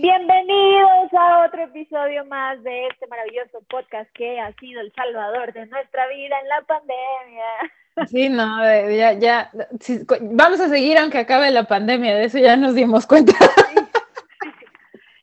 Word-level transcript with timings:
Bienvenidos 0.00 1.12
a 1.12 1.44
otro 1.44 1.64
episodio 1.64 2.24
más 2.26 2.62
de 2.62 2.86
este 2.86 3.08
maravilloso 3.08 3.60
podcast 3.68 4.08
que 4.12 4.38
ha 4.38 4.52
sido 4.52 4.80
el 4.80 4.92
salvador 4.92 5.52
de 5.52 5.66
nuestra 5.66 6.06
vida 6.06 6.36
en 6.40 6.48
la 6.48 6.62
pandemia. 6.62 8.06
Sí, 8.06 8.28
no, 8.28 8.62
ya, 8.94 9.14
ya, 9.14 9.50
vamos 10.20 10.60
a 10.60 10.68
seguir 10.68 10.98
aunque 10.98 11.18
acabe 11.18 11.50
la 11.50 11.64
pandemia, 11.64 12.14
de 12.14 12.26
eso 12.26 12.38
ya 12.38 12.56
nos 12.56 12.76
dimos 12.76 13.06
cuenta. 13.08 13.32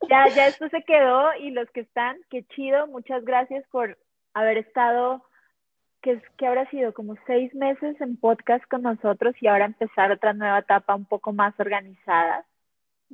Ya, 0.10 0.28
ya 0.28 0.48
esto 0.48 0.70
se 0.70 0.84
quedó 0.84 1.34
y 1.40 1.50
los 1.50 1.68
que 1.72 1.80
están, 1.80 2.18
qué 2.30 2.44
chido, 2.50 2.86
muchas 2.86 3.26
gracias 3.26 3.66
por 3.72 3.98
haber 4.36 4.60
estado, 4.60 5.24
que, 6.04 6.22
que 6.38 6.46
habrá 6.46 6.70
sido 6.70 6.94
como 6.94 7.16
seis 7.26 7.56
meses 7.56 8.00
en 8.00 8.16
podcast 8.16 8.64
con 8.70 8.84
nosotros 8.84 9.34
y 9.42 9.48
ahora 9.48 9.66
empezar 9.66 10.12
otra 10.12 10.34
nueva 10.34 10.60
etapa 10.60 10.94
un 10.94 11.06
poco 11.06 11.34
más 11.34 11.60
organizada 11.60 12.46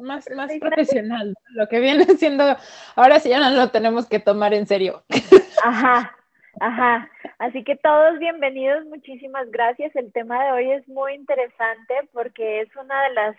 más, 0.02 0.29
más 0.36 0.52
profesional, 0.59 1.33
lo 1.49 1.68
que 1.68 1.79
viene 1.79 2.05
siendo, 2.18 2.57
ahora 2.95 3.20
sí 3.20 3.29
ya 3.29 3.39
no 3.39 3.55
lo 3.55 3.69
tenemos 3.69 4.07
que 4.07 4.19
tomar 4.19 4.54
en 4.54 4.68
serio. 4.68 5.04
Ajá, 5.64 6.15
ajá. 6.59 7.09
Así 7.37 7.64
que 7.64 7.75
todos 7.75 8.18
bienvenidos, 8.19 8.86
muchísimas 8.86 9.50
gracias. 9.51 9.95
El 9.95 10.11
tema 10.11 10.43
de 10.43 10.51
hoy 10.51 10.71
es 10.71 10.87
muy 10.87 11.14
interesante 11.14 11.93
porque 12.14 12.61
es 12.61 12.75
una 12.75 13.04
de 13.04 13.14
las, 13.14 13.36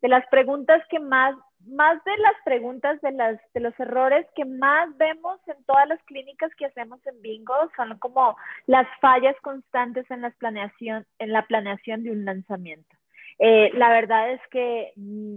de 0.00 0.08
las 0.08 0.26
preguntas 0.28 0.80
que 0.88 1.00
más, 1.00 1.34
más 1.66 2.02
de 2.04 2.16
las 2.18 2.34
preguntas 2.44 3.00
de, 3.00 3.12
las, 3.12 3.40
de 3.52 3.60
los 3.60 3.78
errores 3.80 4.26
que 4.36 4.44
más 4.44 4.96
vemos 4.96 5.40
en 5.48 5.62
todas 5.64 5.88
las 5.88 6.00
clínicas 6.04 6.54
que 6.56 6.66
hacemos 6.66 7.04
en 7.06 7.20
Bingo 7.20 7.54
son 7.76 7.98
como 7.98 8.36
las 8.66 8.86
fallas 9.00 9.34
constantes 9.42 10.08
en, 10.10 10.22
las 10.22 10.34
planeación, 10.36 11.04
en 11.18 11.32
la 11.32 11.46
planeación 11.46 12.04
de 12.04 12.12
un 12.12 12.24
lanzamiento. 12.24 12.96
Eh, 13.38 13.70
la 13.74 13.90
verdad 13.90 14.32
es 14.32 14.40
que 14.50 14.92
mm, 14.96 15.36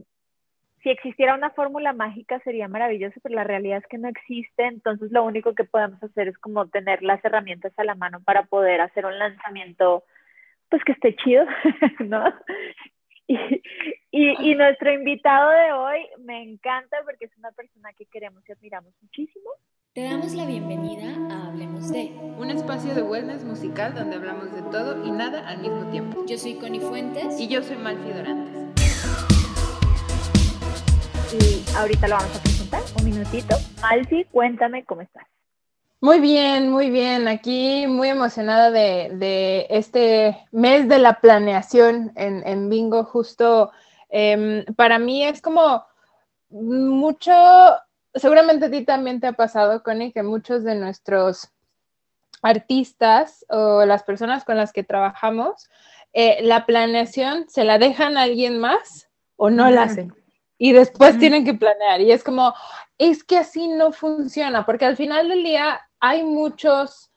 si 0.81 0.89
existiera 0.89 1.35
una 1.35 1.49
fórmula 1.51 1.93
mágica 1.93 2.39
sería 2.39 2.67
maravilloso, 2.67 3.19
pero 3.21 3.35
la 3.35 3.43
realidad 3.43 3.79
es 3.79 3.88
que 3.88 3.97
no 3.97 4.07
existe, 4.07 4.65
entonces 4.65 5.11
lo 5.11 5.23
único 5.23 5.53
que 5.53 5.63
podemos 5.63 6.02
hacer 6.03 6.30
es 6.30 6.38
como 6.38 6.67
tener 6.67 7.03
las 7.03 7.23
herramientas 7.23 7.73
a 7.77 7.83
la 7.83 7.95
mano 7.95 8.22
para 8.23 8.44
poder 8.44 8.81
hacer 8.81 9.05
un 9.05 9.17
lanzamiento, 9.17 10.03
pues 10.69 10.83
que 10.83 10.94
esté 10.94 11.16
chido, 11.16 11.45
¿no? 12.00 12.23
Y, 13.27 13.38
y, 14.11 14.55
nuestro 14.55 14.91
invitado 14.91 15.52
de 15.52 15.72
hoy 15.72 16.00
me 16.17 16.41
encanta 16.41 16.97
porque 17.05 17.25
es 17.25 17.38
una 17.38 17.52
persona 17.52 17.94
que 17.94 18.07
queremos 18.07 18.41
y 18.50 18.52
admiramos 18.52 18.91
muchísimo. 19.03 19.52
Te 19.94 20.02
damos 20.02 20.33
la 20.33 20.47
bienvenida 20.47 21.16
a 21.31 21.47
Hablemos 21.47 21.91
de, 21.91 22.11
un 22.39 22.50
espacio 22.50 22.95
de 22.95 23.03
wellness 23.03 23.44
musical 23.44 23.94
donde 23.94 24.16
hablamos 24.16 24.52
de 24.52 24.63
todo 24.72 25.05
y 25.05 25.11
nada 25.11 25.47
al 25.47 25.59
mismo 25.59 25.91
tiempo. 25.91 26.25
Yo 26.25 26.39
soy 26.39 26.55
Connie 26.55 26.80
Fuentes 26.80 27.39
y 27.39 27.47
yo 27.47 27.61
soy 27.61 27.77
Malfi 27.77 28.11
Dorantes 28.13 28.69
y 31.33 31.63
ahorita 31.75 32.08
lo 32.08 32.16
vamos 32.16 32.35
a 32.38 32.41
presentar. 32.41 32.81
Un 32.97 33.05
minutito. 33.05 33.55
Malfi, 33.81 34.25
cuéntame 34.25 34.83
cómo 34.85 35.02
estás. 35.02 35.25
Muy 36.02 36.19
bien, 36.19 36.69
muy 36.69 36.89
bien. 36.89 37.27
Aquí 37.27 37.85
muy 37.88 38.09
emocionada 38.09 38.72
de, 38.72 39.67
este 39.69 40.47
mes 40.52 40.88
de 40.88 40.97
la 40.97 41.19
planeación 41.19 42.11
en, 42.16 42.69
Bingo. 42.69 43.03
Justo 43.03 43.72
em, 44.09 44.66
para 44.75 44.97
mí 44.97 45.23
es 45.23 45.41
como 45.41 45.83
mucho, 46.50 47.33
seguramente 48.16 48.66
a 48.66 48.72
ti 48.72 48.83
también 48.83 49.19
te 49.19 49.27
ha 49.27 49.33
pasado, 49.33 49.83
Connie, 49.83 50.11
que 50.11 50.23
muchos 50.23 50.63
de 50.63 50.75
nuestros 50.75 51.50
artistas 52.41 53.45
o 53.50 53.85
las 53.85 54.03
personas 54.03 54.45
con 54.45 54.55
las 54.55 54.72
que 54.72 54.83
trabajamos, 54.83 55.69
eh, 56.13 56.39
la 56.41 56.66
planeación 56.66 57.50
se 57.50 57.66
la 57.66 57.77
dejan 57.77 58.17
a 58.17 58.23
alguien 58.23 58.57
más 58.57 59.09
o 59.35 59.50
no 59.50 59.69
la 59.69 59.83
hacen 59.83 60.13
y 60.59 60.73
después 60.73 61.17
tienen 61.17 61.45
que 61.45 61.55
planear. 61.55 62.02
Y 62.02 62.11
es 62.11 62.23
como, 62.23 62.53
es 62.99 63.23
que 63.23 63.38
así 63.38 63.67
no 63.67 63.91
funciona, 63.91 64.66
porque 64.66 64.85
al 64.85 64.97
final 64.97 65.29
del 65.29 65.43
día 65.43 65.81
hay 65.99 66.23
muchos 66.23 67.09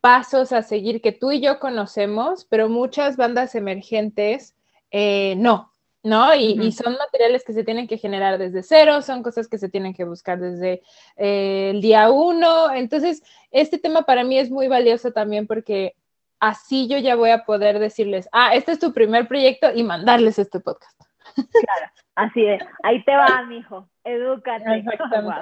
pasos 0.00 0.52
a 0.52 0.62
seguir 0.62 1.02
que 1.02 1.10
tú 1.10 1.32
y 1.32 1.40
yo 1.40 1.58
conocemos, 1.58 2.44
pero 2.44 2.68
muchas 2.68 3.16
bandas 3.16 3.54
emergentes 3.54 4.54
eh, 4.90 5.34
no, 5.36 5.72
¿no? 6.02 6.34
Y, 6.34 6.72
son 6.72 6.96
materiales 6.96 7.44
que 7.44 7.52
se 7.52 7.64
tienen 7.64 7.86
que 7.86 7.98
generar 7.98 8.38
desde 8.38 8.62
cero, 8.62 9.02
son 9.02 9.22
cosas 9.22 9.48
que 9.48 9.58
se 9.58 9.68
tienen 9.68 9.94
que 9.94 10.04
buscar 10.04 10.38
desde 10.38 10.82
eh, 11.16 11.70
el 11.70 11.80
día 11.80 12.10
uno. 12.10 12.72
Entonces, 12.72 13.22
este 13.50 13.78
tema 13.78 14.02
para 14.02 14.24
mí 14.24 14.38
es 14.38 14.50
muy 14.50 14.68
valioso 14.68 15.12
también 15.12 15.46
porque 15.46 15.94
así 16.38 16.88
yo 16.88 16.98
ya 16.98 17.16
voy 17.16 17.30
a 17.30 17.44
poder 17.44 17.78
decirles, 17.78 18.28
ah, 18.32 18.54
este 18.54 18.72
es 18.72 18.78
tu 18.78 18.92
primer 18.92 19.28
proyecto 19.28 19.68
y 19.74 19.82
mandarles 19.84 20.38
este 20.38 20.60
podcast. 20.60 20.98
Claro. 21.34 21.92
Así 22.20 22.44
es, 22.44 22.62
ahí 22.82 23.02
te 23.04 23.16
va, 23.16 23.42
mijo, 23.46 23.88
edúcate. 24.04 24.84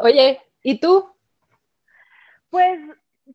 Oye, 0.02 0.40
¿y 0.62 0.78
tú? 0.78 1.08
Pues 2.50 2.78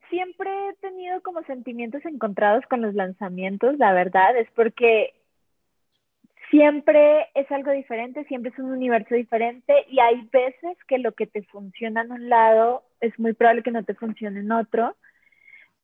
siempre 0.10 0.50
he 0.70 0.74
tenido 0.76 1.22
como 1.22 1.44
sentimientos 1.44 2.06
encontrados 2.06 2.64
con 2.70 2.82
los 2.82 2.94
lanzamientos, 2.96 3.78
la 3.78 3.92
verdad, 3.92 4.38
es 4.38 4.50
porque 4.52 5.14
siempre 6.50 7.28
es 7.36 7.52
algo 7.52 7.72
diferente, 7.72 8.24
siempre 8.26 8.52
es 8.52 8.60
un 8.60 8.72
universo 8.72 9.14
diferente 9.14 9.74
y 9.90 10.00
hay 10.00 10.22
veces 10.32 10.78
que 10.88 11.00
lo 11.00 11.12
que 11.12 11.28
te 11.28 11.44
funciona 11.44 12.04
en 12.04 12.14
un 12.14 12.30
lado 12.30 12.84
es 13.02 13.20
muy 13.20 13.34
probable 13.34 13.64
que 13.64 13.72
no 13.72 13.84
te 13.84 13.94
funcione 13.94 14.40
en 14.40 14.54
otro, 14.54 14.96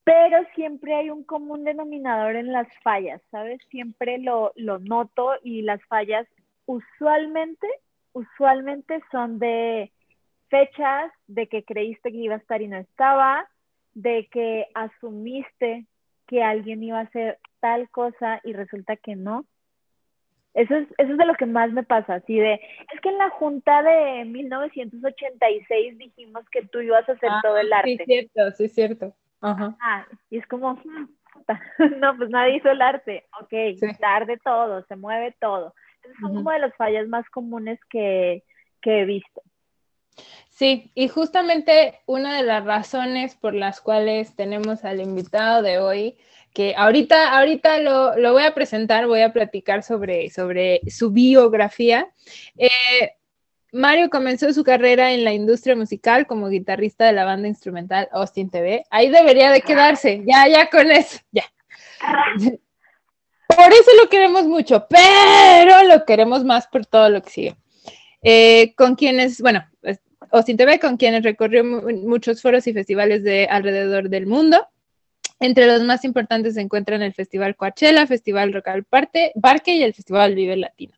pero 0.06 0.38
siempre 0.56 0.96
hay 0.96 1.10
un 1.10 1.26
común 1.26 1.66
denominador 1.66 2.38
en 2.38 2.54
las 2.54 2.70
fallas, 2.84 3.22
¿sabes? 3.32 3.60
Siempre 3.70 4.18
lo, 4.18 4.54
lo 4.56 4.80
noto 4.80 5.34
y 5.44 5.62
las 5.62 5.84
fallas 5.88 6.26
usualmente, 6.70 7.68
usualmente 8.14 9.02
son 9.12 9.40
de 9.40 9.92
fechas 10.50 11.12
de 11.26 11.48
que 11.48 11.64
creíste 11.64 12.12
que 12.12 12.18
iba 12.18 12.36
a 12.36 12.38
estar 12.38 12.62
y 12.62 12.68
no 12.68 12.78
estaba, 12.78 13.48
de 13.96 14.28
que 14.32 14.68
asumiste 14.76 15.88
que 16.28 16.44
alguien 16.44 16.84
iba 16.84 17.00
a 17.00 17.04
hacer 17.04 17.40
tal 17.60 17.90
cosa 17.90 18.40
y 18.44 18.54
resulta 18.54 18.96
que 18.98 19.16
no. 19.16 19.46
Eso 20.54 20.76
es, 20.76 20.88
eso 21.00 21.12
es 21.12 21.18
de 21.18 21.26
lo 21.26 21.34
que 21.34 21.48
más 21.48 21.72
me 21.72 21.84
pasa, 21.84 22.16
así 22.16 22.38
de, 22.38 22.54
es 22.54 23.02
que 23.02 23.10
en 23.10 23.18
la 23.18 23.30
junta 23.32 23.82
de 23.82 24.26
1986 24.26 25.98
dijimos 25.98 26.48
que 26.52 26.66
tú 26.68 26.82
ibas 26.82 27.08
a 27.10 27.14
hacer 27.14 27.30
ah, 27.32 27.40
todo 27.42 27.58
el 27.58 27.74
arte. 27.74 27.98
Sí, 27.98 28.06
cierto, 28.06 28.52
sí, 28.52 28.70
cierto. 28.70 29.16
Ajá. 29.42 29.76
y 30.30 30.38
es 30.38 30.46
como, 30.46 30.74
hmm, 30.74 31.10
no, 32.00 32.16
pues 32.18 32.30
nadie 32.30 32.58
hizo 32.58 32.70
el 32.70 32.82
arte. 32.82 33.26
Ok, 33.42 33.80
tarde 34.00 34.38
todo, 34.44 34.84
se 34.86 34.96
mueve 34.96 35.36
todo 35.40 35.74
son 36.20 36.36
como 36.36 36.52
de 36.52 36.60
las 36.60 36.76
fallas 36.76 37.08
más 37.08 37.30
comunes 37.30 37.80
que, 37.90 38.44
he 38.84 39.06
visto. 39.06 39.42
Sí, 40.50 40.92
y 40.96 41.08
justamente 41.08 42.00
una 42.06 42.38
de 42.38 42.44
las 42.44 42.66
razones 42.66 43.36
por 43.36 43.54
las 43.54 43.80
cuales 43.80 44.36
tenemos 44.36 44.84
al 44.84 45.00
invitado 45.00 45.62
de 45.62 45.80
hoy, 45.80 46.18
que 46.54 46.74
ahorita, 46.76 47.38
ahorita 47.38 47.80
lo, 47.80 48.34
voy 48.34 48.44
a 48.44 48.54
presentar, 48.54 49.08
voy 49.08 49.22
a 49.22 49.32
platicar 49.32 49.84
sobre, 49.84 50.30
sobre 50.30 50.82
su 50.90 51.12
biografía. 51.12 52.10
Eh, 52.58 52.70
Mario 53.72 54.10
comenzó 54.10 54.52
su 54.52 54.64
carrera 54.64 55.14
en 55.14 55.24
la 55.24 55.32
industria 55.32 55.76
musical 55.76 56.26
como 56.26 56.50
guitarrista 56.50 57.06
de 57.06 57.14
la 57.14 57.26
banda 57.26 57.48
instrumental 57.48 58.10
Austin 58.12 58.50
TV. 58.50 58.84
Ahí 58.90 59.10
debería 59.10 59.52
de 59.52 59.62
quedarse, 59.62 60.24
ya, 60.26 60.48
ya 60.48 60.70
con 60.70 60.92
eso, 60.92 61.20
ya. 61.32 61.44
Por 63.56 63.74
eso 63.74 63.92
lo 64.02 64.10
queremos 64.10 64.46
mucho, 64.46 64.86
pero 64.88 65.84
lo 65.84 66.06
queremos 66.06 66.46
más 66.46 66.68
por 66.68 66.86
todo 66.86 67.10
lo 67.10 67.24
que 67.24 67.30
sigue. 67.32 67.56
Eh, 68.22 68.76
con 68.76 68.96
quienes, 68.96 69.42
bueno, 69.42 69.66
Austin 70.32 70.56
TV, 70.56 70.80
con 70.80 70.98
quienes 70.98 71.24
recorrió 71.24 71.64
muchos 71.64 72.44
foros 72.44 72.68
y 72.68 72.74
festivales 72.74 73.24
de 73.24 73.48
alrededor 73.50 74.10
del 74.10 74.28
mundo. 74.28 74.68
Entre 75.40 75.66
los 75.66 75.84
más 75.84 76.06
importantes 76.06 76.54
se 76.54 76.62
encuentran 76.62 77.02
el 77.02 77.14
Festival 77.14 77.56
Coachella, 77.56 78.06
Festival 78.06 78.54
Rock 78.54 78.68
al 78.68 78.84
Parque 78.84 79.32
y 79.66 79.82
el 79.82 79.96
Festival 79.96 80.36
Vive 80.36 80.56
Latino. 80.56 80.94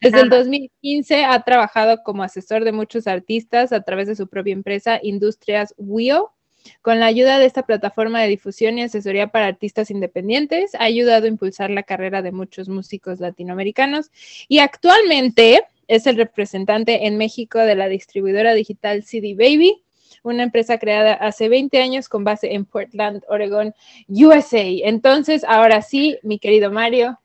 Desde 0.00 0.20
el 0.20 0.30
2015 0.30 1.24
ha 1.24 1.42
trabajado 1.42 2.02
como 2.02 2.22
asesor 2.22 2.64
de 2.64 2.72
muchos 2.72 3.06
artistas 3.06 3.72
a 3.72 3.82
través 3.82 4.08
de 4.08 4.16
su 4.16 4.28
propia 4.28 4.52
empresa 4.52 4.98
Industrias 5.02 5.74
WIO, 5.76 6.32
con 6.80 7.00
la 7.00 7.06
ayuda 7.06 7.38
de 7.38 7.46
esta 7.46 7.64
plataforma 7.64 8.20
de 8.20 8.28
difusión 8.28 8.78
y 8.78 8.82
asesoría 8.82 9.28
para 9.28 9.46
artistas 9.46 9.90
independientes, 9.90 10.74
ha 10.74 10.84
ayudado 10.84 11.26
a 11.26 11.28
impulsar 11.28 11.70
la 11.70 11.82
carrera 11.82 12.22
de 12.22 12.32
muchos 12.32 12.68
músicos 12.68 13.20
latinoamericanos 13.20 14.10
y 14.48 14.58
actualmente 14.58 15.62
es 15.88 16.06
el 16.06 16.16
representante 16.16 17.06
en 17.06 17.18
México 17.18 17.58
de 17.58 17.74
la 17.74 17.88
distribuidora 17.88 18.54
digital 18.54 19.02
CD 19.02 19.34
Baby, 19.34 19.82
una 20.22 20.44
empresa 20.44 20.78
creada 20.78 21.14
hace 21.14 21.48
20 21.48 21.80
años 21.80 22.08
con 22.08 22.24
base 22.24 22.54
en 22.54 22.64
Portland, 22.64 23.22
Oregon, 23.28 23.74
USA. 24.08 24.62
Entonces, 24.62 25.44
ahora 25.44 25.82
sí, 25.82 26.18
mi 26.22 26.38
querido 26.38 26.70
Mario. 26.70 27.18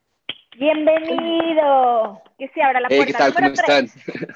Bienvenido. 0.58 2.22
Que 2.38 2.48
sí, 2.48 2.60
la 2.60 2.88
puerta. 2.88 3.06
¿Qué 3.06 3.14
tal? 3.14 3.34
¿Cómo 3.34 3.48
están? 3.48 3.88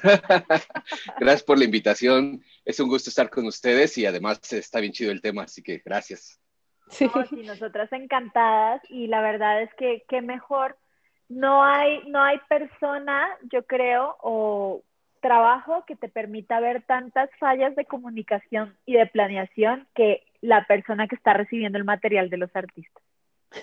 Gracias 1.18 1.42
por 1.42 1.58
la 1.58 1.64
invitación 1.64 2.42
es 2.64 2.78
un 2.78 2.88
gusto 2.88 3.10
estar 3.10 3.28
con 3.28 3.46
ustedes 3.46 3.98
y 3.98 4.06
además 4.06 4.40
está 4.52 4.78
bien 4.78 4.92
chido 4.92 5.10
el 5.10 5.20
tema, 5.20 5.42
así 5.42 5.62
que 5.62 5.82
gracias. 5.84 6.40
Sí. 6.90 7.10
nosotras 7.44 7.92
encantadas 7.92 8.82
y 8.88 9.08
la 9.08 9.20
verdad 9.20 9.62
es 9.62 9.74
que 9.74 10.04
qué 10.08 10.22
mejor. 10.22 10.76
No 11.28 11.64
hay, 11.64 12.02
no 12.08 12.22
hay 12.22 12.38
persona, 12.48 13.26
yo 13.50 13.64
creo, 13.64 14.16
o 14.20 14.82
trabajo 15.20 15.84
que 15.86 15.96
te 15.96 16.08
permita 16.08 16.60
ver 16.60 16.82
tantas 16.82 17.30
fallas 17.38 17.74
de 17.74 17.86
comunicación 17.86 18.76
y 18.84 18.94
de 18.94 19.06
planeación 19.06 19.88
que 19.94 20.22
la 20.40 20.66
persona 20.66 21.08
que 21.08 21.14
está 21.14 21.32
recibiendo 21.32 21.78
el 21.78 21.84
material 21.84 22.28
de 22.28 22.36
los 22.36 22.54
artistas. 22.54 23.02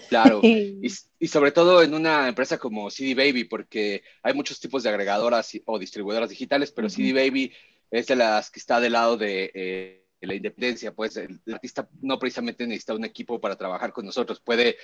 Claro, 0.09 0.41
y, 0.43 1.27
sobre 1.27 1.51
todo 1.51 1.81
en 1.81 1.93
una 1.93 2.27
empresa 2.27 2.57
como 2.57 2.89
CD 2.89 3.13
Baby, 3.15 3.45
porque 3.45 4.03
hay 4.23 4.33
muchos 4.33 4.59
tipos 4.59 4.83
de 4.83 4.89
agregadoras 4.89 5.51
o 5.65 5.79
distribuidoras 5.79 6.29
digitales, 6.29 6.71
pero 6.71 6.89
CD 6.89 7.13
Baby 7.13 7.51
es 7.91 8.07
de 8.07 8.15
las 8.15 8.51
que 8.51 8.59
está 8.59 8.79
del 8.79 8.93
lado 8.93 9.17
de 9.17 9.51
eh, 9.53 10.05
la 10.21 10.35
independencia, 10.35 10.93
pues 10.93 11.17
el, 11.17 11.39
artista 11.51 11.89
no 12.01 12.19
precisamente 12.19 12.67
necesita 12.67 12.93
un 12.93 13.05
equipo 13.05 13.39
para 13.39 13.55
trabajar 13.55 13.93
con 13.93 14.05
nosotros, 14.05 14.39
puede 14.39 14.77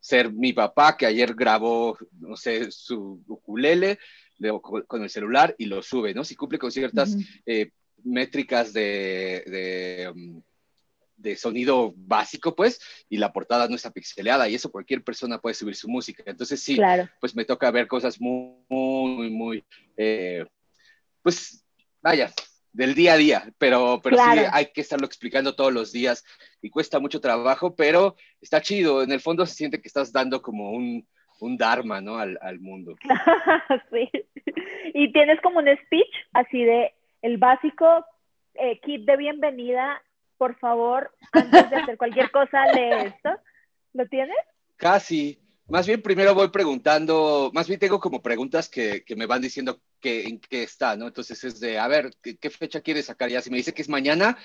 ser 0.00 0.32
mi 0.32 0.52
papá 0.52 0.96
que 0.96 1.06
ayer 1.06 1.34
grabó, 1.34 1.96
no 2.20 2.36
sé, 2.36 2.70
su 2.70 3.22
ukulele 3.26 3.98
con 4.88 5.02
el 5.02 5.10
celular 5.10 5.54
y 5.58 5.66
lo 5.66 5.82
sube, 5.82 6.14
¿no? 6.14 6.24
Si 6.24 6.34
cumple 6.34 6.58
con 6.58 6.72
ciertas 6.72 7.16
eh, 7.46 7.70
métricas 8.02 8.72
de, 8.72 9.44
de 9.46 10.10
um, 10.12 10.42
de 11.22 11.36
sonido 11.36 11.94
básico, 11.96 12.54
pues, 12.54 12.80
y 13.08 13.16
la 13.16 13.32
portada 13.32 13.68
no 13.68 13.76
está 13.76 13.90
pixeleada, 13.90 14.48
y 14.48 14.54
eso 14.54 14.70
cualquier 14.70 15.02
persona 15.02 15.38
puede 15.38 15.54
subir 15.54 15.76
su 15.76 15.88
música. 15.88 16.22
Entonces, 16.26 16.60
sí, 16.60 16.78
pues 17.20 17.34
me 17.34 17.44
toca 17.44 17.70
ver 17.70 17.86
cosas 17.86 18.20
muy, 18.20 18.56
muy, 18.68 19.30
muy, 19.30 19.64
eh, 19.96 20.44
pues, 21.22 21.64
vaya, 22.02 22.32
del 22.72 22.94
día 22.94 23.14
a 23.14 23.16
día, 23.16 23.52
pero, 23.58 24.00
pero 24.02 24.16
sí 24.16 24.22
hay 24.50 24.66
que 24.72 24.80
estarlo 24.80 25.06
explicando 25.06 25.54
todos 25.54 25.72
los 25.72 25.92
días 25.92 26.24
y 26.60 26.70
cuesta 26.70 26.98
mucho 26.98 27.20
trabajo, 27.20 27.76
pero 27.76 28.16
está 28.40 28.60
chido. 28.60 29.02
En 29.02 29.12
el 29.12 29.20
fondo 29.20 29.44
se 29.46 29.54
siente 29.54 29.80
que 29.80 29.88
estás 29.88 30.10
dando 30.10 30.40
como 30.40 30.70
un, 30.70 31.06
un 31.40 31.56
dharma, 31.56 32.00
¿no? 32.00 32.16
Al, 32.16 32.38
al 32.40 32.60
mundo. 32.60 32.96
sí. 33.92 34.10
Y 34.94 35.12
tienes 35.12 35.40
como 35.42 35.58
un 35.58 35.68
speech 35.84 36.14
así 36.32 36.64
de 36.64 36.94
el 37.20 37.36
básico 37.36 38.06
eh, 38.54 38.80
kit 38.80 39.04
de 39.04 39.16
bienvenida 39.16 40.02
por 40.42 40.58
favor, 40.58 41.14
antes 41.30 41.70
de 41.70 41.76
hacer 41.76 41.96
cualquier 41.96 42.32
cosa, 42.32 42.66
lee 42.72 43.06
esto. 43.14 43.30
¿Lo 43.92 44.08
tienes? 44.08 44.34
Casi. 44.74 45.38
Más 45.68 45.86
bien 45.86 46.02
primero 46.02 46.34
voy 46.34 46.48
preguntando, 46.48 47.52
más 47.54 47.68
bien 47.68 47.78
tengo 47.78 48.00
como 48.00 48.20
preguntas 48.20 48.68
que, 48.68 49.04
que 49.04 49.14
me 49.14 49.26
van 49.26 49.40
diciendo 49.40 49.80
que, 50.00 50.24
en 50.24 50.40
qué 50.40 50.64
está, 50.64 50.96
¿no? 50.96 51.06
Entonces 51.06 51.44
es 51.44 51.60
de, 51.60 51.78
a 51.78 51.86
ver, 51.86 52.10
¿qué, 52.20 52.50
fecha 52.50 52.80
quieres 52.80 53.06
sacar? 53.06 53.30
Ya 53.30 53.40
si 53.40 53.50
me 53.50 53.56
dice 53.56 53.72
que 53.72 53.82
es 53.82 53.88
mañana, 53.88 54.36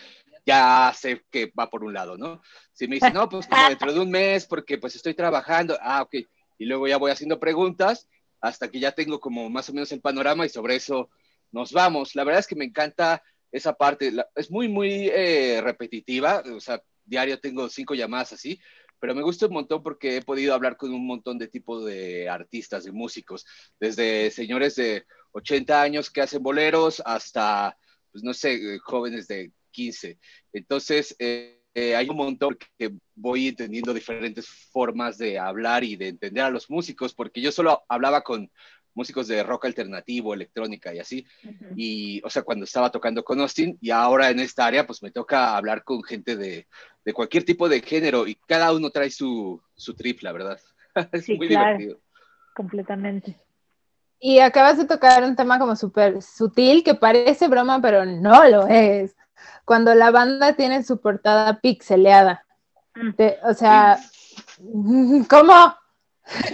ya 0.45 0.93
sé 0.95 1.25
que 1.31 1.51
va 1.59 1.67
por 1.71 1.83
un 1.83 1.95
lado, 1.95 2.15
¿no? 2.15 2.43
Si 2.73 2.87
me 2.87 2.97
dice, 2.97 3.09
no, 3.09 3.27
pues 3.27 3.47
como 3.47 3.67
dentro 3.67 3.91
de 3.91 3.99
un 3.99 4.11
mes, 4.11 4.45
porque 4.45 4.77
pues 4.77 4.95
estoy 4.95 5.15
trabajando, 5.15 5.79
ah, 5.81 6.03
ok. 6.03 6.13
Y 6.59 6.65
luego 6.65 6.87
ya 6.87 6.97
voy 6.97 7.09
haciendo 7.09 7.39
preguntas 7.39 8.07
hasta 8.39 8.69
que 8.69 8.79
ya 8.79 8.91
tengo 8.91 9.19
como 9.19 9.49
más 9.49 9.67
o 9.71 9.73
menos 9.73 9.91
el 9.91 10.01
panorama 10.01 10.45
y 10.45 10.49
sobre 10.49 10.75
eso 10.75 11.09
nos 11.51 11.71
vamos. 11.71 12.13
La 12.13 12.23
verdad 12.23 12.41
es 12.41 12.47
que 12.47 12.55
me 12.55 12.65
encanta 12.65 13.23
esa 13.51 13.73
parte. 13.73 14.11
es 14.35 14.51
muy, 14.51 14.67
muy 14.67 15.09
eh, 15.13 15.61
repetitiva, 15.63 16.43
o 16.55 16.59
sea, 16.59 16.81
diario 17.05 17.39
tengo 17.39 17.69
cinco 17.69 17.95
llamadas 17.95 18.33
así, 18.33 18.59
pero 18.99 19.15
me 19.15 19.21
gusta 19.21 19.47
un 19.47 19.53
montón 19.53 19.83
porque 19.83 20.17
he 20.17 20.21
podido 20.21 20.53
hablar 20.53 20.77
con 20.77 20.93
un 20.93 21.05
montón 21.05 21.37
de 21.37 21.47
tipo 21.47 21.83
de 21.83 22.29
artistas, 22.29 22.83
de 22.83 22.91
músicos, 22.91 23.45
desde 23.79 24.31
señores 24.31 24.75
de 24.75 25.05
80 25.33 25.81
años 25.81 26.09
que 26.09 26.21
hacen 26.21 26.41
boleros 26.41 27.01
hasta, 27.05 27.77
pues 28.11 28.23
no 28.23 28.33
sé, 28.33 28.79
jóvenes 28.79 29.27
de 29.27 29.51
15. 29.71 30.17
Entonces, 30.53 31.15
eh, 31.19 31.57
eh, 31.79 31.95
hay 31.95 32.09
un 32.09 32.17
montón 32.17 32.57
que 32.79 32.91
voy 33.13 33.49
entendiendo 33.49 33.93
diferentes 33.93 34.47
formas 34.47 35.19
de 35.19 35.37
hablar 35.37 35.83
y 35.83 35.95
de 35.95 36.07
entender 36.07 36.43
a 36.43 36.49
los 36.49 36.71
músicos, 36.71 37.13
porque 37.13 37.39
yo 37.39 37.51
solo 37.51 37.83
hablaba 37.87 38.23
con 38.23 38.51
músicos 38.97 39.27
de 39.27 39.43
rock 39.43 39.65
alternativo, 39.65 40.33
electrónica 40.33 40.93
y 40.93 40.99
así. 40.99 41.25
Y, 41.75 42.19
o 42.25 42.29
sea, 42.31 42.41
cuando 42.41 42.65
estaba 42.65 42.89
tocando 42.91 43.23
con 43.23 43.39
Austin 43.39 43.77
y 43.79 43.91
ahora 43.91 44.31
en 44.31 44.39
esta 44.39 44.65
área, 44.65 44.87
pues 44.87 45.03
me 45.03 45.11
toca 45.11 45.55
hablar 45.55 45.83
con 45.83 46.01
gente 46.03 46.35
de, 46.35 46.67
de 47.05 47.13
cualquier 47.13 47.45
tipo 47.45 47.69
de 47.69 47.79
género 47.81 48.27
y 48.27 48.33
cada 48.47 48.73
uno 48.73 48.89
trae 48.89 49.11
su, 49.11 49.61
su 49.75 49.95
trip, 49.95 50.23
la 50.23 50.31
verdad. 50.31 50.59
es 51.11 51.29
muy 51.29 51.47
divertido. 51.47 51.99
Completamente. 52.55 53.39
Y 54.19 54.39
acabas 54.39 54.79
de 54.79 54.85
tocar 54.85 55.23
un 55.23 55.35
tema 55.35 55.59
como 55.59 55.75
súper 55.75 56.23
sutil 56.23 56.83
que 56.83 56.95
parece 56.95 57.47
broma, 57.47 57.79
pero 57.79 58.03
no 58.03 58.49
lo 58.49 58.65
es. 58.67 59.15
Cuando 59.63 59.93
la 59.93 60.09
banda 60.09 60.55
tiene 60.55 60.83
su 60.83 60.99
portada 60.99 61.61
pixeleada. 61.61 62.43
Mm. 62.95 63.11
o 63.43 63.53
sea, 63.53 63.99
¿cómo? 65.29 65.75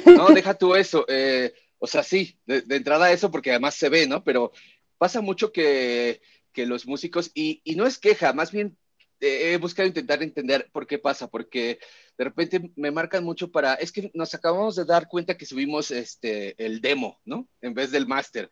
No, 0.05 0.27
deja 0.27 0.53
tú 0.53 0.75
eso. 0.75 1.05
Eh, 1.07 1.53
o 1.83 1.87
sea, 1.87 2.01
sí, 2.01 2.39
de, 2.45 2.63
entrada 2.69 3.11
eso 3.11 3.29
porque 3.29 3.49
además 3.49 3.75
se 3.75 3.89
ve, 3.89 4.07
¿no? 4.07 4.23
Pero 4.23 4.53
pasa 4.97 5.19
mucho 5.19 5.51
que, 5.51 6.21
los 6.55 6.87
músicos, 6.87 7.29
y, 7.33 7.61
no 7.75 7.85
es 7.85 7.97
queja, 7.97 8.31
más 8.31 8.53
bien 8.53 8.77
eh, 9.19 9.51
he 9.51 9.57
buscado 9.57 9.89
intentar 9.89 10.23
entender 10.23 10.69
por 10.71 10.87
qué 10.87 10.97
pasa, 10.97 11.27
porque 11.27 11.79
de 12.17 12.23
repente 12.23 12.71
me 12.77 12.91
marcan 12.91 13.25
mucho 13.25 13.51
para, 13.51 13.73
es 13.73 13.91
que 13.91 14.11
nos 14.13 14.33
acabamos 14.33 14.77
de 14.77 14.85
dar 14.85 15.09
cuenta 15.09 15.35
que 15.35 15.45
subimos 15.45 15.91
este, 15.91 16.55
el 16.65 16.79
demo, 16.79 17.19
¿no? 17.25 17.49
En 17.59 17.73
vez 17.73 17.91
del 17.91 18.07
máster. 18.07 18.49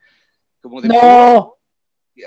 Como 0.59 0.81
de, 0.81 0.89
no. 0.89 1.55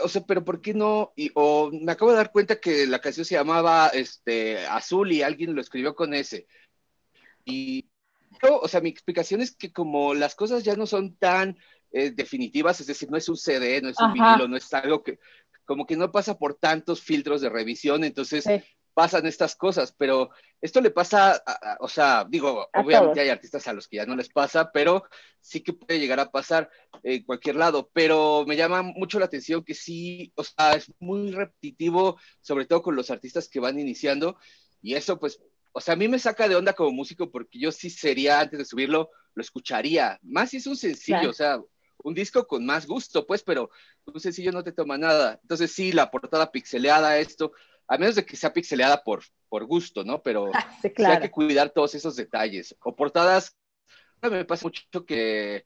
O 0.03 0.09
sea, 0.09 0.25
pero 0.27 0.43
¿por 0.43 0.63
qué 0.63 0.73
no? 0.73 1.13
Y, 1.17 1.31
o 1.35 1.71
me 1.71 1.93
acabo 1.93 2.13
de 2.13 2.17
dar 2.17 2.33
cuenta 2.33 2.59
que 2.59 2.87
la 2.87 3.03
canción 3.03 3.27
se 3.27 3.35
llamaba 3.35 3.89
este, 3.89 4.65
Azul 4.69 5.13
y 5.13 5.21
alguien 5.21 5.55
lo 5.55 5.61
escribió 5.61 5.95
con 5.95 6.15
ese. 6.15 6.47
Y 7.45 7.91
o 8.61 8.69
sea, 8.69 8.81
mi 8.81 8.89
explicación 8.89 9.41
es 9.41 9.55
que 9.57 9.73
como 9.73 10.15
las 10.15 10.35
cosas 10.35 10.65
ya 10.65 10.77
no 10.77 10.87
son 10.87 11.17
tan 11.17 11.59
eh, 11.93 12.11
definitivas, 12.11 12.81
es 12.81 12.87
decir, 12.87 13.11
no 13.11 13.17
es 13.17 13.29
un 13.29 13.37
CD, 13.37 13.81
no 13.81 13.89
es 13.89 14.01
un 14.01 14.13
vinilo, 14.13 14.49
no 14.49 14.57
es 14.57 14.73
algo 14.75 15.03
que 15.03 15.19
como 15.65 15.87
que 15.87 15.97
no 15.97 16.13
pasa 16.13 16.39
por 16.39 16.55
tantos 16.55 17.01
filtros 17.01 17.41
de 17.41 17.49
revisión, 17.49 18.05
entonces 18.05 18.45
pasan 18.95 19.27
estas 19.27 19.57
cosas, 19.57 19.95
pero 19.97 20.31
esto 20.61 20.81
le 20.81 20.91
pasa, 20.91 21.43
o 21.81 21.89
sea, 21.89 22.25
digo, 22.29 22.69
obviamente 22.75 23.21
hay 23.21 23.29
artistas 23.29 23.67
a 23.67 23.73
los 23.73 23.89
que 23.89 23.97
ya 23.97 24.07
no 24.07 24.15
les 24.15 24.29
pasa, 24.29 24.71
pero 24.73 25.05
sí 25.41 25.61
que 25.61 25.73
puede 25.73 25.99
llegar 25.99 26.21
a 26.21 26.31
pasar 26.31 26.71
en 27.03 27.25
cualquier 27.25 27.57
lado, 27.57 27.91
pero 27.93 28.45
me 28.47 28.57
llama 28.57 28.83
mucho 28.83 29.19
la 29.19 29.27
atención 29.27 29.65
que 29.65 29.75
sí, 29.75 30.33
o 30.37 30.45
sea, 30.45 30.75
es 30.75 30.93
muy 31.01 31.33
repetitivo, 31.33 32.19
sobre 32.41 32.67
todo 32.67 32.83
con 32.83 32.95
los 32.95 33.11
artistas 33.11 33.49
que 33.49 33.61
van 33.61 33.79
iniciando, 33.79 34.39
y 34.81 34.95
eso 34.95 35.19
pues 35.19 35.41
o 35.77 35.81
sea, 35.81 35.95
a 35.95 35.97
mí 35.97 36.07
me 36.07 36.21
saca 36.21 36.49
de 36.49 36.55
onda 36.55 36.73
como 36.73 36.93
músico 36.93 37.33
porque 37.33 37.59
yo 37.59 37.73
sí 37.73 37.91
sería, 37.91 38.39
antes 38.39 38.61
de 38.61 38.65
subirlo, 38.65 39.11
lo 39.35 39.43
escucharía. 39.43 40.21
Más 40.23 40.51
si 40.51 40.59
es 40.59 40.69
un 40.69 40.77
sencillo, 40.77 41.31
o 41.31 41.33
sea, 41.33 41.61
un 42.05 42.15
disco 42.15 42.47
con 42.47 42.65
más 42.65 42.87
gusto, 42.87 43.27
pues, 43.27 43.43
pero 43.43 43.71
un 44.07 44.21
sencillo 44.21 44.53
no 44.53 44.63
te 44.63 44.71
toma 44.71 44.97
nada. 44.99 45.41
Entonces 45.43 45.73
sí, 45.73 45.91
la 45.91 46.13
portada 46.13 46.53
pixeleada, 46.53 47.19
esto, 47.19 47.51
a 47.89 47.99
menos 47.99 48.15
de 48.15 48.25
que 48.25 48.37
sea 48.37 48.53
pixeleada 48.53 49.03
por, 49.03 49.25
por 49.49 49.65
gusto, 49.65 50.05
¿no? 50.05 50.23
Pero 50.23 50.53
sí, 50.97 51.05
hay 51.05 51.21
que 51.21 51.31
cuidar 51.33 51.71
todos 51.71 51.97
esos 51.97 52.15
detalles. 52.15 52.77
O 52.81 52.95
portadas, 52.95 53.57
me 54.23 54.45
pasa 54.45 54.67
mucho 54.67 55.05
que 55.05 55.65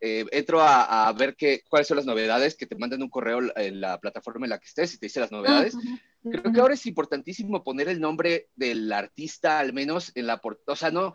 eh, 0.00 0.24
entro 0.30 0.60
a, 0.62 1.12
ver 1.18 1.34
qué, 1.34 1.62
cuáles 1.68 1.88
son 1.88 1.96
las 1.96 2.06
novedades, 2.06 2.54
que 2.54 2.66
te 2.66 2.76
mandan 2.76 3.02
un 3.02 3.10
correo 3.10 3.40
en 3.56 3.80
la 3.80 3.98
plataforma 3.98 4.46
en 4.46 4.50
la 4.50 4.58
que 4.58 4.66
estés 4.66 4.94
y 4.94 4.98
te 4.98 5.06
dice 5.06 5.18
las 5.18 5.32
novedades. 5.32 5.74
Creo 6.22 6.52
que 6.52 6.60
ahora 6.60 6.74
es 6.74 6.86
importantísimo 6.86 7.62
poner 7.62 7.88
el 7.88 8.00
nombre 8.00 8.48
del 8.54 8.92
artista, 8.92 9.58
al 9.58 9.72
menos 9.72 10.12
en 10.14 10.26
la 10.26 10.40
portada. 10.40 10.72
O 10.72 10.76
sea, 10.76 10.90
no, 10.90 11.14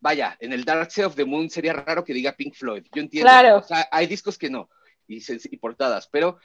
vaya, 0.00 0.36
en 0.40 0.52
el 0.52 0.64
Dark 0.64 0.90
Side 0.90 1.06
of 1.06 1.16
the 1.16 1.24
Moon 1.24 1.48
sería 1.48 1.72
raro 1.72 2.04
que 2.04 2.14
diga 2.14 2.36
Pink 2.36 2.54
Floyd. 2.54 2.84
Yo 2.92 3.02
entiendo. 3.02 3.28
Claro. 3.28 3.58
O 3.58 3.62
sea, 3.62 3.88
hay 3.90 4.06
discos 4.06 4.36
que 4.36 4.50
no, 4.50 4.68
y, 5.06 5.22
y 5.28 5.56
portadas, 5.58 6.08
pero 6.10 6.38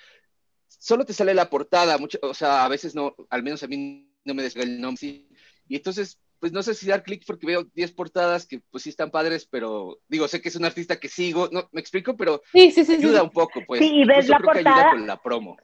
solo 0.68 1.06
te 1.06 1.14
sale 1.14 1.34
la 1.34 1.50
portada. 1.50 1.98
Mucho, 1.98 2.20
o 2.22 2.34
sea, 2.34 2.66
a 2.66 2.70
veces 2.70 2.96
no, 2.96 3.16
al 3.30 3.44
menos 3.44 3.64
a 3.64 3.68
mí 3.68 4.08
no 4.24 4.34
me 4.34 4.44
desvela 4.44 4.72
el 4.72 4.82
nombre. 4.82 5.26
Y 5.68 5.76
entonces 5.76 6.20
pues 6.42 6.52
no 6.52 6.64
sé 6.64 6.74
si 6.74 6.88
dar 6.88 7.04
clic 7.04 7.24
porque 7.26 7.46
veo 7.46 7.64
10 7.76 7.92
portadas 7.92 8.48
que 8.48 8.62
pues 8.72 8.84
sí 8.84 8.90
están 8.90 9.12
padres, 9.12 9.46
pero 9.46 10.00
digo, 10.08 10.28
sé 10.28 10.42
que 10.42 10.50
es 10.50 10.56
un 10.56 10.66
artista 10.66 11.00
que 11.00 11.08
sigo, 11.08 11.48
no, 11.52 11.70
me 11.72 11.80
explico, 11.80 12.18
pero 12.18 12.42
sí, 12.52 12.72
sí, 12.72 12.84
sí, 12.84 12.96
ayuda 12.96 13.22
un 13.22 13.30
poco, 13.30 13.62
pues. 13.66 13.80
Sí, 13.80 13.92
y 13.94 14.06
ves 14.06 14.28
la 14.28 14.40
portada. 14.40 14.90
con 14.90 15.06
la 15.06 15.22
promo. 15.22 15.56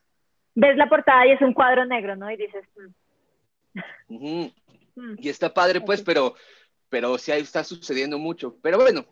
Ves 0.60 0.76
la 0.76 0.90
portada 0.90 1.28
y 1.28 1.34
es 1.34 1.42
un 1.42 1.54
cuadro 1.54 1.86
negro, 1.86 2.16
¿no? 2.16 2.32
Y 2.32 2.38
dices. 2.38 2.66
Mm". 4.08 4.46
Mm. 4.96 5.16
Y 5.20 5.30
está 5.30 5.54
padre, 5.54 5.82
pues, 5.82 6.02
pero, 6.02 6.34
pero 6.90 7.16
sí 7.20 7.32
ahí 7.32 7.44
está 7.44 7.64
sucediendo 7.64 8.18
mucho. 8.18 8.58
Pero 8.64 8.80
bueno, 8.80 9.06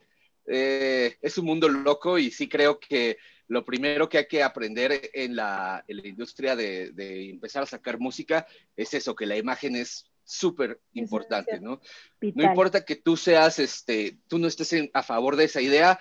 eh, 0.47 1.17
es 1.21 1.37
un 1.37 1.45
mundo 1.45 1.69
loco 1.69 2.17
y 2.17 2.31
sí 2.31 2.49
creo 2.49 2.79
que 2.79 3.17
lo 3.47 3.63
primero 3.63 4.09
que 4.09 4.17
hay 4.17 4.27
que 4.27 4.41
aprender 4.41 5.11
en 5.13 5.35
la, 5.35 5.85
en 5.87 5.97
la 5.97 6.07
industria 6.07 6.55
de, 6.55 6.91
de 6.93 7.29
empezar 7.29 7.61
a 7.61 7.67
sacar 7.67 7.99
música 7.99 8.47
es 8.75 8.95
eso, 8.95 9.15
que 9.15 9.27
la 9.27 9.37
imagen 9.37 9.75
es 9.75 10.09
súper 10.23 10.79
importante, 10.93 11.59
¿no? 11.59 11.79
No 12.19 12.43
importa 12.43 12.83
que 12.83 12.95
tú 12.95 13.15
seas, 13.17 13.59
este, 13.59 14.17
tú 14.27 14.39
no 14.39 14.47
estés 14.47 14.73
a 14.93 15.03
favor 15.03 15.35
de 15.35 15.43
esa 15.43 15.61
idea, 15.61 15.99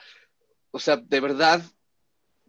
o 0.70 0.78
sea, 0.78 0.96
de 0.96 1.20
verdad, 1.20 1.60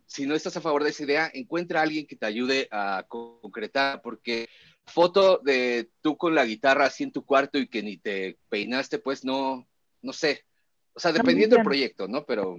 si 0.05 0.25
no 0.25 0.35
estás 0.35 0.55
a 0.57 0.61
favor 0.61 0.83
de 0.83 0.89
esa 0.91 1.03
idea, 1.03 1.31
encuentra 1.33 1.79
a 1.79 1.83
alguien 1.83 2.05
que 2.05 2.15
te 2.15 2.25
ayude 2.25 2.67
a 2.71 3.05
concretar, 3.07 4.01
porque 4.01 4.47
foto 4.85 5.39
de 5.39 5.89
tú 6.01 6.17
con 6.17 6.35
la 6.35 6.45
guitarra 6.45 6.85
así 6.85 7.03
en 7.03 7.11
tu 7.11 7.25
cuarto 7.25 7.57
y 7.57 7.67
que 7.67 7.83
ni 7.83 7.97
te 7.97 8.37
peinaste, 8.49 8.99
pues 8.99 9.25
no, 9.25 9.67
no 10.01 10.13
sé, 10.13 10.45
o 10.93 10.99
sea, 10.99 11.11
dependiendo 11.11 11.55
del 11.55 11.65
proyecto, 11.65 12.07
¿no? 12.07 12.25
Pero... 12.25 12.57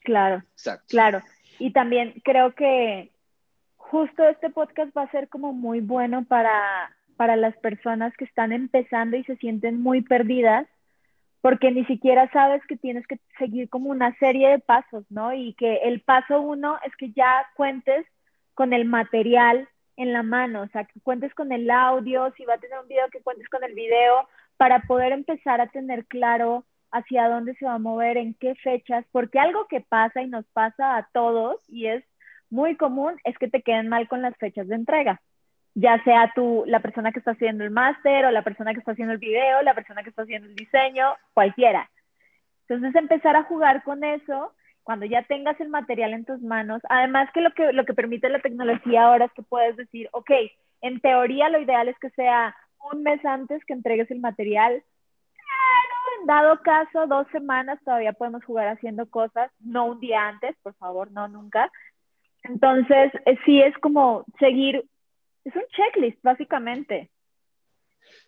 Claro, 0.00 0.42
Exacto. 0.52 0.86
claro. 0.88 1.22
Y 1.58 1.72
también 1.72 2.20
creo 2.24 2.54
que 2.54 3.10
justo 3.76 4.24
este 4.28 4.50
podcast 4.50 4.96
va 4.96 5.02
a 5.02 5.10
ser 5.10 5.28
como 5.28 5.52
muy 5.52 5.80
bueno 5.80 6.24
para, 6.24 6.96
para 7.16 7.36
las 7.36 7.56
personas 7.58 8.12
que 8.16 8.24
están 8.24 8.52
empezando 8.52 9.16
y 9.16 9.24
se 9.24 9.36
sienten 9.36 9.80
muy 9.80 10.02
perdidas, 10.02 10.66
porque 11.46 11.70
ni 11.70 11.84
siquiera 11.84 12.28
sabes 12.32 12.60
que 12.66 12.76
tienes 12.76 13.06
que 13.06 13.20
seguir 13.38 13.68
como 13.68 13.90
una 13.90 14.12
serie 14.18 14.48
de 14.48 14.58
pasos, 14.58 15.04
¿no? 15.10 15.32
Y 15.32 15.54
que 15.54 15.76
el 15.84 16.00
paso 16.00 16.40
uno 16.40 16.76
es 16.84 16.92
que 16.96 17.12
ya 17.12 17.46
cuentes 17.54 18.04
con 18.54 18.72
el 18.72 18.84
material 18.84 19.68
en 19.96 20.12
la 20.12 20.24
mano, 20.24 20.62
o 20.62 20.66
sea, 20.70 20.86
que 20.86 20.98
cuentes 21.02 21.32
con 21.34 21.52
el 21.52 21.70
audio, 21.70 22.32
si 22.36 22.44
va 22.44 22.54
a 22.54 22.58
tener 22.58 22.80
un 22.80 22.88
video, 22.88 23.08
que 23.12 23.22
cuentes 23.22 23.48
con 23.48 23.62
el 23.62 23.74
video, 23.74 24.28
para 24.56 24.80
poder 24.88 25.12
empezar 25.12 25.60
a 25.60 25.68
tener 25.68 26.06
claro 26.06 26.64
hacia 26.90 27.28
dónde 27.28 27.54
se 27.54 27.66
va 27.66 27.74
a 27.74 27.78
mover, 27.78 28.16
en 28.16 28.34
qué 28.34 28.56
fechas, 28.56 29.04
porque 29.12 29.38
algo 29.38 29.68
que 29.68 29.80
pasa 29.82 30.22
y 30.22 30.26
nos 30.26 30.46
pasa 30.46 30.96
a 30.96 31.08
todos 31.12 31.60
y 31.68 31.86
es 31.86 32.02
muy 32.50 32.76
común 32.76 33.14
es 33.22 33.38
que 33.38 33.46
te 33.46 33.62
queden 33.62 33.86
mal 33.88 34.08
con 34.08 34.20
las 34.20 34.36
fechas 34.38 34.66
de 34.66 34.74
entrega, 34.74 35.22
ya 35.78 36.02
sea 36.04 36.32
tú, 36.34 36.64
la 36.66 36.80
persona 36.80 37.12
que 37.12 37.18
está 37.18 37.32
haciendo 37.32 37.62
el 37.62 37.70
máster 37.70 38.24
o 38.24 38.30
la 38.30 38.40
persona 38.40 38.72
que 38.72 38.78
está 38.78 38.92
haciendo 38.92 39.12
el 39.12 39.18
video, 39.18 39.60
la 39.60 39.74
persona 39.74 40.02
que 40.02 40.08
está 40.08 40.22
haciendo 40.22 40.48
el 40.48 40.56
diseño, 40.56 41.14
cualquiera. 41.34 41.90
Entonces 42.62 42.94
empezar 42.94 43.36
a 43.36 43.42
jugar 43.42 43.84
con 43.84 44.02
eso 44.02 44.54
cuando 44.84 45.04
ya 45.04 45.22
tengas 45.24 45.60
el 45.60 45.68
material 45.68 46.14
en 46.14 46.24
tus 46.24 46.40
manos, 46.40 46.80
además 46.88 47.28
que 47.34 47.42
lo 47.42 47.52
que, 47.52 47.74
lo 47.74 47.84
que 47.84 47.92
permite 47.92 48.30
la 48.30 48.40
tecnología 48.40 49.04
ahora 49.04 49.26
es 49.26 49.32
que 49.32 49.42
puedes 49.42 49.76
decir, 49.76 50.08
ok, 50.12 50.30
en 50.80 51.00
teoría 51.00 51.50
lo 51.50 51.60
ideal 51.60 51.88
es 51.88 51.98
que 51.98 52.08
sea 52.10 52.56
un 52.92 53.02
mes 53.02 53.22
antes 53.26 53.62
que 53.66 53.74
entregues 53.74 54.10
el 54.10 54.20
material, 54.20 54.82
pero 55.34 56.20
en 56.20 56.26
dado 56.26 56.62
caso, 56.62 57.06
dos 57.06 57.26
semanas 57.32 57.78
todavía 57.84 58.14
podemos 58.14 58.42
jugar 58.44 58.68
haciendo 58.68 59.10
cosas, 59.10 59.50
no 59.60 59.84
un 59.84 60.00
día 60.00 60.26
antes, 60.26 60.56
por 60.62 60.74
favor, 60.76 61.10
no 61.10 61.28
nunca. 61.28 61.70
Entonces, 62.44 63.12
eh, 63.26 63.36
sí 63.44 63.60
es 63.60 63.76
como 63.78 64.24
seguir, 64.38 64.84
es 65.46 65.54
un 65.54 65.62
checklist 65.68 66.20
básicamente. 66.22 67.08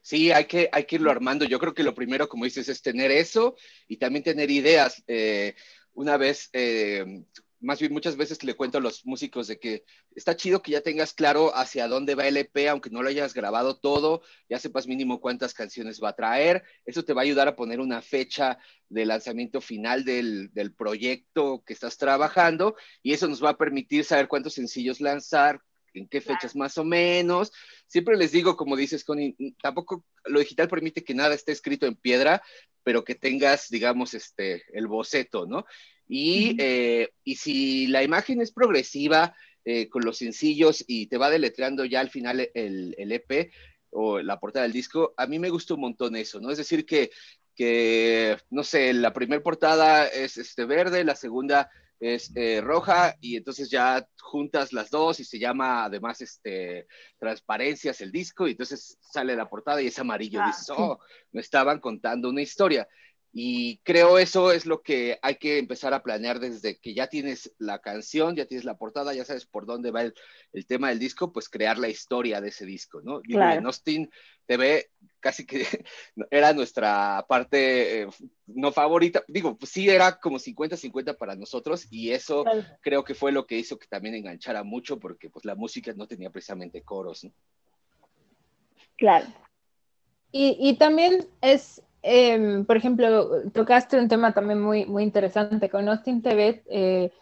Sí, 0.03 0.31
hay 0.31 0.45
que, 0.45 0.69
hay 0.73 0.85
que 0.85 0.97
irlo 0.97 1.11
armando. 1.11 1.45
Yo 1.45 1.59
creo 1.59 1.75
que 1.75 1.83
lo 1.83 1.95
primero, 1.95 2.29
como 2.29 2.45
dices, 2.45 2.69
es 2.69 2.81
tener 2.81 3.11
eso 3.11 3.57
y 3.89 3.97
también 3.97 4.23
tener 4.23 4.51
ideas. 4.51 5.03
Eh, 5.09 5.55
una 5.95 6.17
vez, 6.17 6.49
eh, 6.53 7.25
más 7.61 7.81
bien 7.81 7.93
muchas 7.93 8.17
veces 8.17 8.45
le 8.45 8.55
cuento 8.55 8.79
a 8.79 8.81
los 8.81 9.05
músicos 9.05 9.49
de 9.49 9.59
que 9.59 9.85
está 10.15 10.37
chido 10.37 10.63
que 10.63 10.71
ya 10.71 10.81
tengas 10.81 11.13
claro 11.13 11.55
hacia 11.57 11.89
dónde 11.89 12.15
va 12.15 12.29
el 12.29 12.37
EP, 12.37 12.69
aunque 12.69 12.91
no 12.91 13.03
lo 13.03 13.09
hayas 13.09 13.35
grabado 13.35 13.77
todo, 13.77 14.23
ya 14.49 14.61
sepas 14.61 14.87
mínimo 14.87 15.21
cuántas 15.21 15.55
canciones 15.55 16.01
va 16.01 16.11
a 16.11 16.17
traer. 16.17 16.63
Eso 16.87 17.05
te 17.05 17.15
va 17.15 17.23
a 17.23 17.25
ayudar 17.25 17.49
a 17.49 17.57
poner 17.57 17.81
una 17.81 18.01
fecha 18.01 18.59
de 18.89 19.07
lanzamiento 19.07 19.61
final 19.61 20.05
del, 20.05 20.53
del 20.55 20.73
proyecto 20.73 21.65
que 21.67 21.73
estás 21.73 21.99
trabajando 21.99 22.77
y 23.03 23.13
eso 23.13 23.27
nos 23.27 23.43
va 23.43 23.51
a 23.51 23.59
permitir 23.59 24.05
saber 24.05 24.29
cuántos 24.29 24.55
sencillos 24.55 25.01
lanzar, 25.01 25.61
en 25.95 26.09
qué 26.09 26.21
fechas 26.21 26.57
más 26.57 26.79
o 26.79 26.85
menos. 26.85 27.53
Siempre 27.87 28.17
les 28.17 28.33
digo, 28.33 28.57
como 28.57 28.77
dices, 28.77 29.05
Connie, 29.05 29.37
tampoco 29.63 30.05
lo 30.25 30.41
digital 30.41 30.69
permite 30.69 31.05
que 31.05 31.15
nada 31.15 31.35
esté 31.35 31.53
escrito 31.53 31.87
en 31.87 31.97
piedra, 31.97 32.43
pero 32.83 33.05
que 33.05 33.15
tengas, 33.15 33.69
digamos, 33.69 34.15
este, 34.15 34.65
el 34.73 34.87
boceto, 34.87 35.47
¿no? 35.47 35.65
Y, 36.09 36.57
eh, 36.59 37.11
y 37.23 37.37
si 37.37 37.87
la 37.87 38.03
imagen 38.03 38.41
es 38.41 38.51
progresiva 38.51 39.35
eh, 39.65 39.89
con 39.91 40.03
los 40.05 40.17
sencillos 40.17 40.83
y 40.87 41.07
te 41.07 41.19
va 41.19 41.29
deletreando 41.29 41.85
ya 41.85 42.01
al 42.01 42.09
final 42.09 42.41
el, 42.55 42.95
el, 42.97 43.13
EP 43.13 43.51
o 43.91 44.21
la 44.21 44.41
portada 44.41 44.63
del 44.63 44.73
disco, 44.73 45.13
a 45.19 45.27
mí 45.27 45.39
me 45.39 45.51
gusta 45.51 45.75
un 45.75 45.81
montón 45.81 46.17
eso, 46.17 46.41
¿no? 46.41 46.51
Es 46.51 46.57
decir, 46.57 46.87
que, 46.87 47.11
que 47.55 48.39
no 48.49 48.65
sé, 48.65 48.95
la 48.95 49.13
primera 49.13 49.43
portada 49.43 50.07
es 50.07 50.39
este 50.39 50.65
verde, 50.65 51.05
la 51.05 51.17
segunda 51.17 51.71
es 52.01 52.31
eh, 52.37 52.61
roja 52.61 53.17
y 53.21 53.37
entonces 53.37 53.71
ya 53.71 54.07
juntas 54.21 54.73
las 54.73 54.91
dos 54.91 55.19
y 55.21 55.25
se 55.25 55.39
llama 55.39 55.85
además 55.85 56.21
este 56.21 56.87
transparencias 57.19 58.01
el 58.01 58.13
disco 58.13 58.47
y 58.47 58.53
entonces 58.53 58.99
sale 59.01 59.35
la 59.35 59.49
portada 59.49 59.83
y 59.83 59.89
es 59.89 59.99
amarillo. 59.99 60.41
Ah, 60.43 60.47
dices, 60.47 60.71
oh, 60.71 60.99
me 61.33 61.41
estaban 61.41 61.81
contando 61.81 62.29
una 62.29 62.43
historia. 62.43 62.87
Y 63.41 63.79
creo 63.85 64.19
eso 64.19 64.51
es 64.51 64.67
lo 64.67 64.83
que 64.83 65.21
hay 65.23 65.37
que 65.37 65.59
empezar 65.59 65.95
a 65.95 66.03
planear 66.03 66.41
desde 66.41 66.77
que 66.77 66.93
ya 66.93 67.07
tienes 67.07 67.55
la 67.59 67.79
canción, 67.79 68.35
ya 68.35 68.47
tienes 68.47 68.65
la 68.65 68.77
portada, 68.77 69.15
ya 69.15 69.25
sabes 69.25 69.47
por 69.47 69.65
dónde 69.65 69.93
va 69.93 70.03
el, 70.03 70.15
el 70.53 70.67
tema 70.67 70.89
del 70.89 70.99
disco, 70.99 71.33
pues 71.33 71.49
crear 71.49 71.79
la 71.79 71.89
historia 71.89 72.41
de 72.41 72.49
ese 72.49 72.67
disco, 72.67 73.01
¿no? 73.01 73.21
Claro. 73.21 73.61
en 73.61 73.67
Austin 73.67 74.11
TV 74.47 74.91
casi 75.21 75.47
que 75.47 75.63
era 76.33 76.53
nuestra 76.53 77.25
parte 77.29 78.03
eh, 78.03 78.09
no 78.47 78.73
favorita, 78.73 79.23
digo, 79.29 79.57
pues 79.57 79.71
sí 79.71 79.89
era 79.89 80.19
como 80.19 80.41
50-50 80.41 81.17
para 81.17 81.37
nosotros 81.37 81.87
y 81.93 82.11
eso 82.11 82.43
claro. 82.43 82.65
creo 82.81 83.05
que 83.05 83.15
fue 83.15 83.31
lo 83.31 83.47
que 83.47 83.57
hizo 83.57 83.79
que 83.79 83.87
también 83.87 84.17
enganchara 84.17 84.65
mucho 84.65 84.99
porque 84.99 85.31
pues 85.31 85.45
la 85.45 85.55
música 85.55 85.93
no 85.95 86.09
tenía 86.09 86.31
precisamente 86.31 86.83
coros, 86.83 87.23
¿no? 87.23 87.31
Claro. 88.97 89.27
Y, 90.33 90.57
y 90.59 90.75
también 90.75 91.25
es 91.41 91.83
eh, 92.03 92.65
por 92.67 92.77
ejemplo, 92.77 93.43
tocaste 93.53 93.99
un 93.99 94.09
tema 94.09 94.33
también 94.33 94.61
muy, 94.61 94.87
muy 94.87 95.03
interesante 95.03 95.69
con 95.69 95.89
Austin 95.89 96.23
TV. 96.23 96.63
Eh, 96.71 97.13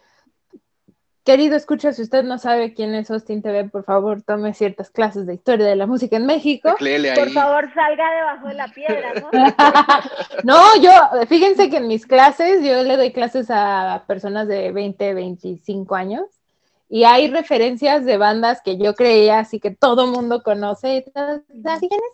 querido 1.23 1.57
escucha, 1.57 1.91
si 1.91 2.03
usted 2.03 2.23
no 2.23 2.37
sabe 2.37 2.73
quién 2.73 2.93
es 2.93 3.11
Austin 3.11 3.41
TV, 3.41 3.65
por 3.65 3.83
favor 3.83 4.21
tome 4.21 4.53
ciertas 4.53 4.89
clases 4.89 5.25
de 5.25 5.33
historia 5.33 5.65
de 5.65 5.75
la 5.75 5.85
música 5.85 6.15
en 6.15 6.25
México. 6.25 6.75
Por 6.79 7.31
favor, 7.31 7.73
salga 7.73 8.15
debajo 8.15 8.47
de 8.47 8.53
la 8.53 8.67
piedra, 8.69 9.13
¿no? 9.15 9.29
no, 10.43 10.81
yo, 10.81 10.91
fíjense 11.27 11.69
que 11.69 11.77
en 11.77 11.87
mis 11.87 12.05
clases, 12.05 12.63
yo 12.63 12.81
le 12.83 12.95
doy 12.95 13.11
clases 13.11 13.47
a 13.49 14.05
personas 14.07 14.47
de 14.47 14.71
20, 14.71 15.13
25 15.13 15.95
años 15.95 16.23
y 16.89 17.03
hay 17.03 17.29
referencias 17.29 18.05
de 18.05 18.17
bandas 18.17 18.61
que 18.61 18.77
yo 18.77 18.95
creía 18.95 19.39
así 19.39 19.59
que 19.59 19.71
todo 19.71 20.07
mundo 20.07 20.41
conoce. 20.43 21.03
¿Quiénes 21.13 21.41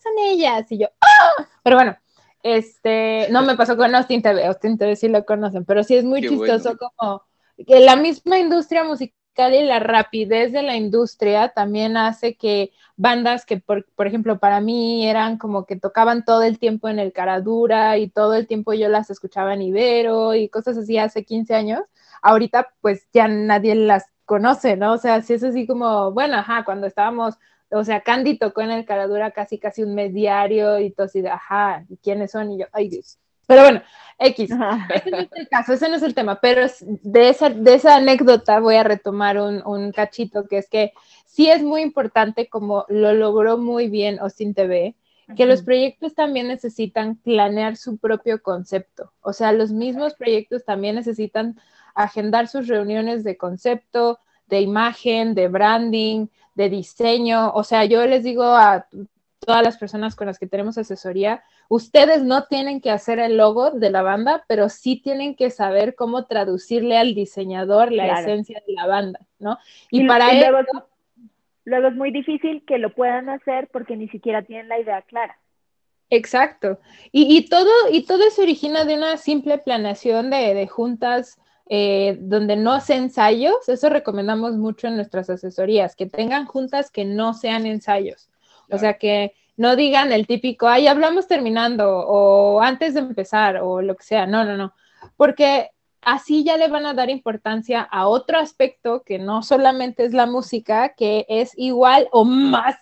son 0.02 0.14
ellas? 0.24 0.72
Y 0.72 0.80
yo, 0.80 0.88
¡ah! 1.02 1.46
Pero 1.62 1.76
bueno, 1.76 1.96
este, 2.44 3.28
no 3.32 3.42
me 3.42 3.56
pasó 3.56 3.78
con 3.78 3.96
Austin 3.96 4.22
TV, 4.22 4.46
Austin 4.46 4.78
TV 4.78 4.96
sí 4.96 5.08
lo 5.08 5.26
conocen, 5.26 5.66
pero 5.66 5.84
sí 5.84 5.96
es 5.96 6.04
muy 6.04 6.22
Qué 6.22 6.30
chistoso 6.30 6.76
bueno. 6.76 6.92
como 6.96 7.24
que 7.66 7.80
la 7.80 7.96
misma 7.96 8.38
industria 8.38 8.84
musical 8.84 9.54
y 9.54 9.64
la 9.64 9.80
rapidez 9.80 10.52
de 10.52 10.62
la 10.62 10.76
industria 10.76 11.50
también 11.50 11.98
hace 11.98 12.36
que 12.36 12.72
bandas 12.96 13.46
que, 13.46 13.58
por, 13.58 13.86
por, 13.96 14.08
ejemplo, 14.08 14.40
para 14.40 14.62
mí 14.62 15.08
eran 15.08 15.38
como 15.38 15.66
que 15.66 15.76
tocaban 15.76 16.24
todo 16.26 16.44
el 16.44 16.60
tiempo 16.60 16.90
en 16.90 17.00
el 17.00 17.14
Caradura 17.14 17.98
y 17.98 18.10
todo 18.10 18.36
el 18.36 18.46
tiempo 18.46 18.74
yo 18.74 18.90
las 18.90 19.10
escuchaba 19.10 19.54
en 19.54 19.64
Ibero 19.64 20.36
y 20.36 20.50
cosas 20.50 20.78
así 20.78 20.98
hace 20.98 21.26
15 21.26 21.56
años, 21.56 21.82
ahorita 22.22 22.74
pues 22.82 23.08
ya 23.14 23.28
nadie 23.28 23.76
las 23.76 24.06
conoce, 24.26 24.78
¿no? 24.78 24.94
O 24.94 24.98
sea, 24.98 25.22
si 25.22 25.34
es 25.34 25.44
así 25.44 25.66
como, 25.68 26.12
bueno, 26.12 26.36
ajá, 26.38 26.64
cuando 26.66 26.88
estábamos 26.88 27.36
o 27.74 27.84
sea, 27.84 28.02
Candy 28.02 28.38
tocó 28.38 28.62
en 28.62 28.72
el 28.72 28.86
Caradura 28.86 29.32
casi 29.32 29.58
casi 29.58 29.84
un 29.84 29.96
mes 29.96 30.14
diario 30.14 30.80
y 30.80 30.92
todo 30.92 31.06
así 31.06 31.22
de, 31.22 31.30
ajá, 31.30 31.86
¿y 31.90 31.98
quiénes 31.98 32.32
son? 32.32 32.52
Y 32.52 32.60
yo, 32.60 32.66
ay 32.72 32.90
Dios. 32.90 33.18
Pero 33.46 33.64
bueno, 33.64 33.82
X, 34.20 34.52
ese 34.96 35.12
no 35.12 35.18
es 35.18 35.30
el 35.36 35.48
caso, 35.50 35.74
ese 35.74 35.90
no 35.90 35.96
es 35.96 36.04
el 36.04 36.16
tema, 36.16 36.40
pero 36.40 36.66
de 36.82 37.30
esa, 37.30 37.50
de 37.50 37.74
esa 37.74 37.98
anécdota 37.98 38.60
voy 38.60 38.76
a 38.76 38.84
retomar 38.84 39.38
un, 39.38 39.62
un 39.66 39.92
cachito, 39.92 40.48
que 40.48 40.60
es 40.60 40.70
que 40.70 40.94
sí 41.26 41.50
es 41.50 41.62
muy 41.62 41.82
importante, 41.82 42.48
como 42.48 42.86
lo 42.88 43.14
logró 43.14 43.58
muy 43.58 43.90
bien 43.90 44.20
Austin 44.20 44.54
TV, 44.54 44.96
que 45.36 45.46
los 45.46 45.62
proyectos 45.62 46.16
también 46.16 46.48
necesitan 46.48 47.16
planear 47.16 47.76
su 47.78 47.98
propio 47.98 48.42
concepto. 48.42 49.12
O 49.22 49.34
sea, 49.34 49.52
los 49.52 49.72
mismos 49.72 50.14
proyectos 50.16 50.64
también 50.64 50.96
necesitan 50.96 51.60
agendar 51.96 52.48
sus 52.48 52.68
reuniones 52.68 53.24
de 53.24 53.38
concepto, 53.38 54.20
de 54.48 54.62
imagen, 54.62 55.34
de 55.34 55.48
branding, 55.48 56.28
de 56.56 56.70
diseño. 56.70 57.52
O 57.54 57.64
sea, 57.64 57.86
yo 57.86 58.06
les 58.06 58.24
digo 58.24 58.44
a 58.44 58.88
todas 59.40 59.64
las 59.64 59.78
personas 59.78 60.16
con 60.16 60.28
las 60.28 60.40
que 60.40 60.48
tenemos 60.48 60.78
asesoría, 60.78 61.44
ustedes 61.68 62.24
no 62.24 62.46
tienen 62.46 62.82
que 62.82 62.92
hacer 62.92 63.20
el 63.20 63.38
logo 63.38 63.72
de 63.72 63.90
la 63.90 64.02
banda, 64.02 64.46
pero 64.48 64.70
sí 64.70 65.02
tienen 65.02 65.36
que 65.36 65.50
saber 65.50 65.96
cómo 65.96 66.26
traducirle 66.26 66.98
al 66.98 67.14
diseñador 67.14 67.92
la 67.92 68.06
claro. 68.06 68.22
esencia 68.22 68.62
de 68.66 68.74
la 68.74 68.88
banda, 68.88 69.20
¿no? 69.40 69.58
Y, 69.92 70.04
y 70.04 70.08
para 70.08 70.32
eso... 70.32 70.52
Luego, 70.52 70.88
luego 71.66 71.88
es 71.90 71.96
muy 71.96 72.12
difícil 72.12 72.64
que 72.66 72.78
lo 72.78 72.94
puedan 72.94 73.30
hacer 73.30 73.68
porque 73.72 73.98
ni 73.98 74.08
siquiera 74.10 74.44
tienen 74.44 74.70
la 74.70 74.80
idea 74.80 75.02
clara. 75.02 75.38
Exacto. 76.10 76.80
Y, 77.12 77.36
y, 77.36 77.50
todo, 77.50 77.72
y 77.92 78.06
todo 78.06 78.30
se 78.30 78.44
origina 78.44 78.86
de 78.86 78.96
una 78.96 79.18
simple 79.18 79.58
planeación 79.58 80.30
de, 80.30 80.54
de 80.54 80.68
juntas 80.68 81.40
eh, 81.68 82.18
donde 82.20 82.56
no 82.56 82.74
hace 82.74 82.96
ensayos, 82.96 83.68
eso 83.68 83.90
recomendamos 83.90 84.54
mucho 84.54 84.88
en 84.88 84.96
nuestras 84.96 85.30
asesorías, 85.30 85.96
que 85.96 86.06
tengan 86.06 86.46
juntas 86.46 86.92
que 86.92 87.06
no 87.06 87.34
sean 87.34 87.66
ensayos. 87.66 88.30
Claro. 88.68 88.76
O 88.76 88.80
sea, 88.80 88.98
que 88.98 89.34
no 89.56 89.76
digan 89.76 90.12
el 90.12 90.28
típico, 90.28 90.68
ay, 90.68 90.88
hablamos 90.88 91.28
terminando 91.28 91.88
o 91.88 92.62
antes 92.62 92.96
de 92.96 93.02
empezar 93.02 93.58
o 93.62 93.82
lo 93.82 93.96
que 93.96 94.04
sea. 94.04 94.26
No, 94.26 94.44
no, 94.44 94.58
no. 94.58 94.74
Porque 95.16 95.72
así 96.02 96.44
ya 96.44 96.58
le 96.58 96.68
van 96.68 96.86
a 96.86 96.94
dar 96.94 97.10
importancia 97.10 97.82
a 97.82 98.08
otro 98.08 98.40
aspecto 98.40 99.04
que 99.04 99.20
no 99.20 99.44
solamente 99.44 100.06
es 100.06 100.14
la 100.14 100.26
música, 100.26 100.94
que 100.96 101.26
es 101.30 101.52
igual 101.58 102.08
o 102.12 102.26
más 102.26 102.76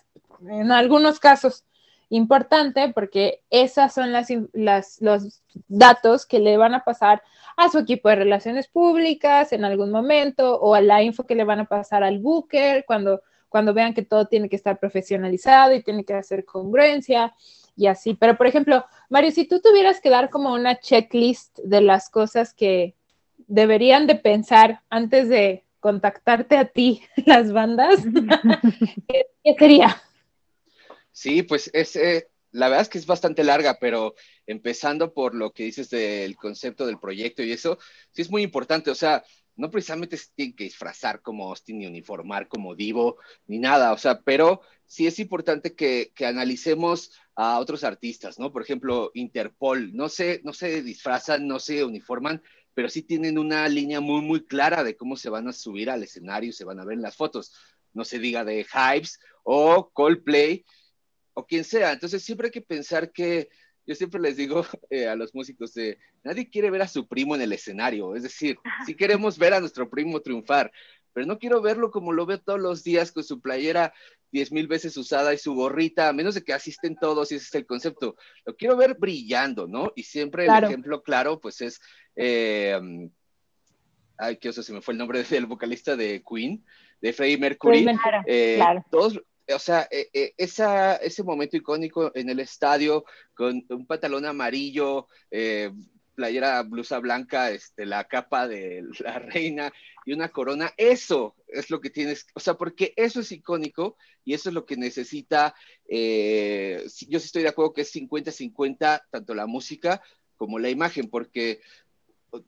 en 0.48 0.72
algunos 0.72 1.20
casos 1.20 1.66
importante 2.12 2.92
porque 2.94 3.42
esas 3.50 3.94
son 3.94 4.12
las, 4.12 4.28
las, 4.54 5.02
los 5.02 5.42
datos 5.68 6.26
que 6.28 6.40
le 6.40 6.58
van 6.58 6.76
a 6.76 6.84
pasar 6.84 7.24
a 7.58 7.70
su 7.70 7.80
equipo 7.80 8.10
de 8.10 8.16
relaciones 8.16 8.68
públicas 8.68 9.52
en 9.52 9.66
algún 9.66 9.92
momento 9.92 10.60
o 10.60 10.76
a 10.76 10.82
la 10.82 11.02
info 11.02 11.26
que 11.26 11.36
le 11.36 11.44
van 11.44 11.62
a 11.62 11.66
pasar 11.66 12.04
al 12.04 12.20
booker 12.20 12.86
cuando 12.86 13.22
cuando 13.52 13.74
vean 13.74 13.94
que 13.94 14.06
todo 14.06 14.28
tiene 14.28 14.48
que 14.48 14.56
estar 14.56 14.80
profesionalizado 14.80 15.74
y 15.74 15.84
tiene 15.84 16.06
que 16.06 16.14
hacer 16.14 16.46
congruencia 16.46 17.36
y 17.76 17.88
así. 17.88 18.14
Pero, 18.14 18.38
por 18.38 18.48
ejemplo, 18.48 18.86
Mario, 19.10 19.32
si 19.32 19.46
tú 19.46 19.60
tuvieras 19.60 20.00
que 20.00 20.10
dar 20.10 20.30
como 20.30 20.54
una 20.54 20.80
checklist 20.80 21.60
de 21.60 21.82
las 21.82 22.10
cosas 22.10 22.54
que 22.54 22.96
deberían 23.48 24.08
de 24.08 24.16
pensar 24.16 24.84
antes 24.90 25.28
de 25.28 25.66
contactarte 25.82 26.56
a 26.58 26.66
ti, 26.66 27.02
las 27.26 27.52
bandas, 27.52 27.96
¿qué, 29.44 29.56
sería? 29.60 30.02
Sí, 31.12 31.44
pues 31.44 31.70
es, 31.74 31.96
eh, 31.96 32.30
la 32.52 32.68
verdad 32.68 32.84
es 32.84 32.90
que 32.90 32.98
es 32.98 33.06
bastante 33.06 33.44
larga, 33.44 33.78
pero 33.80 34.16
empezando 34.46 35.14
por 35.14 35.36
lo 35.36 35.52
que 35.54 35.64
dices 35.64 35.90
del 35.90 36.36
concepto 36.36 36.86
del 36.86 37.00
proyecto 37.00 37.44
y 37.44 37.52
eso, 37.52 37.78
sí 38.12 38.22
es 38.22 38.30
muy 38.30 38.44
importante. 38.44 38.92
O 38.92 38.96
sea, 38.96 39.24
no 39.56 39.70
precisamente 39.70 40.18
se 40.18 40.28
tiene 40.36 40.56
que 40.56 40.64
disfrazar 40.66 41.22
como 41.22 41.50
Austin 41.50 41.80
ni 41.80 41.86
uniformar 41.86 42.48
como 42.48 42.76
Divo 42.76 43.18
ni 43.48 43.60
nada, 43.60 43.94
o 43.94 43.98
sea, 43.98 44.22
pero 44.22 44.62
sí 44.86 45.08
es 45.08 45.20
importante 45.20 45.76
que, 45.76 46.12
que, 46.16 46.26
analicemos 46.26 47.12
a 47.36 47.60
otros 47.60 47.84
artistas, 47.84 48.40
¿no? 48.40 48.52
Por 48.52 48.64
ejemplo, 48.64 49.12
Interpol, 49.14 49.96
no 49.96 50.10
se, 50.10 50.42
no 50.44 50.54
se 50.54 50.82
disfrazan, 50.82 51.48
no 51.48 51.60
se 51.60 51.84
uniforman, 51.84 52.42
pero 52.74 52.90
sí 52.90 53.04
tienen 53.04 53.38
una 53.38 53.68
línea 53.68 54.00
muy, 54.00 54.22
muy 54.22 54.46
clara 54.46 54.84
de 54.84 54.96
cómo 54.96 55.16
se 55.16 55.30
van 55.30 55.48
a 55.48 55.54
subir 55.54 55.90
al 55.90 56.04
escenario, 56.04 56.54
se 56.54 56.66
van 56.66 56.80
a 56.80 56.86
ver 56.86 56.96
en 56.96 57.02
las 57.02 57.16
fotos. 57.16 57.54
No 57.94 58.06
se 58.06 58.20
diga 58.20 58.44
de 58.44 58.66
Hypes 58.66 59.20
o 59.44 59.92
Coldplay 59.92 60.66
o 61.42 61.46
quien 61.46 61.64
sea. 61.64 61.92
Entonces 61.92 62.24
siempre 62.24 62.48
hay 62.48 62.52
que 62.52 62.62
pensar 62.62 63.12
que 63.12 63.50
yo 63.86 63.96
siempre 63.96 64.22
les 64.22 64.38
digo 64.38 64.64
eh, 64.90 65.08
a 65.08 65.16
los 65.16 65.34
músicos 65.34 65.74
de, 65.74 65.98
nadie 66.24 66.50
quiere 66.50 66.70
ver 66.70 66.84
a 66.84 66.88
su 66.88 67.08
primo 67.08 67.36
en 67.36 67.42
el 67.42 67.54
escenario, 67.54 68.16
es 68.16 68.24
decir, 68.24 68.58
si 68.86 68.96
queremos 68.96 69.38
ver 69.38 69.54
a 69.54 69.60
nuestro 69.60 69.90
primo 69.90 70.22
triunfar, 70.22 70.72
pero 71.14 71.26
no 71.26 71.40
quiero 71.40 71.62
verlo 71.62 71.92
como 71.92 72.14
lo 72.14 72.26
veo 72.26 72.40
todos 72.40 72.60
los 72.60 72.84
días 72.84 73.12
con 73.12 73.24
su 73.24 73.42
playera 73.42 73.94
diez 74.32 74.52
mil 74.52 74.68
veces 74.68 74.96
usada 74.96 75.34
y 75.34 75.38
su 75.38 75.54
gorrita, 75.56 76.08
a 76.08 76.14
menos 76.14 76.36
de 76.36 76.44
que 76.44 76.54
asisten 76.54 76.96
todos 76.96 77.32
y 77.32 77.36
ese 77.36 77.48
es 77.48 77.56
el 77.56 77.66
concepto. 77.66 78.16
Lo 78.46 78.56
quiero 78.56 78.78
ver 78.78 78.96
brillando, 78.98 79.68
¿no? 79.68 79.92
Y 79.94 80.04
siempre 80.04 80.46
el 80.46 80.64
ejemplo 80.64 81.04
claro, 81.04 81.42
pues 81.42 81.60
es, 81.60 81.82
eh, 82.16 82.80
ay, 84.18 84.38
qué 84.38 84.50
oso, 84.50 84.64
se 84.64 84.72
me 84.72 84.82
fue 84.82 84.94
el 84.94 85.00
nombre 85.00 85.22
del 85.24 85.48
vocalista 85.48 85.98
de 85.98 86.24
Queen, 86.24 86.64
de 87.02 87.12
Freddie 87.12 87.40
Mercury. 87.40 87.86
Eh, 88.26 88.62
todos, 88.90 89.22
o 89.48 89.60
sea, 89.60 89.88
eh, 89.92 90.10
eh, 90.14 90.34
ese 90.38 91.24
momento 91.24 91.58
icónico 91.58 92.12
en 92.16 92.30
el 92.30 92.40
estadio 92.40 93.06
con 93.34 93.66
un 93.70 93.86
pantalón 93.86 94.26
amarillo, 94.26 95.08
eh, 95.30 95.72
playera 96.16 96.62
blusa 96.64 97.00
blanca, 97.00 97.52
este, 97.52 97.86
la 97.86 98.04
capa 98.08 98.48
de 98.48 98.84
la 99.00 99.20
reina 99.20 99.74
y 100.06 100.14
una 100.14 100.30
corona, 100.30 100.74
eso 100.78 101.36
es 101.48 101.70
lo 101.70 101.80
que 101.82 101.90
tienes, 101.90 102.28
o 102.34 102.40
sea, 102.40 102.56
porque 102.56 102.94
eso 102.96 103.22
es 103.22 103.32
icónico 103.32 103.98
y 104.24 104.34
eso 104.34 104.50
es 104.50 104.56
lo 104.56 104.66
que 104.66 104.78
necesita, 104.78 105.56
yo 105.88 105.98
sí 106.88 107.08
estoy 107.10 107.44
de 107.44 107.50
acuerdo 107.50 107.74
que 107.74 107.82
es 107.82 107.96
50-50, 107.96 109.04
tanto 109.10 109.34
la 109.34 109.48
música 109.48 110.02
como 110.38 110.60
la 110.60 110.70
imagen, 110.70 111.10
porque 111.10 111.62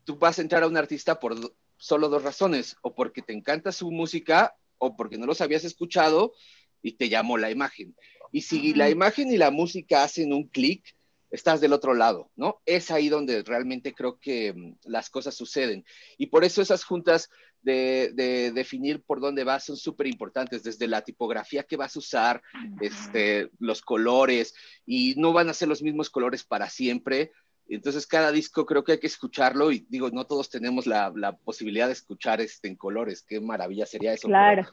tú 0.03 0.17
vas 0.17 0.39
a 0.39 0.41
entrar 0.41 0.63
a 0.63 0.67
un 0.67 0.77
artista 0.77 1.19
por 1.19 1.35
solo 1.77 2.09
dos 2.09 2.23
razones, 2.23 2.77
o 2.81 2.95
porque 2.95 3.21
te 3.21 3.33
encanta 3.33 3.71
su 3.71 3.91
música 3.91 4.55
o 4.77 4.95
porque 4.95 5.17
no 5.17 5.25
los 5.25 5.41
habías 5.41 5.63
escuchado 5.63 6.33
y 6.83 6.91
te 6.91 7.09
llamó 7.09 7.37
la 7.39 7.49
imagen. 7.49 7.95
Y 8.31 8.41
si 8.41 8.73
la 8.73 8.89
imagen 8.89 9.31
y 9.31 9.37
la 9.37 9.49
música 9.49 10.03
hacen 10.03 10.33
un 10.33 10.47
clic, 10.47 10.83
estás 11.31 11.61
del 11.61 11.73
otro 11.73 11.95
lado, 11.95 12.29
¿no? 12.35 12.61
Es 12.63 12.91
ahí 12.91 13.09
donde 13.09 13.41
realmente 13.41 13.93
creo 13.93 14.19
que 14.19 14.53
mm, 14.53 14.75
las 14.83 15.09
cosas 15.09 15.33
suceden. 15.33 15.83
Y 16.17 16.27
por 16.27 16.43
eso 16.43 16.61
esas 16.61 16.83
juntas 16.83 17.29
de, 17.63 18.51
definir 18.53 19.01
por 19.01 19.19
dónde 19.19 19.43
vas 19.43 19.65
son 19.65 19.77
súper 19.77 20.07
importantes, 20.07 20.63
desde 20.63 20.87
la 20.87 21.01
tipografía 21.01 21.63
que 21.63 21.77
vas 21.77 21.95
a 21.95 21.99
usar, 21.99 22.41
este, 22.81 23.49
los 23.57 23.81
colores, 23.81 24.53
y 24.85 25.15
no 25.17 25.33
van 25.33 25.49
a 25.49 25.53
ser 25.53 25.69
los 25.69 25.81
mismos 25.81 26.09
colores 26.09 26.43
para 26.43 26.69
siempre. 26.69 27.31
Entonces, 27.67 28.05
cada 28.05 28.31
disco 28.31 28.65
creo 28.65 28.83
que 28.83 28.93
hay 28.93 28.99
que 28.99 29.07
escucharlo 29.07 29.71
y 29.71 29.85
digo, 29.89 30.09
no 30.11 30.25
todos 30.25 30.49
tenemos 30.49 30.85
la, 30.85 31.37
posibilidad 31.45 31.87
de 31.87 31.93
escuchar 31.93 32.41
este, 32.41 32.67
en 32.67 32.75
colores. 32.75 33.23
Qué 33.23 33.39
maravilla 33.39 33.85
sería 33.85 34.13
eso. 34.13 34.27
Claro 34.27 34.67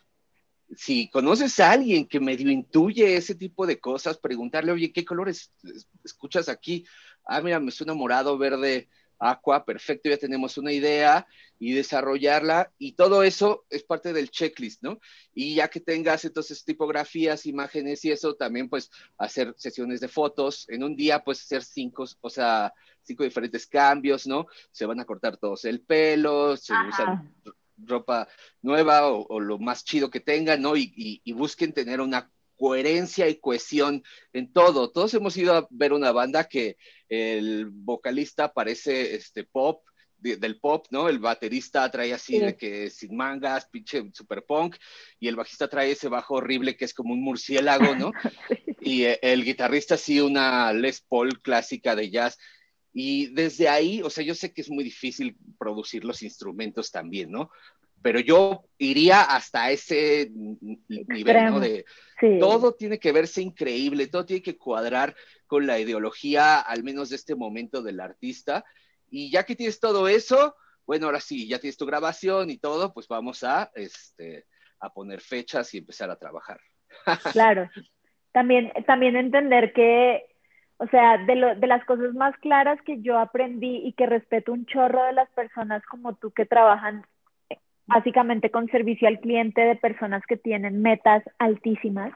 si 0.76 1.08
conoces 1.10 1.58
a 1.60 1.72
alguien 1.72 2.06
que 2.06 2.20
medio 2.20 2.50
intuye 2.50 3.16
ese 3.16 3.34
tipo 3.34 3.66
de 3.66 3.80
cosas, 3.80 4.18
preguntarle, 4.18 4.72
oye, 4.72 4.92
¿qué 4.92 5.04
colores 5.04 5.52
escuchas 6.04 6.48
aquí? 6.48 6.84
Ah, 7.24 7.40
mira, 7.40 7.60
me 7.60 7.70
suena 7.70 7.94
morado, 7.94 8.38
verde, 8.38 8.88
aqua, 9.18 9.64
perfecto, 9.64 10.08
ya 10.08 10.16
tenemos 10.16 10.56
una 10.56 10.72
idea 10.72 11.26
y 11.58 11.72
desarrollarla 11.72 12.72
y 12.78 12.92
todo 12.92 13.22
eso 13.22 13.66
es 13.68 13.82
parte 13.82 14.12
del 14.14 14.30
checklist, 14.30 14.82
¿no? 14.82 14.98
Y 15.34 15.56
ya 15.56 15.68
que 15.68 15.80
tengas 15.80 16.24
entonces 16.24 16.64
tipografías, 16.64 17.44
imágenes 17.44 18.04
y 18.04 18.12
eso, 18.12 18.34
también 18.34 18.68
pues 18.68 18.90
hacer 19.18 19.54
sesiones 19.58 20.00
de 20.00 20.08
fotos, 20.08 20.66
en 20.70 20.82
un 20.82 20.96
día 20.96 21.22
pues 21.22 21.42
hacer 21.42 21.62
cinco, 21.62 22.06
o 22.20 22.30
sea, 22.30 22.72
cinco 23.02 23.24
diferentes 23.24 23.66
cambios, 23.66 24.26
¿no? 24.26 24.46
Se 24.72 24.86
van 24.86 25.00
a 25.00 25.04
cortar 25.04 25.36
todos 25.36 25.66
el 25.66 25.82
pelo, 25.82 26.56
se 26.56 26.72
usan 26.72 27.34
ropa 27.86 28.28
nueva 28.62 29.08
o, 29.08 29.40
lo 29.40 29.58
más 29.58 29.84
chido 29.84 30.10
que 30.10 30.20
tengan, 30.20 30.62
¿no? 30.62 30.76
Y, 30.76 31.22
busquen 31.32 31.72
tener 31.72 32.00
una 32.00 32.30
coherencia 32.56 33.28
y 33.28 33.40
cohesión 33.40 34.02
en 34.32 34.52
todo. 34.52 34.90
Todos 34.90 35.14
hemos 35.14 35.36
ido 35.36 35.54
a 35.54 35.66
ver 35.70 35.92
una 35.92 36.12
banda 36.12 36.44
que 36.44 36.76
el 37.08 37.66
vocalista 37.70 38.52
parece 38.52 39.14
este 39.14 39.44
pop, 39.44 39.82
del 40.20 40.58
pop, 40.60 40.86
¿no? 40.90 41.08
El 41.08 41.18
baterista 41.18 41.90
trae 41.90 42.12
así 42.12 42.38
de 42.38 42.56
que 42.56 42.90
sin 42.90 43.16
mangas, 43.16 43.66
pinche 43.70 44.02
super 44.12 44.44
punk, 44.44 44.76
y 45.18 45.28
el 45.28 45.36
bajista 45.36 45.68
trae 45.68 45.92
ese 45.92 46.08
bajo 46.08 46.34
horrible 46.34 46.76
que 46.76 46.84
es 46.84 46.94
como 46.94 47.14
un 47.14 47.22
murciélago, 47.22 47.94
¿no? 47.94 48.12
Y 48.82 49.04
eh, 49.04 49.18
el 49.20 49.44
guitarrista 49.44 49.98
sí 49.98 50.20
una 50.20 50.72
Les 50.72 51.02
Paul 51.02 51.42
clásica 51.42 51.94
de 51.94 52.10
jazz. 52.10 52.38
Y 52.92 53.32
desde 53.34 53.68
ahí, 53.68 54.02
o 54.02 54.10
sea, 54.10 54.24
yo 54.24 54.34
sé 54.34 54.52
que 54.52 54.62
es 54.62 54.70
muy 54.70 54.82
difícil 54.82 55.36
producir 55.58 56.04
los 56.04 56.22
instrumentos 56.22 56.90
también, 56.90 57.30
¿no? 57.30 57.50
Pero 58.02 58.18
yo 58.18 58.64
iría 58.78 59.22
hasta 59.22 59.70
ese 59.70 60.30
nivel, 60.88 61.44
¿no? 61.46 61.60
De 61.60 61.84
todo 62.38 62.74
tiene 62.74 62.98
que 62.98 63.12
verse 63.12 63.42
increíble, 63.42 64.06
todo 64.06 64.24
tiene 64.24 64.42
que 64.42 64.56
cuadrar 64.56 65.14
con 65.46 65.66
la 65.66 65.78
ideología, 65.78 66.60
al 66.60 66.82
menos 66.82 67.10
de 67.10 67.16
este 67.16 67.34
momento 67.34 67.82
del 67.82 68.00
artista. 68.00 68.64
Y 69.10 69.30
ya 69.30 69.44
que 69.44 69.54
tienes 69.54 69.80
todo 69.80 70.08
eso, 70.08 70.56
bueno, 70.86 71.06
ahora 71.06 71.20
sí, 71.20 71.46
ya 71.46 71.58
tienes 71.58 71.76
tu 71.76 71.86
grabación 71.86 72.50
y 72.50 72.58
todo, 72.58 72.92
pues 72.92 73.06
vamos 73.06 73.44
a, 73.44 73.70
este, 73.74 74.46
a 74.80 74.92
poner 74.92 75.20
fechas 75.20 75.72
y 75.74 75.78
empezar 75.78 76.10
a 76.10 76.18
trabajar. 76.18 76.60
Claro. 77.32 77.70
También, 78.32 78.72
también 78.86 79.16
entender 79.16 79.72
que 79.72 80.22
o 80.80 80.86
sea, 80.86 81.18
de, 81.18 81.36
lo, 81.36 81.54
de 81.54 81.66
las 81.66 81.84
cosas 81.84 82.14
más 82.14 82.34
claras 82.38 82.80
que 82.82 83.02
yo 83.02 83.18
aprendí 83.18 83.82
y 83.84 83.92
que 83.92 84.06
respeto 84.06 84.50
un 84.50 84.64
chorro 84.64 85.04
de 85.04 85.12
las 85.12 85.28
personas 85.30 85.84
como 85.84 86.14
tú 86.14 86.30
que 86.30 86.46
trabajan 86.46 87.04
básicamente 87.84 88.50
con 88.50 88.66
servicio 88.68 89.06
al 89.06 89.20
cliente 89.20 89.60
de 89.60 89.76
personas 89.76 90.22
que 90.26 90.38
tienen 90.38 90.80
metas 90.80 91.22
altísimas, 91.38 92.12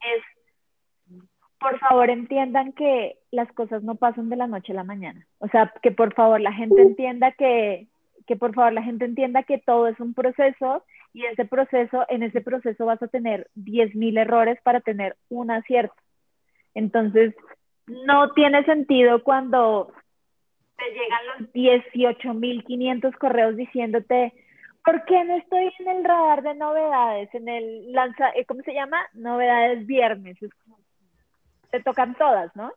es, 0.00 1.18
por 1.60 1.78
favor 1.78 2.10
entiendan 2.10 2.72
que 2.72 3.16
las 3.30 3.52
cosas 3.52 3.84
no 3.84 3.94
pasan 3.94 4.28
de 4.28 4.36
la 4.36 4.48
noche 4.48 4.72
a 4.72 4.76
la 4.76 4.84
mañana. 4.84 5.24
O 5.38 5.46
sea, 5.46 5.72
que 5.80 5.92
por 5.92 6.12
favor 6.12 6.40
la 6.40 6.52
gente 6.52 6.82
entienda 6.82 7.30
que, 7.30 7.86
que 8.26 8.34
por 8.34 8.54
favor 8.54 8.72
la 8.72 8.82
gente 8.82 9.04
entienda 9.04 9.44
que 9.44 9.58
todo 9.58 9.86
es 9.86 10.00
un 10.00 10.14
proceso 10.14 10.82
y 11.12 11.26
ese 11.26 11.44
proceso, 11.44 12.06
en 12.08 12.24
ese 12.24 12.40
proceso 12.40 12.86
vas 12.86 13.00
a 13.04 13.08
tener 13.08 13.48
10.000 13.54 14.18
errores 14.18 14.58
para 14.64 14.80
tener 14.80 15.14
un 15.28 15.52
acierto. 15.52 15.94
Entonces, 16.74 17.34
no 17.90 18.32
tiene 18.32 18.64
sentido 18.64 19.22
cuando 19.22 19.92
te 20.76 20.84
llegan 20.92 21.26
los 21.26 21.52
18.500 21.52 23.16
correos 23.18 23.56
diciéndote, 23.56 24.32
¿por 24.84 25.04
qué 25.04 25.24
no 25.24 25.36
estoy 25.36 25.72
en 25.78 25.88
el 25.88 26.04
radar 26.04 26.42
de 26.42 26.54
novedades? 26.54 27.34
En 27.34 27.48
el 27.48 27.92
lanza, 27.92 28.30
eh, 28.30 28.44
¿cómo 28.46 28.62
se 28.62 28.72
llama? 28.72 28.98
Novedades 29.12 29.86
viernes. 29.86 30.38
te 31.70 31.82
tocan 31.82 32.16
todas, 32.16 32.54
¿no? 32.56 32.72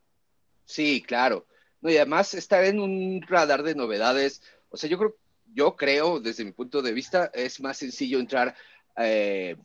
Sí, 0.64 1.02
claro. 1.02 1.46
No, 1.80 1.90
y 1.90 1.96
además 1.96 2.34
estar 2.34 2.64
en 2.64 2.80
un 2.80 3.22
radar 3.28 3.62
de 3.62 3.74
novedades, 3.74 4.42
o 4.70 4.76
sea, 4.76 4.88
yo 4.88 4.98
creo, 4.98 5.14
yo 5.52 5.76
creo, 5.76 6.20
desde 6.20 6.44
mi 6.44 6.52
punto 6.52 6.80
de 6.80 6.92
vista, 6.92 7.30
es 7.34 7.60
más 7.60 7.76
sencillo 7.76 8.18
entrar, 8.18 8.54
eh, 8.96 9.56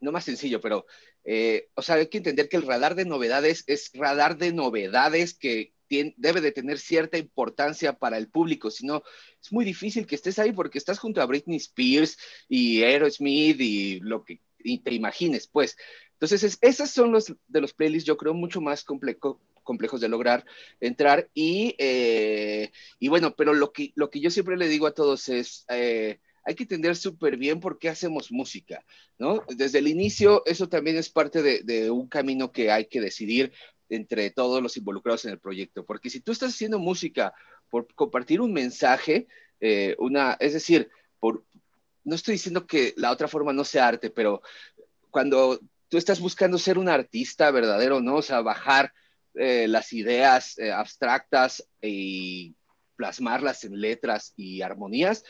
no 0.00 0.12
más 0.12 0.24
sencillo, 0.24 0.60
pero 0.60 0.86
eh, 1.24 1.68
o 1.74 1.82
sea, 1.82 1.96
hay 1.96 2.08
que 2.08 2.18
entender 2.18 2.48
que 2.48 2.56
el 2.56 2.66
radar 2.66 2.94
de 2.94 3.04
novedades 3.04 3.64
es 3.66 3.90
radar 3.94 4.38
de 4.38 4.52
novedades 4.52 5.34
que 5.34 5.72
debe 5.88 6.40
de 6.40 6.52
tener 6.52 6.78
cierta 6.78 7.18
importancia 7.18 7.94
para 7.94 8.18
el 8.18 8.28
público, 8.28 8.70
si 8.70 8.86
no, 8.86 9.02
es 9.42 9.52
muy 9.52 9.64
difícil 9.64 10.06
que 10.06 10.14
estés 10.14 10.38
ahí 10.38 10.52
porque 10.52 10.78
estás 10.78 10.98
junto 10.98 11.20
a 11.20 11.26
Britney 11.26 11.56
Spears 11.56 12.18
y 12.48 12.82
Aerosmith 12.82 13.60
y 13.60 14.00
lo 14.00 14.24
que 14.24 14.40
te 14.58 14.94
imagines, 14.94 15.46
pues. 15.48 15.76
Entonces, 16.20 16.58
esos 16.60 16.90
son 16.90 17.12
los 17.12 17.32
de 17.46 17.60
los 17.60 17.72
playlists, 17.72 18.06
yo 18.06 18.16
creo, 18.16 18.34
mucho 18.34 18.60
más 18.60 18.84
complejos 18.84 20.00
de 20.00 20.08
lograr 20.08 20.44
entrar. 20.80 21.30
Y, 21.32 21.76
eh, 21.78 22.72
y 22.98 23.08
bueno, 23.08 23.34
pero 23.36 23.54
lo 23.54 23.72
que, 23.72 23.92
lo 23.94 24.10
que 24.10 24.20
yo 24.20 24.30
siempre 24.30 24.56
le 24.56 24.66
digo 24.66 24.88
a 24.88 24.94
todos 24.94 25.28
es, 25.28 25.64
eh, 25.68 26.18
hay 26.48 26.54
que 26.54 26.62
entender 26.62 26.96
súper 26.96 27.36
bien 27.36 27.60
por 27.60 27.78
qué 27.78 27.90
hacemos 27.90 28.32
música, 28.32 28.82
¿no? 29.18 29.44
Desde 29.54 29.80
el 29.80 29.86
inicio, 29.86 30.42
eso 30.46 30.66
también 30.66 30.96
es 30.96 31.10
parte 31.10 31.42
de, 31.42 31.90
un 31.90 32.08
camino 32.08 32.52
que 32.52 32.70
hay 32.70 32.86
que 32.86 33.02
decidir 33.02 33.52
entre 33.90 34.30
todos 34.30 34.62
los 34.62 34.74
involucrados 34.78 35.26
en 35.26 35.32
el 35.32 35.38
proyecto, 35.38 35.84
porque 35.84 36.08
si 36.08 36.20
tú 36.20 36.32
estás 36.32 36.54
haciendo 36.54 36.78
música 36.78 37.34
por 37.68 37.86
compartir 37.94 38.40
un 38.40 38.54
mensaje, 38.54 39.26
eh, 39.60 39.94
una, 39.98 40.38
es 40.40 40.54
decir, 40.54 40.88
por, 41.20 41.44
no 42.04 42.14
estoy 42.14 42.32
diciendo 42.36 42.66
que 42.66 42.94
la 42.96 43.10
otra 43.10 43.28
forma 43.28 43.52
no 43.52 43.64
sea 43.64 43.86
arte, 43.86 44.08
pero 44.08 44.40
cuando 45.10 45.60
tú 45.90 45.98
estás 45.98 46.18
buscando 46.18 46.56
ser 46.56 46.78
un 46.78 46.88
artista 46.88 47.50
verdadero, 47.50 48.00
¿no? 48.00 48.16
O 48.16 48.22
sea, 48.22 48.40
bajar 48.40 48.94
eh, 49.34 49.68
las 49.68 49.92
ideas 49.92 50.56
eh, 50.56 50.72
abstractas 50.72 51.68
y 51.82 52.56
plasmarlas 52.96 53.64
en 53.64 53.78
letras 53.78 54.32
y 54.34 54.62
armonías, 54.62 55.24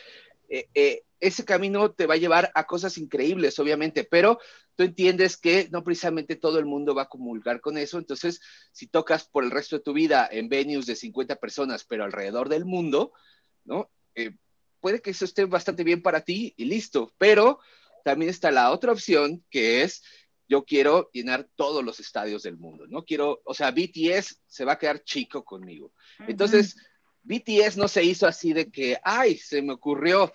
eh, 0.49 1.03
ese 1.19 1.45
camino 1.45 1.91
te 1.91 2.05
va 2.05 2.15
a 2.15 2.17
llevar 2.17 2.51
a 2.55 2.65
cosas 2.65 2.97
increíbles, 2.97 3.59
obviamente, 3.59 4.03
pero 4.03 4.39
tú 4.75 4.83
entiendes 4.83 5.37
que 5.37 5.67
no 5.71 5.83
precisamente 5.83 6.35
todo 6.35 6.59
el 6.59 6.65
mundo 6.65 6.95
va 6.95 7.03
a 7.03 7.09
comulgar 7.09 7.61
con 7.61 7.77
eso, 7.77 7.97
entonces 7.97 8.41
si 8.71 8.87
tocas 8.87 9.27
por 9.27 9.43
el 9.43 9.51
resto 9.51 9.77
de 9.77 9.83
tu 9.83 9.93
vida 9.93 10.27
en 10.31 10.49
venues 10.49 10.85
de 10.85 10.95
50 10.95 11.35
personas, 11.35 11.83
pero 11.83 12.03
alrededor 12.03 12.49
del 12.49 12.65
mundo, 12.65 13.13
¿no? 13.65 13.89
puede 14.81 15.01
que 15.01 15.11
eso 15.11 15.25
esté 15.25 15.45
bastante 15.45 15.83
bien 15.83 16.01
para 16.01 16.21
ti 16.21 16.53
y 16.57 16.65
listo, 16.65 17.13
pero 17.17 17.59
también 18.03 18.29
está 18.29 18.51
la 18.51 18.71
otra 18.71 18.91
opción 18.91 19.43
que 19.49 19.83
es 19.83 20.03
yo 20.47 20.65
quiero 20.65 21.11
llenar 21.13 21.47
todos 21.55 21.83
los 21.83 21.99
estadios 21.99 22.41
del 22.41 22.57
mundo, 22.57 22.87
¿no? 22.87 23.05
Quiero, 23.05 23.39
o 23.45 23.53
sea, 23.53 23.69
BTS 23.69 24.41
se 24.47 24.65
va 24.65 24.73
a 24.73 24.79
quedar 24.79 25.03
chico 25.03 25.45
conmigo. 25.45 25.93
Entonces, 26.27 26.75
BTS 27.23 27.77
no 27.77 27.87
se 27.87 28.03
hizo 28.03 28.27
así 28.27 28.53
de 28.53 28.71
que, 28.71 28.97
ay, 29.03 29.37
se 29.37 29.61
me 29.61 29.73
ocurrió. 29.73 30.31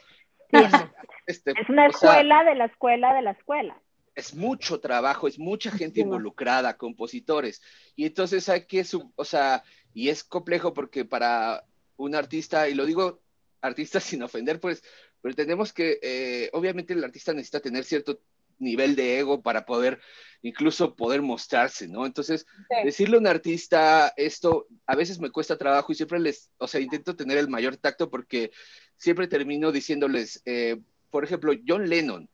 Este, 1.26 1.52
es 1.52 1.68
una 1.68 1.86
escuela 1.86 2.44
de 2.44 2.54
la 2.54 2.66
escuela 2.66 3.14
de 3.14 3.22
la 3.22 3.30
escuela. 3.30 3.80
Es 4.14 4.34
mucho 4.34 4.78
trabajo, 4.78 5.26
es 5.26 5.38
mucha 5.38 5.70
gente 5.70 6.00
involucrada, 6.00 6.76
compositores. 6.76 7.62
Y 7.96 8.06
entonces 8.06 8.48
hay 8.48 8.66
que, 8.66 8.84
o 9.16 9.24
sea, 9.24 9.64
y 9.92 10.08
es 10.08 10.22
complejo 10.22 10.74
porque 10.74 11.04
para 11.04 11.64
un 11.96 12.14
artista, 12.14 12.68
y 12.68 12.74
lo 12.74 12.84
digo 12.84 13.22
artista 13.60 14.00
sin 14.00 14.22
ofender, 14.22 14.60
pues, 14.60 14.82
pero 15.20 15.34
tenemos 15.34 15.72
que, 15.72 15.98
eh, 16.02 16.50
obviamente 16.52 16.92
el 16.92 17.02
artista 17.02 17.32
necesita 17.32 17.60
tener 17.60 17.84
cierto 17.84 18.20
nivel 18.58 18.96
de 18.96 19.18
ego 19.18 19.42
para 19.42 19.64
poder 19.64 20.00
incluso 20.44 20.94
poder 20.94 21.22
mostrarse, 21.22 21.88
¿no? 21.88 22.04
Entonces, 22.04 22.46
decirle 22.84 23.16
a 23.16 23.20
un 23.20 23.26
artista 23.26 24.12
esto 24.16 24.66
a 24.86 24.94
veces 24.94 25.18
me 25.18 25.30
cuesta 25.30 25.56
trabajo 25.56 25.90
y 25.90 25.94
siempre 25.94 26.20
les, 26.20 26.50
o 26.58 26.68
sea, 26.68 26.80
intento 26.80 27.16
tener 27.16 27.38
el 27.38 27.48
mayor 27.48 27.78
tacto 27.78 28.10
porque 28.10 28.50
siempre 28.96 29.26
termino 29.26 29.72
diciéndoles, 29.72 30.42
eh, 30.44 30.76
por 31.10 31.24
ejemplo, 31.24 31.52
John 31.66 31.88
Lennon. 31.88 32.28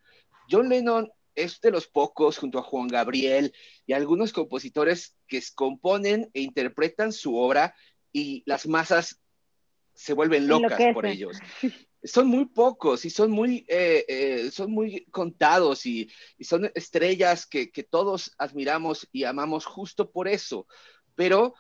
John 0.50 0.68
Lennon 0.68 1.08
es 1.36 1.60
de 1.60 1.70
los 1.70 1.86
pocos, 1.86 2.36
junto 2.36 2.58
a 2.58 2.62
Juan 2.62 2.88
Gabriel 2.88 3.54
y 3.86 3.92
algunos 3.92 4.32
compositores 4.32 5.16
que 5.28 5.40
componen 5.54 6.28
e 6.34 6.40
interpretan 6.40 7.12
su 7.12 7.36
obra 7.36 7.76
y 8.12 8.42
las 8.44 8.66
masas 8.66 9.20
se 9.94 10.14
vuelven 10.14 10.48
locas 10.48 10.80
por 10.92 11.06
ellos. 11.06 11.38
son 12.02 12.28
muy 12.28 12.46
pocos 12.46 13.04
y 13.04 13.10
son 13.10 13.30
muy, 13.30 13.64
eh, 13.68 14.04
eh, 14.08 14.50
son 14.52 14.70
muy 14.70 15.04
contados 15.10 15.84
y, 15.86 16.10
son 16.40 16.70
estrellas 16.74 17.46
que, 17.46 17.70
todos 17.90 18.32
admiramos 18.38 19.08
y 19.12 19.24
amamos 19.24 19.66
justo 19.66 20.10
por 20.10 20.28
eso. 20.28 20.66
Pero 21.14 21.54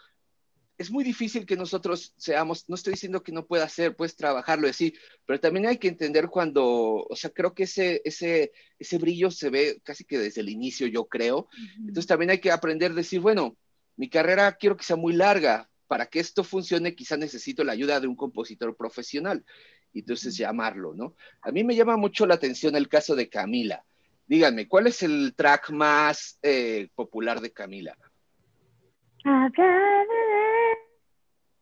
es 0.78 0.90
muy 0.90 1.04
difícil 1.04 1.44
que 1.44 1.56
nosotros 1.56 2.14
seamos, 2.16 2.66
no 2.68 2.74
estoy 2.74 2.94
diciendo 2.94 3.22
que 3.22 3.32
no 3.32 3.46
pueda 3.46 3.68
ser, 3.68 3.96
puedes 3.96 4.16
trabajarlo 4.16 4.66
así, 4.66 4.94
pero 5.26 5.38
también 5.38 5.66
hay 5.66 5.76
que 5.76 5.88
entender 5.88 6.28
cuando, 6.28 6.64
o 6.64 7.16
sea, 7.16 7.30
creo 7.30 7.52
que 7.52 7.64
ese, 7.64 8.00
ese, 8.04 8.52
ese 8.78 8.98
brillo 8.98 9.30
se 9.30 9.50
ve 9.50 9.80
casi 9.84 10.04
que 10.04 10.18
desde 10.18 10.40
el 10.40 10.48
inicio, 10.48 10.86
yo 10.86 11.06
creo. 11.06 11.48
Entonces 11.78 12.06
también 12.06 12.30
hay 12.30 12.40
que 12.40 12.50
aprender 12.50 12.92
a 12.92 12.94
decir, 12.94 13.20
bueno, 13.20 13.58
mi 13.96 14.08
carrera 14.08 14.56
quiero 14.56 14.76
que 14.76 14.84
sea 14.84 14.96
muy 14.96 15.12
larga. 15.12 15.66
Para 15.86 16.06
que 16.06 16.20
esto 16.20 16.44
funcione, 16.44 16.94
quizá 16.94 17.16
necesito 17.16 17.64
la 17.64 17.72
ayuda 17.72 17.98
de 17.98 18.06
un 18.06 18.14
compositor 18.14 18.76
profesional 18.76 19.44
y 19.92 20.00
entonces 20.00 20.36
llamarlo, 20.36 20.94
¿no? 20.94 21.14
A 21.42 21.50
mí 21.50 21.64
me 21.64 21.74
llama 21.74 21.96
mucho 21.96 22.26
la 22.26 22.34
atención 22.34 22.76
el 22.76 22.88
caso 22.88 23.14
de 23.14 23.28
Camila. 23.28 23.84
Díganme, 24.26 24.68
¿cuál 24.68 24.86
es 24.86 25.02
el 25.02 25.34
track 25.34 25.70
más 25.70 26.38
eh, 26.42 26.88
popular 26.94 27.40
de 27.40 27.52
Camila? 27.52 27.96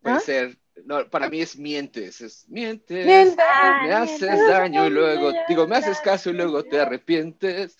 Puede 0.00 0.16
¿Ah? 0.16 0.20
ser, 0.20 0.58
no, 0.84 1.08
para 1.08 1.28
mí 1.30 1.40
es 1.40 1.58
mientes, 1.58 2.20
es 2.20 2.48
mientes, 2.48 3.06
me 3.06 3.92
haces 3.92 4.48
daño 4.48 4.86
y 4.86 4.90
luego, 4.90 5.32
digo, 5.48 5.66
me 5.66 5.76
haces 5.76 5.98
caso 6.00 6.30
y 6.30 6.34
luego 6.34 6.62
te 6.62 6.78
arrepientes. 6.78 7.76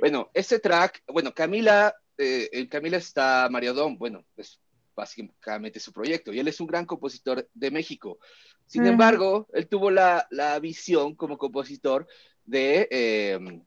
Bueno, 0.00 0.30
ese 0.32 0.58
track, 0.58 1.02
bueno, 1.08 1.34
Camila, 1.34 1.94
eh, 2.16 2.48
en 2.52 2.68
Camila 2.68 2.96
está 2.96 3.48
Mario 3.50 3.74
Dom, 3.74 3.98
bueno, 3.98 4.24
es 4.36 4.60
básicamente 4.94 5.80
su 5.80 5.92
proyecto, 5.92 6.32
y 6.32 6.38
él 6.38 6.48
es 6.48 6.60
un 6.60 6.66
gran 6.66 6.86
compositor 6.86 7.48
de 7.54 7.70
México. 7.70 8.18
Sin 8.66 8.86
embargo, 8.86 9.48
él 9.52 9.68
tuvo 9.68 9.90
la, 9.90 10.26
visión 10.60 11.14
como 11.14 11.38
compositor 11.38 12.06
de, 12.44 12.88
em, 12.90 13.62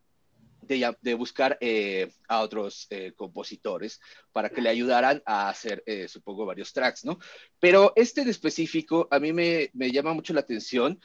de, 0.61 1.13
buscar 1.13 1.57
eh, 1.61 2.11
a 2.27 2.41
otros 2.41 2.87
eh, 2.89 3.13
compositores 3.15 3.99
para 4.31 4.49
que 4.49 4.61
le 4.61 4.69
ayudaran 4.69 5.21
a 5.25 5.49
hacer, 5.49 5.83
eh, 5.85 6.07
supongo, 6.07 6.45
varios 6.45 6.73
tracks, 6.73 7.05
¿no? 7.05 7.19
Pero 7.59 7.93
este 7.95 8.21
en 8.21 8.29
específico 8.29 9.07
a 9.11 9.19
mí 9.19 9.31
me, 9.31 9.69
me 9.73 9.91
llama 9.91 10.13
mucho 10.13 10.33
la 10.33 10.41
atención 10.41 10.99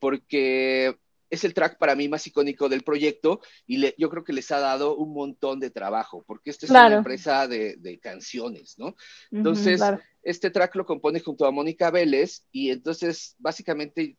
porque 0.00 0.96
es 1.30 1.44
el 1.44 1.54
track 1.54 1.78
para 1.78 1.94
mí 1.94 2.08
más 2.08 2.26
icónico 2.26 2.68
del 2.68 2.82
proyecto 2.82 3.40
y 3.66 3.94
yo 4.00 4.10
creo 4.10 4.24
que 4.24 4.32
les 4.32 4.50
ha 4.50 4.60
dado 4.60 4.96
un 4.96 5.12
montón 5.12 5.60
de 5.60 5.70
trabajo, 5.70 6.24
porque 6.26 6.50
esta 6.50 6.66
es 6.66 6.70
una 6.70 6.94
empresa 6.94 7.46
de, 7.46 7.98
canciones, 8.02 8.78
¿no? 8.78 8.94
Entonces, 9.30 9.80
este 10.22 10.50
track 10.50 10.76
lo 10.76 10.86
compone 10.86 11.20
junto 11.20 11.46
a 11.46 11.50
Mónica 11.50 11.90
Vélez 11.90 12.44
y 12.52 12.70
entonces 12.70 13.34
básicamente 13.38 14.16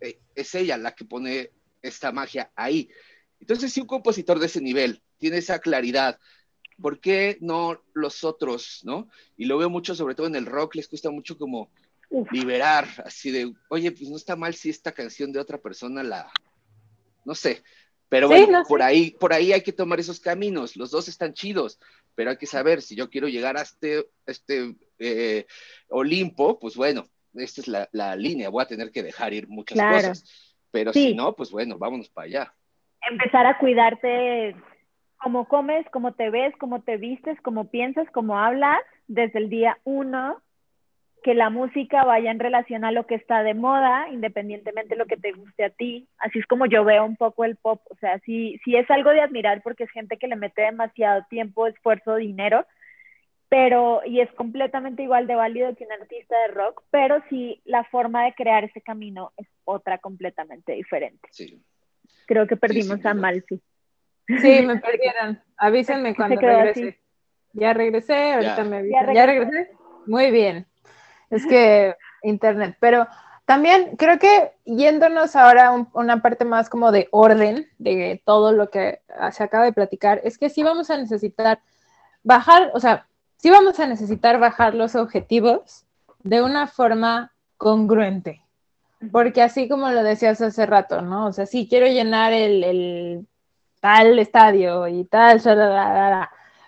eh, 0.00 0.20
es 0.34 0.54
ella 0.54 0.76
la 0.76 0.94
que 0.94 1.04
pone 1.04 1.50
esta 1.82 2.12
magia 2.12 2.50
ahí. 2.54 2.88
Entonces, 3.40 3.72
si 3.72 3.80
un 3.80 3.86
compositor 3.86 4.38
de 4.38 4.46
ese 4.46 4.60
nivel 4.60 5.02
tiene 5.18 5.38
esa 5.38 5.58
claridad, 5.58 6.18
¿por 6.80 7.00
qué 7.00 7.38
no 7.40 7.82
los 7.94 8.24
otros, 8.24 8.80
no? 8.84 9.08
Y 9.36 9.46
lo 9.46 9.58
veo 9.58 9.70
mucho, 9.70 9.94
sobre 9.94 10.14
todo 10.14 10.26
en 10.26 10.36
el 10.36 10.46
rock, 10.46 10.74
les 10.74 10.88
cuesta 10.88 11.10
mucho 11.10 11.38
como 11.38 11.70
liberar, 12.30 12.86
así 13.04 13.30
de, 13.30 13.52
oye, 13.68 13.90
pues 13.92 14.08
no 14.08 14.16
está 14.16 14.36
mal 14.36 14.54
si 14.54 14.70
esta 14.70 14.92
canción 14.92 15.32
de 15.32 15.40
otra 15.40 15.58
persona 15.58 16.02
la, 16.02 16.30
no 17.24 17.34
sé, 17.34 17.62
pero 18.08 18.28
bueno, 18.28 18.62
por 18.68 18.82
ahí, 18.82 19.10
por 19.12 19.32
ahí 19.32 19.52
hay 19.52 19.62
que 19.62 19.72
tomar 19.72 19.98
esos 19.98 20.20
caminos, 20.20 20.76
los 20.76 20.90
dos 20.90 21.08
están 21.08 21.34
chidos, 21.34 21.80
pero 22.14 22.30
hay 22.30 22.36
que 22.36 22.46
saber, 22.46 22.80
si 22.80 22.94
yo 22.94 23.10
quiero 23.10 23.28
llegar 23.28 23.56
a 23.56 23.62
este, 23.62 24.06
este 24.26 24.76
eh, 24.98 25.46
Olimpo, 25.88 26.58
pues 26.58 26.76
bueno, 26.76 27.04
esta 27.34 27.60
es 27.60 27.68
la, 27.68 28.16
línea, 28.16 28.48
voy 28.48 28.62
a 28.62 28.68
tener 28.68 28.90
que 28.92 29.02
dejar 29.02 29.34
ir 29.34 29.48
muchas 29.48 29.78
cosas, 29.78 30.56
pero 30.70 30.92
si 30.92 31.14
no, 31.14 31.34
pues 31.34 31.50
bueno, 31.50 31.78
vámonos 31.78 32.08
para 32.08 32.26
allá. 32.26 32.54
Empezar 33.08 33.46
a 33.46 33.58
cuidarte 33.58 34.56
cómo 35.22 35.48
comes, 35.48 35.86
cómo 35.92 36.14
te 36.14 36.30
ves, 36.30 36.54
cómo 36.58 36.82
te 36.82 36.96
vistes, 36.96 37.38
cómo 37.42 37.70
piensas, 37.70 38.06
cómo 38.12 38.38
hablas 38.38 38.80
desde 39.08 39.38
el 39.38 39.48
día 39.48 39.78
uno 39.84 40.40
que 41.26 41.34
la 41.34 41.50
música 41.50 42.04
vaya 42.04 42.30
en 42.30 42.38
relación 42.38 42.84
a 42.84 42.92
lo 42.92 43.08
que 43.08 43.16
está 43.16 43.42
de 43.42 43.52
moda, 43.52 44.06
independientemente 44.12 44.90
de 44.90 44.96
lo 44.96 45.06
que 45.06 45.16
te 45.16 45.32
guste 45.32 45.64
a 45.64 45.70
ti. 45.70 46.06
Así 46.18 46.38
es 46.38 46.46
como 46.46 46.66
yo 46.66 46.84
veo 46.84 47.04
un 47.04 47.16
poco 47.16 47.44
el 47.44 47.56
pop. 47.56 47.80
O 47.90 47.96
sea, 47.96 48.20
sí, 48.20 48.60
sí 48.64 48.76
es 48.76 48.88
algo 48.92 49.10
de 49.10 49.22
admirar 49.22 49.60
porque 49.64 49.82
es 49.82 49.90
gente 49.90 50.18
que 50.18 50.28
le 50.28 50.36
mete 50.36 50.62
demasiado 50.62 51.24
tiempo, 51.28 51.66
esfuerzo, 51.66 52.14
dinero, 52.14 52.64
pero, 53.48 54.02
y 54.06 54.20
es 54.20 54.30
completamente 54.34 55.02
igual 55.02 55.26
de 55.26 55.34
válido 55.34 55.74
que 55.74 55.84
un 55.84 56.00
artista 56.00 56.36
de 56.42 56.54
rock, 56.54 56.84
pero 56.92 57.20
sí 57.28 57.60
la 57.64 57.82
forma 57.82 58.24
de 58.26 58.34
crear 58.34 58.62
ese 58.62 58.80
camino 58.80 59.32
es 59.36 59.48
otra 59.64 59.98
completamente 59.98 60.74
diferente. 60.74 61.28
Sí. 61.32 61.60
Creo 62.28 62.46
que 62.46 62.56
perdimos 62.56 63.04
a 63.04 63.14
Malfi. 63.14 63.60
Sí, 64.28 64.62
me 64.64 64.76
perdieron. 64.78 65.42
Avísenme 65.56 66.14
cuando 66.14 66.40
regrese. 66.40 67.00
Ya 67.52 67.72
regresé, 67.72 68.34
ahorita 68.34 68.62
me 68.62 68.76
avisan. 68.76 69.12
¿Ya 69.12 69.26
regresé? 69.26 69.72
Muy 70.06 70.30
bien 70.30 70.68
es 71.30 71.46
que 71.46 71.94
Internet, 72.22 72.76
pero 72.80 73.06
también 73.46 73.96
creo 73.96 74.18
que 74.18 74.52
yéndonos 74.64 75.36
ahora 75.36 75.68
a 75.68 75.86
una 75.94 76.20
parte 76.20 76.44
más 76.44 76.68
como 76.68 76.90
de 76.90 77.08
orden 77.12 77.68
de 77.78 78.20
todo 78.24 78.52
lo 78.52 78.70
que 78.70 79.00
se 79.30 79.44
acaba 79.44 79.64
de 79.64 79.72
platicar, 79.72 80.20
es 80.24 80.36
que 80.36 80.50
sí 80.50 80.64
vamos 80.64 80.90
a 80.90 80.96
necesitar 80.96 81.60
bajar, 82.24 82.72
o 82.74 82.80
sea, 82.80 83.06
sí 83.36 83.50
vamos 83.50 83.78
a 83.78 83.86
necesitar 83.86 84.40
bajar 84.40 84.74
los 84.74 84.96
objetivos 84.96 85.86
de 86.24 86.42
una 86.42 86.66
forma 86.66 87.32
congruente. 87.56 88.42
Porque 89.12 89.42
así 89.42 89.68
como 89.68 89.90
lo 89.90 90.02
decías 90.02 90.40
hace 90.40 90.66
rato, 90.66 91.02
¿no? 91.02 91.26
O 91.26 91.32
sea, 91.32 91.46
sí 91.46 91.68
quiero 91.68 91.86
llenar 91.86 92.32
el, 92.32 93.26
tal 93.80 94.18
estadio 94.18 94.88
y 94.88 95.04
tal, 95.04 95.40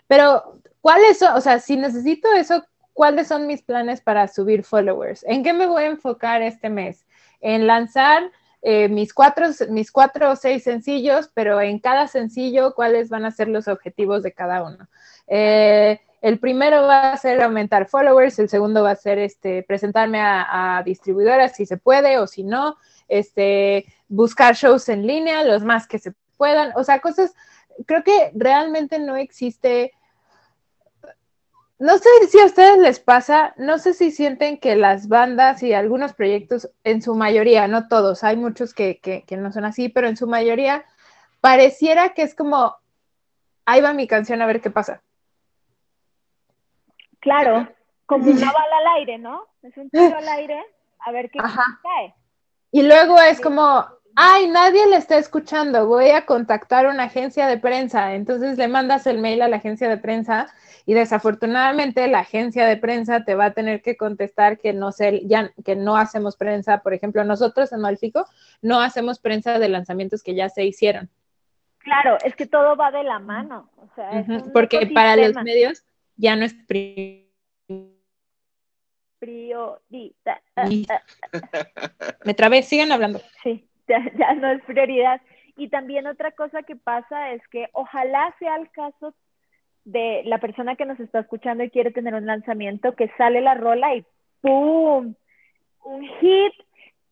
pero 0.07 0.61
¿cuáles 0.81 1.19
son? 1.19 1.35
O 1.35 1.41
sea, 1.41 1.59
si 1.59 1.77
necesito 1.77 2.33
eso, 2.35 2.65
¿cuáles 2.99 3.29
son 3.29 3.47
mis 3.47 3.63
planes 3.63 4.01
para 4.01 4.27
subir 4.27 4.65
followers? 4.65 5.25
¿En 5.29 5.45
qué 5.45 5.53
me 5.53 5.69
voy 5.69 5.85
a 5.85 5.87
enfocar 5.87 6.43
este 6.43 6.69
mes? 6.69 7.07
¿En 7.41 7.69
lanzar 7.69 8.25
eh, 8.61 8.89
mis, 8.89 9.15
cuatro, 9.15 9.47
mis 9.71 9.93
cuatro 9.93 10.33
o 10.33 10.35
seis 10.35 10.65
sencillos, 10.65 11.31
pero 11.33 11.61
en 11.61 11.79
cada 11.79 12.09
sencillo, 12.09 12.75
cuáles 12.75 13.09
van 13.09 13.25
a 13.25 13.31
ser 13.31 13.47
los 13.47 13.69
objetivos 13.69 14.25
de 14.25 14.33
cada 14.33 14.65
uno. 14.65 14.89
Eh, 15.29 16.01
el 16.23 16.41
primero 16.41 16.89
va 16.89 17.13
a 17.13 17.17
ser 17.17 17.41
aumentar 17.41 17.87
followers, 17.87 18.41
el 18.41 18.49
segundo 18.49 18.83
va 18.83 18.91
a 18.91 18.97
ser 18.97 19.21
este, 19.21 19.63
presentarme 19.63 20.19
a, 20.21 20.83
distribuidoras 20.85 21.55
si 21.55 21.67
se 21.67 21.77
puede 21.77 22.19
o 22.19 22.27
si 22.27 22.43
no, 22.43 22.79
este, 23.07 23.87
buscar 24.09 24.57
shows 24.57 24.89
en 24.89 25.07
línea, 25.07 25.45
los 25.45 25.63
más 25.63 25.87
que 25.87 26.01
se 26.01 26.15
puedan, 26.37 26.73
o 26.75 26.83
sea, 26.83 26.99
cosas, 26.99 27.33
creo 27.87 28.03
que 28.03 28.33
realmente 28.35 28.99
no 28.99 29.15
existe 29.15 29.93
no 31.79 31.97
sé 31.99 32.09
si 32.29 32.41
a 32.41 32.47
ustedes 32.47 32.79
les 32.79 32.99
pasa, 32.99 33.55
no 33.57 33.79
sé 33.79 33.95
si 33.95 34.11
sienten 34.11 34.59
que 34.59 34.75
las 34.75 35.09
bandas 35.09 35.63
y 35.63 35.73
algunos 35.73 36.13
proyectos, 36.13 36.71
en 36.83 37.03
su 37.03 37.15
mayoría, 37.15 37.69
no 37.69 37.87
todos, 37.87 38.25
hay 38.25 38.37
muchos 38.37 38.75
que, 38.75 39.25
no 39.31 39.53
son 39.53 39.65
así, 39.65 39.89
pero 39.89 40.09
en 40.09 40.17
su 40.17 40.27
mayoría 40.27 40.85
pareciera 41.41 42.15
que 42.15 42.23
es 42.23 42.35
como, 42.35 42.77
ahí 43.65 43.81
va 43.81 43.93
mi 43.93 44.09
canción 44.09 44.43
a 44.43 44.47
ver 44.47 44.61
qué 44.61 44.71
pasa. 44.71 45.03
Claro, 47.21 47.69
como 48.07 48.29
una 48.29 48.53
bala 48.53 48.77
al 48.79 48.97
aire, 48.99 49.19
¿no? 49.19 49.47
Es 49.63 49.77
un 49.77 49.89
tiro 49.89 50.17
al 50.17 50.29
aire, 50.29 50.61
a 50.99 51.13
ver 51.13 51.31
qué 51.31 51.39
cae. 51.39 52.15
Y 52.73 52.83
luego 52.83 53.21
es 53.21 53.41
como, 53.41 53.87
ay, 54.21 54.49
nadie 54.49 54.85
le 54.89 54.97
está 54.97 55.17
escuchando, 55.17 55.87
voy 55.87 56.11
a 56.11 56.27
contactar 56.27 56.87
a 56.87 56.91
una 56.91 57.05
agencia 57.05 57.47
de 57.47 57.57
prensa. 57.57 58.17
Entonces 58.17 58.59
le 58.59 58.67
mandas 58.67 59.07
el 59.07 59.19
mail 59.19 59.43
a 59.43 59.49
la 59.49 59.59
agencia 59.59 59.89
de 59.89 59.97
prensa 59.97 60.53
y 60.87 60.95
desafortunadamente 60.95 62.09
la 62.09 62.19
agencia 62.21 62.67
de 62.67 62.77
prensa 62.77 63.25
te 63.25 63.37
va 63.37 63.45
a 63.47 63.53
tener 63.53 63.81
que 63.81 63.97
contestar 63.97 64.59
que 64.59 64.73
no 64.73 64.91
sé, 64.91 65.23
ya 65.25 65.53
que 65.65 65.77
no 65.77 65.97
hacemos 65.97 66.37
prensa, 66.37 66.79
por 66.79 66.95
ejemplo, 66.95 67.23
nosotros 67.23 67.71
en 67.73 67.81
Malfico 67.81 68.27
no 68.61 68.81
hacemos 68.81 69.21
prensa 69.21 69.61
de 69.61 69.69
lanzamientos 69.69 70.25
que 70.25 70.35
ya 70.35 70.49
se 70.49 70.65
hicieron. 70.65 71.09
Claro, 71.79 72.19
es 72.25 72.35
que 72.35 72.47
todo 72.47 72.75
va 72.75 72.91
de 72.91 73.05
la 73.05 73.21
mano, 73.21 73.71
o 73.77 73.89
sea, 73.95 74.25
porque 74.53 74.91
para 74.93 75.15
los 75.15 75.33
medios 75.45 75.85
ya 76.17 76.35
no 76.35 76.45
es 76.45 76.55
prioridad. 79.21 79.79
Me 82.25 82.35
trabé, 82.35 82.65
sigan 82.65 82.91
hablando. 82.91 83.21
Sí, 83.45 83.68
ya 83.89 84.35
no 84.35 84.51
es 84.51 84.63
prioridad. 84.65 85.21
Y 85.57 85.69
también 85.69 86.07
otra 86.07 86.31
cosa 86.33 86.63
que 86.63 86.77
pasa 86.77 87.33
es 87.33 87.47
que 87.49 87.69
ojalá 87.73 88.35
sea 88.39 88.57
el 88.57 88.71
caso 88.71 89.15
de 89.85 90.23
la 90.25 90.39
persona 90.39 90.77
que 90.77 90.85
nos 90.85 91.01
está 91.01 91.21
escuchando 91.21 91.65
y 91.65 91.71
quiere 91.71 91.91
tener 91.91 92.15
un 92.15 92.27
lanzamiento, 92.27 92.95
que 92.95 93.09
sale 93.17 93.41
la 93.41 93.55
rola 93.55 93.95
y 93.97 94.05
¡pum! 94.41 95.15
Un 95.85 96.03
hit 96.21 96.53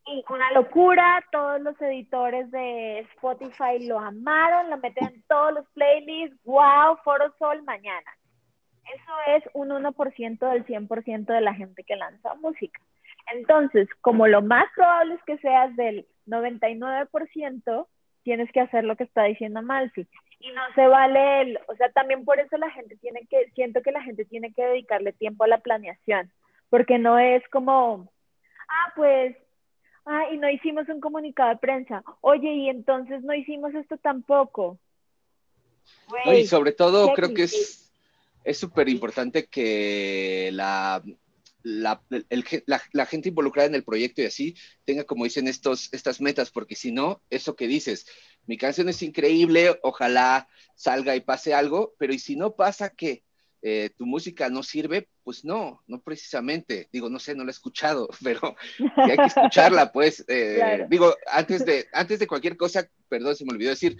y 0.07 0.25
una 0.29 0.53
locura. 0.53 1.25
Todos 1.33 1.61
los 1.61 1.81
editores 1.81 2.51
de 2.51 3.01
Spotify 3.15 3.87
lo 3.87 3.99
amaron, 3.99 4.71
lo 4.71 4.77
meten 4.77 5.09
en 5.09 5.23
todos 5.23 5.55
los 5.55 5.67
playlists. 5.71 6.39
¡Wow! 6.45 6.99
Foro 7.03 7.35
Sol 7.39 7.63
mañana. 7.65 8.11
Eso 8.95 9.13
es 9.37 9.45
un 9.55 9.71
1% 9.71 10.51
del 10.51 10.65
100% 10.65 11.27
de 11.27 11.41
la 11.41 11.55
gente 11.55 11.83
que 11.83 11.97
lanza 11.97 12.35
música. 12.37 12.81
Entonces, 13.33 13.89
como 14.01 14.27
lo 14.27 14.43
más 14.43 14.67
probable 14.75 15.15
es 15.15 15.23
que 15.25 15.39
seas 15.39 15.75
del 15.77 16.07
99%, 16.27 17.87
tienes 18.23 18.51
que 18.53 18.61
hacer 18.61 18.85
lo 18.85 18.97
que 18.97 19.05
está 19.05 19.25
diciendo 19.25 19.63
Malfi. 19.63 20.07
Y 20.41 20.51
no 20.53 20.63
se 20.75 20.87
vale 20.87 21.43
el, 21.43 21.59
o 21.69 21.77
sea, 21.77 21.91
también 21.91 22.25
por 22.25 22.39
eso 22.39 22.57
la 22.57 22.71
gente 22.71 22.97
tiene 22.97 23.27
que, 23.29 23.51
siento 23.55 23.83
que 23.83 23.93
la 23.93 24.03
gente 24.03 24.25
tiene 24.25 24.53
que 24.53 24.65
dedicarle 24.65 25.13
tiempo 25.13 25.45
a 25.45 25.49
la 25.49 25.59
planeación, 25.59 26.31
porque 26.69 26.99
no 26.99 27.19
es 27.19 27.43
como, 27.49 28.13
ah, 28.69 28.93
pues, 28.95 29.37
ah, 30.05 30.25
y 30.33 30.37
no 30.37 30.51
hicimos 30.51 30.89
un 30.89 31.01
comunicado 31.01 31.51
de 31.51 31.57
prensa, 31.57 32.03
oye, 32.21 32.53
y 32.53 32.69
entonces 32.69 33.23
no 33.23 33.35
hicimos 33.35 33.75
esto 33.75 33.97
tampoco. 33.97 34.79
y 36.27 36.47
sobre 36.47 36.73
todo 36.73 37.13
creo 37.15 37.33
que 37.33 37.45
es 37.45 37.87
es 38.47 38.59
súper 38.59 38.89
importante 38.89 39.47
que 39.47 40.51
la, 40.53 41.03
la, 41.67 42.01
la, 42.93 43.07
gente 43.07 43.31
involucrada 43.31 43.67
en 43.67 43.75
el 43.75 43.83
proyecto 43.83 44.23
y 44.23 44.27
así 44.27 44.57
tenga, 44.85 45.03
como 45.03 45.25
dicen, 45.25 45.49
estos, 45.49 45.89
estas 45.93 46.21
metas, 46.21 46.53
porque 46.53 46.77
si 46.77 46.93
no, 46.93 47.21
eso 47.29 47.57
que 47.57 47.67
dices, 47.67 48.07
mi 48.47 48.57
canción 48.57 48.89
es 48.89 49.03
increíble, 49.03 49.77
ojalá 49.83 50.49
salga 50.77 51.17
y 51.17 51.21
pase 51.21 51.55
algo, 51.55 51.95
pero 51.99 52.15
¿y 52.15 52.21
si 52.21 52.37
no 52.37 52.55
pasa 52.55 52.91
que 52.91 53.25
eh, 53.63 53.91
tu 53.99 54.07
música 54.07 54.49
no 54.49 54.63
sirve? 54.63 55.09
Pues 55.25 55.45
no, 55.45 55.83
no 55.89 56.01
precisamente. 56.01 56.89
Digo, 56.93 57.11
no 57.11 57.19
sé, 57.19 57.35
no 57.35 57.43
la 57.43 57.51
he 57.51 57.59
escuchado, 57.59 58.09
pero 58.23 58.55
hay 58.95 59.17
que 59.17 59.25
escucharla, 59.25 59.91
pues. 59.91 60.25
Eh, 60.29 60.87
digo, 60.89 61.17
antes 61.27 61.67
de, 61.67 61.87
antes 61.93 62.21
de 62.21 62.29
cualquier 62.29 62.57
cosa, 62.57 62.89
perdón, 63.09 63.35
se 63.35 63.45
me 63.45 63.55
olvidó 63.55 63.71
decir, 63.71 63.97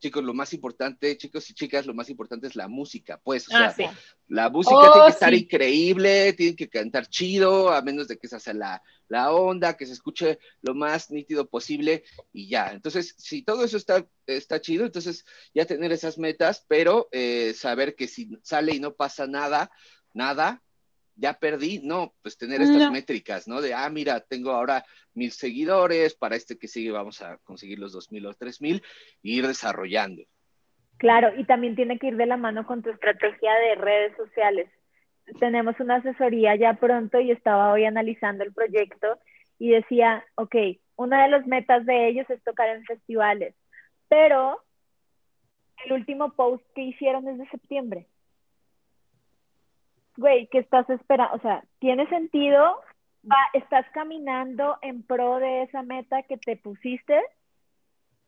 chicos, 0.00 0.24
lo 0.24 0.34
más 0.34 0.52
importante, 0.52 1.16
chicos 1.16 1.48
y 1.50 1.54
chicas, 1.54 1.86
lo 1.86 1.94
más 1.94 2.10
importante 2.10 2.46
es 2.46 2.56
la 2.56 2.66
música, 2.66 3.20
pues, 3.22 3.48
o 3.48 3.56
ah, 3.56 3.70
sea, 3.70 3.94
la 4.28 4.48
música 4.48 4.80
tiene 4.80 4.94
que 4.94 5.00
oh, 5.00 5.08
estar 5.08 5.34
increíble, 5.34 6.32
tiene 6.32 6.56
que 6.56 6.68
cantar 6.68 7.06
chido, 7.06 7.70
a 7.70 7.82
menos 7.82 8.08
de 8.08 8.16
que 8.16 8.26
se 8.26 8.36
haga 8.36 8.52
la, 8.54 8.82
la, 9.08 9.32
onda, 9.32 9.76
que 9.76 9.86
se 9.86 9.92
escuche 9.92 10.38
lo 10.62 10.74
más 10.74 11.10
nítido 11.10 11.48
posible 11.48 12.02
y 12.32 12.48
ya. 12.48 12.72
Entonces, 12.72 13.14
si 13.18 13.42
todo 13.42 13.64
eso 13.64 13.76
está, 13.76 14.06
está 14.26 14.60
chido, 14.60 14.86
entonces 14.86 15.24
ya 15.54 15.66
tener 15.66 15.92
esas 15.92 16.18
metas, 16.18 16.64
pero 16.66 17.08
eh, 17.12 17.54
saber 17.54 17.94
que 17.94 18.08
si 18.08 18.30
sale 18.42 18.74
y 18.74 18.80
no 18.80 18.94
pasa 18.94 19.26
nada, 19.26 19.70
nada, 20.14 20.62
ya 21.20 21.34
perdí, 21.34 21.80
no, 21.84 22.14
pues 22.22 22.38
tener 22.38 22.62
estas 22.62 22.90
métricas, 22.90 23.46
¿no? 23.46 23.60
De, 23.60 23.74
ah, 23.74 23.88
mira, 23.90 24.20
tengo 24.20 24.50
ahora 24.52 24.84
mil 25.12 25.30
seguidores, 25.30 26.14
para 26.14 26.34
este 26.34 26.56
que 26.58 26.66
sigue 26.66 26.90
vamos 26.90 27.20
a 27.20 27.36
conseguir 27.44 27.78
los 27.78 27.92
dos 27.92 28.10
mil 28.10 28.24
o 28.26 28.32
tres 28.32 28.60
mil, 28.60 28.82
e 29.22 29.28
ir 29.28 29.46
desarrollando. 29.46 30.22
Claro, 30.96 31.32
y 31.38 31.44
también 31.44 31.76
tiene 31.76 31.98
que 31.98 32.08
ir 32.08 32.16
de 32.16 32.26
la 32.26 32.38
mano 32.38 32.66
con 32.66 32.82
tu 32.82 32.90
estrategia 32.90 33.52
de 33.54 33.74
redes 33.74 34.16
sociales. 34.16 34.70
Tenemos 35.38 35.78
una 35.78 35.96
asesoría 35.96 36.56
ya 36.56 36.74
pronto 36.74 37.20
y 37.20 37.30
estaba 37.30 37.72
hoy 37.72 37.84
analizando 37.84 38.42
el 38.42 38.52
proyecto 38.52 39.18
y 39.58 39.70
decía, 39.70 40.24
ok, 40.36 40.56
una 40.96 41.22
de 41.22 41.28
las 41.28 41.46
metas 41.46 41.84
de 41.84 42.08
ellos 42.08 42.28
es 42.30 42.42
tocar 42.42 42.70
en 42.70 42.84
festivales, 42.84 43.54
pero 44.08 44.62
el 45.84 45.92
último 45.92 46.32
post 46.32 46.64
que 46.74 46.82
hicieron 46.82 47.28
es 47.28 47.38
de 47.38 47.48
septiembre 47.48 48.06
güey, 50.16 50.48
¿qué 50.48 50.58
estás 50.58 50.88
esperando? 50.90 51.36
O 51.36 51.40
sea, 51.40 51.64
¿tiene 51.78 52.08
sentido? 52.08 52.80
Va, 53.30 53.36
¿Estás 53.52 53.86
caminando 53.92 54.78
en 54.82 55.02
pro 55.02 55.38
de 55.38 55.62
esa 55.62 55.82
meta 55.82 56.22
que 56.22 56.38
te 56.38 56.56
pusiste? 56.56 57.20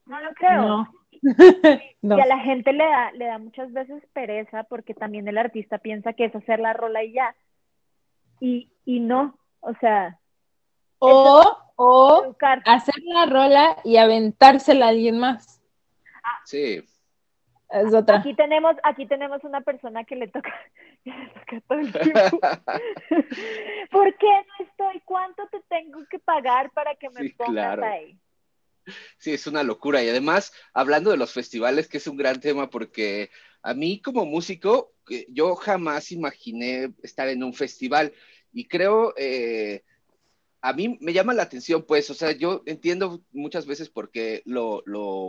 No 0.06 0.20
lo 0.20 0.32
creo. 0.34 0.62
No. 0.62 0.92
Y 1.22 1.22
a 2.20 2.26
la 2.26 2.38
gente 2.40 2.72
le 2.72 2.84
da, 2.84 3.12
le 3.12 3.26
da 3.26 3.38
muchas 3.38 3.72
veces 3.72 4.02
pereza 4.12 4.64
porque 4.64 4.94
también 4.94 5.26
el 5.28 5.38
artista 5.38 5.78
piensa 5.78 6.12
que 6.12 6.26
es 6.26 6.34
hacer 6.34 6.60
la 6.60 6.72
rola 6.72 7.04
y 7.04 7.12
ya. 7.12 7.34
Y, 8.40 8.68
y 8.84 9.00
no, 9.00 9.38
o 9.60 9.72
sea. 9.80 10.18
O, 10.98 11.42
o 11.76 12.36
hacer 12.64 12.94
la 13.04 13.26
rola 13.26 13.76
y 13.84 13.96
aventársela 13.96 14.86
a 14.86 14.88
alguien 14.90 15.18
más. 15.18 15.60
Sí. 16.44 16.84
Aquí 17.72 18.34
tenemos, 18.34 18.76
aquí 18.82 19.06
tenemos 19.06 19.42
una 19.44 19.62
persona 19.62 20.04
que 20.04 20.16
le 20.16 20.28
toca, 20.28 20.52
todo 21.68 21.78
el 21.78 21.92
tiempo. 21.92 22.38
¿Por 23.90 24.16
qué 24.18 24.26
no 24.26 24.66
estoy? 24.66 25.00
¿Cuánto 25.04 25.48
te 25.48 25.60
tengo 25.68 26.04
que 26.10 26.18
pagar 26.18 26.70
para 26.72 26.94
que 26.96 27.08
me 27.10 27.30
pongas 27.30 27.78
ahí? 27.78 28.18
Sí, 29.16 29.32
es 29.32 29.46
una 29.46 29.62
locura. 29.62 30.02
Y 30.02 30.08
además, 30.10 30.52
hablando 30.74 31.10
de 31.10 31.16
los 31.16 31.32
festivales, 31.32 31.88
que 31.88 31.96
es 31.96 32.06
un 32.06 32.16
gran 32.16 32.40
tema, 32.40 32.68
porque 32.68 33.30
a 33.62 33.72
mí 33.72 34.02
como 34.02 34.26
músico, 34.26 34.92
yo 35.28 35.54
jamás 35.54 36.12
imaginé 36.12 36.92
estar 37.02 37.28
en 37.28 37.42
un 37.42 37.54
festival. 37.54 38.12
Y 38.52 38.68
creo, 38.68 39.14
eh, 39.16 39.82
a 40.64 40.72
mí 40.72 40.96
me 41.00 41.12
llama 41.12 41.34
la 41.34 41.42
atención, 41.42 41.84
pues, 41.86 42.08
o 42.08 42.14
sea, 42.14 42.30
yo 42.30 42.62
entiendo 42.66 43.24
muchas 43.32 43.66
veces 43.66 43.90
por 43.90 44.12
qué 44.12 44.42
lo, 44.44 44.84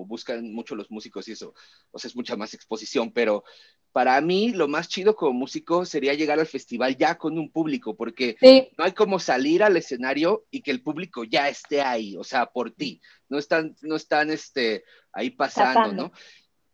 buscan 0.05 0.53
mucho 0.53 0.75
los 0.75 0.91
músicos 0.91 1.27
y 1.27 1.31
eso, 1.31 1.55
o 1.89 1.97
sea, 1.97 2.07
es 2.07 2.15
mucha 2.15 2.35
más 2.35 2.53
exposición, 2.53 3.11
pero 3.11 3.43
para 3.91 4.21
mí 4.21 4.51
lo 4.51 4.67
más 4.67 4.87
chido 4.87 5.15
como 5.15 5.33
músico 5.33 5.85
sería 5.85 6.13
llegar 6.13 6.39
al 6.39 6.45
festival 6.45 6.95
ya 6.97 7.17
con 7.17 7.39
un 7.39 7.51
público, 7.51 7.95
porque 7.95 8.37
no 8.77 8.83
hay 8.83 8.91
como 8.91 9.17
salir 9.17 9.63
al 9.63 9.75
escenario 9.75 10.45
y 10.51 10.61
que 10.61 10.69
el 10.69 10.83
público 10.83 11.23
ya 11.23 11.49
esté 11.49 11.81
ahí, 11.81 12.15
o 12.15 12.23
sea, 12.23 12.45
por 12.45 12.69
ti, 12.69 13.01
no 13.27 13.39
están, 13.39 13.75
no 13.81 13.95
están 13.95 14.29
este, 14.29 14.83
ahí 15.11 15.31
pasando, 15.31 15.93
¿no? 15.93 16.11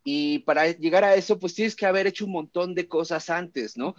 Y 0.04 0.40
para 0.40 0.70
llegar 0.70 1.04
a 1.04 1.14
eso, 1.14 1.38
pues 1.38 1.54
tienes 1.54 1.74
que 1.74 1.86
haber 1.86 2.06
hecho 2.06 2.26
un 2.26 2.32
montón 2.32 2.74
de 2.74 2.88
cosas 2.88 3.30
antes, 3.30 3.78
¿no? 3.78 3.94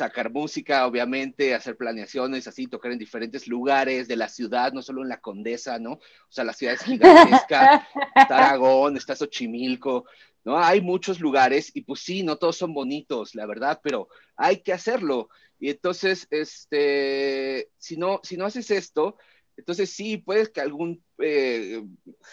Sacar 0.00 0.30
música, 0.32 0.86
obviamente, 0.86 1.54
hacer 1.54 1.76
planeaciones, 1.76 2.46
así, 2.48 2.66
tocar 2.66 2.90
en 2.92 2.98
diferentes 2.98 3.46
lugares 3.46 4.08
de 4.08 4.16
la 4.16 4.28
ciudad, 4.28 4.72
no 4.72 4.80
solo 4.80 5.02
en 5.02 5.10
la 5.10 5.20
Condesa, 5.20 5.78
¿no? 5.78 5.92
O 5.92 6.30
sea, 6.30 6.44
la 6.44 6.54
ciudad 6.54 6.74
es 6.74 6.82
gigantesca, 6.82 7.86
está 8.16 8.38
Aragón, 8.38 8.96
está 8.96 9.14
Xochimilco, 9.14 10.06
¿no? 10.44 10.58
Hay 10.58 10.80
muchos 10.80 11.20
lugares 11.20 11.70
y 11.74 11.82
pues 11.82 12.00
sí, 12.00 12.22
no 12.22 12.36
todos 12.36 12.56
son 12.56 12.72
bonitos, 12.72 13.34
la 13.34 13.44
verdad, 13.44 13.80
pero 13.82 14.08
hay 14.36 14.62
que 14.62 14.72
hacerlo. 14.72 15.28
Y 15.58 15.68
entonces, 15.68 16.26
este, 16.30 17.68
si 17.76 17.98
no, 17.98 18.20
si 18.22 18.36
no 18.38 18.46
haces 18.46 18.70
esto, 18.70 19.16
Entonces 19.56 19.90
sí, 19.90 20.16
puedes 20.16 20.48
que 20.48 20.62
algún 20.62 21.04
eh, 21.18 21.82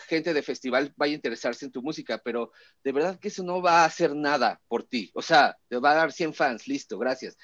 gente 0.07 0.33
de 0.33 0.41
festival 0.41 0.93
vaya 0.95 1.11
a 1.11 1.15
interesarse 1.15 1.65
en 1.65 1.71
tu 1.73 1.81
música, 1.81 2.21
pero 2.23 2.51
de 2.85 2.93
verdad 2.93 3.19
que 3.19 3.27
eso 3.27 3.43
no 3.43 3.61
va 3.61 3.81
a 3.81 3.85
hacer 3.85 4.15
nada 4.15 4.61
por 4.69 4.83
ti. 4.83 5.11
O 5.13 5.21
sea, 5.21 5.57
te 5.67 5.77
va 5.77 5.91
a 5.91 5.95
dar 5.95 6.11
100 6.13 6.33
fans, 6.33 6.67
listo, 6.67 6.97
gracias. 6.97 7.37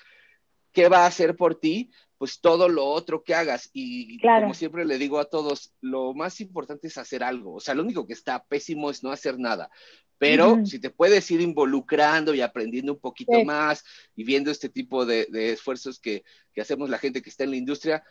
¿Qué 0.73 0.89
va 0.89 1.03
a 1.03 1.07
hacer 1.07 1.35
por 1.35 1.59
ti? 1.59 1.91
Pues 2.17 2.41
todo 2.41 2.67
lo 2.67 2.85
otro 2.85 3.23
que 3.23 3.35
hagas. 3.35 3.69
Y 3.73 4.19
como 4.19 4.53
siempre 4.53 4.85
le 4.85 4.97
digo 4.97 5.19
a 5.19 5.25
todos, 5.25 5.73
lo 5.81 6.13
más 6.13 6.41
importante 6.41 6.87
es 6.87 6.97
hacer 6.97 7.23
algo. 7.23 7.55
O 7.55 7.59
sea, 7.59 7.75
lo 7.75 7.83
único 7.83 8.07
que 8.07 8.13
está 8.13 8.43
pésimo 8.43 8.89
es 8.89 9.03
no 9.03 9.11
hacer 9.11 9.39
nada. 9.39 9.69
Pero 10.17 10.65
si 10.65 10.79
te 10.79 10.89
puedes 10.89 11.29
ir 11.31 11.41
involucrando 11.41 12.33
y 12.33 12.39
aprendiendo 12.39 12.93
un 12.93 12.99
poquito 12.99 13.43
más 13.43 13.83
y 14.15 14.23
viendo 14.23 14.51
este 14.51 14.69
tipo 14.69 15.05
de, 15.05 15.27
esfuerzos 15.51 15.99
que, 15.99 16.23
que, 16.53 16.61
hacemos 16.61 16.89
la 16.89 16.97
gente 16.97 17.21
que 17.21 17.29
está 17.29 17.43
en 17.43 17.51
la 17.51 17.57
industria, 17.57 18.03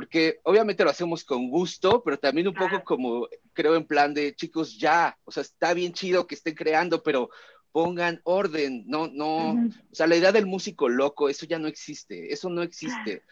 porque 0.00 0.40
obviamente 0.44 0.82
lo 0.82 0.88
hacemos 0.88 1.26
con 1.26 1.50
gusto, 1.50 2.02
pero 2.02 2.18
también 2.18 2.48
un 2.48 2.54
poco 2.54 2.82
como 2.82 3.28
creo 3.52 3.76
en 3.76 3.84
plan 3.84 4.14
de 4.14 4.34
chicos, 4.34 4.78
ya, 4.78 5.14
o 5.24 5.30
sea, 5.30 5.42
está 5.42 5.74
bien 5.74 5.92
chido 5.92 6.26
que 6.26 6.36
estén 6.36 6.54
creando, 6.54 7.02
pero 7.02 7.28
pongan 7.70 8.18
orden, 8.24 8.84
no, 8.86 9.08
no, 9.08 9.50
o 9.52 9.94
sea, 9.94 10.06
la 10.06 10.16
idea 10.16 10.32
del 10.32 10.46
músico 10.46 10.88
loco, 10.88 11.28
eso 11.28 11.44
ya 11.44 11.58
no 11.58 11.68
existe, 11.68 12.32
eso 12.32 12.48
no 12.48 12.62
existe. 12.62 13.24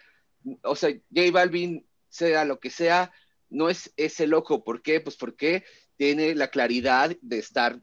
O 0.62 0.76
sea, 0.76 0.90
J 0.90 1.30
Balvin, 1.32 1.86
sea 2.10 2.44
lo 2.44 2.60
que 2.60 2.68
sea, 2.68 3.12
no 3.48 3.70
es 3.70 3.90
ese 3.96 4.26
loco, 4.26 4.62
¿por 4.62 4.82
qué? 4.82 5.00
Pues 5.00 5.16
porque 5.16 5.64
tiene 5.96 6.34
la 6.34 6.48
claridad 6.48 7.16
de 7.22 7.38
estar 7.38 7.80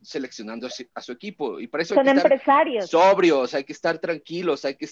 seleccionando 0.00 0.68
a 0.94 1.00
su, 1.02 1.10
equipo 1.10 1.58
y 1.58 1.66
para 1.66 1.82
eso 1.82 1.96
son 1.96 2.06
empresarios 2.06 2.88
sobrios, 2.88 3.52
hay 3.52 3.64
que 3.64 3.72
estar 3.72 3.98
tranquilos, 3.98 4.64
hay 4.64 4.76
que 4.76 4.88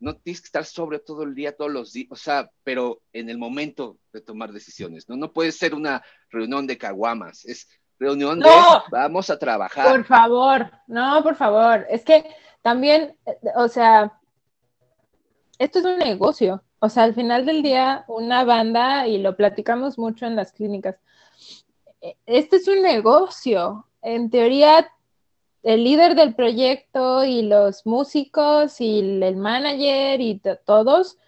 no 0.00 0.16
tienes 0.16 0.40
que 0.40 0.46
estar 0.46 0.64
sobre 0.64 0.98
todo 0.98 1.22
el 1.22 1.34
día, 1.34 1.56
todos 1.56 1.70
los 1.70 1.92
días, 1.92 2.08
o 2.10 2.16
sea, 2.16 2.50
pero 2.62 3.00
en 3.12 3.28
el 3.28 3.38
momento 3.38 3.98
de 4.12 4.20
tomar 4.20 4.52
decisiones, 4.52 5.08
¿no? 5.08 5.16
No 5.16 5.32
puede 5.32 5.52
ser 5.52 5.74
una 5.74 6.02
reunión 6.30 6.66
de 6.66 6.78
caguamas, 6.78 7.44
es 7.44 7.68
reunión 7.98 8.38
de 8.38 8.48
vamos 8.90 9.28
a 9.28 9.38
trabajar. 9.38 9.90
Por 9.90 10.04
favor, 10.04 10.70
no, 10.86 11.22
por 11.22 11.34
favor, 11.34 11.86
es 11.90 12.04
que 12.04 12.24
también, 12.62 13.16
o 13.56 13.68
sea, 13.68 14.18
esto 15.58 15.80
es 15.80 15.84
un 15.84 15.98
negocio, 15.98 16.62
o 16.78 16.88
sea, 16.88 17.02
al 17.02 17.14
final 17.14 17.44
del 17.44 17.62
día, 17.62 18.04
una 18.06 18.44
banda, 18.44 19.08
y 19.08 19.18
lo 19.18 19.36
platicamos 19.36 19.98
mucho 19.98 20.26
en 20.26 20.36
las 20.36 20.52
clínicas, 20.52 20.96
este 22.26 22.56
es 22.56 22.68
un 22.68 22.82
negocio, 22.82 23.88
en 24.02 24.30
teoría 24.30 24.88
el 25.62 25.84
líder 25.84 26.14
del 26.14 26.34
proyecto 26.34 27.24
y 27.24 27.42
los 27.42 27.84
músicos 27.86 28.80
y 28.80 29.00
el 29.22 29.36
manager 29.36 30.20
y 30.20 30.40
todos 30.64 31.18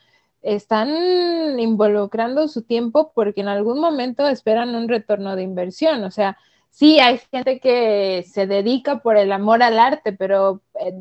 están 0.43 1.59
involucrando 1.59 2.49
su 2.49 2.63
tiempo 2.63 3.13
porque 3.15 3.43
en 3.43 3.49
algún 3.49 3.81
momento 3.81 4.27
esperan 4.27 4.75
un 4.75 4.89
retorno 4.89 5.37
de 5.37 5.43
inversión. 5.43 6.05
O 6.05 6.11
sea, 6.11 6.39
sí 6.71 7.01
hay 7.01 7.19
gente 7.31 7.61
que 7.61 8.25
se 8.31 8.47
dedica 8.47 9.01
por 9.01 9.17
el 9.17 9.33
amor 9.33 9.63
al 9.63 9.79
arte, 9.79 10.13
pero 10.13 10.63
eh, 10.81 10.95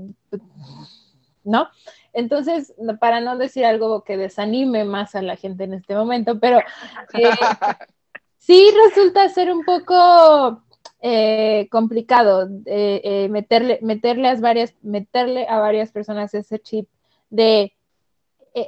¿no? 1.44 1.70
Entonces, 2.12 2.74
para 3.00 3.22
no 3.22 3.38
decir 3.38 3.66
algo 3.66 4.04
que 4.04 4.18
desanime 4.18 4.84
más 4.84 5.16
a 5.16 5.22
la 5.22 5.36
gente 5.36 5.64
en 5.64 5.74
este 5.74 5.96
momento, 5.96 6.40
pero 6.40 6.60
eh, 7.14 7.30
sí 8.38 8.68
resulta 8.86 9.30
ser 9.30 9.52
un 9.52 9.64
poco 9.64 10.64
eh, 11.02 11.68
complicado 11.72 12.50
eh, 12.66 13.02
eh, 13.04 13.30
meterle, 13.30 13.80
meterle, 13.82 14.30
a 14.30 14.36
varias, 14.36 14.76
meterle 14.82 15.48
a 15.48 15.60
varias 15.60 15.92
personas 15.92 16.34
ese 16.34 16.60
chip 16.60 16.90
de 17.30 17.74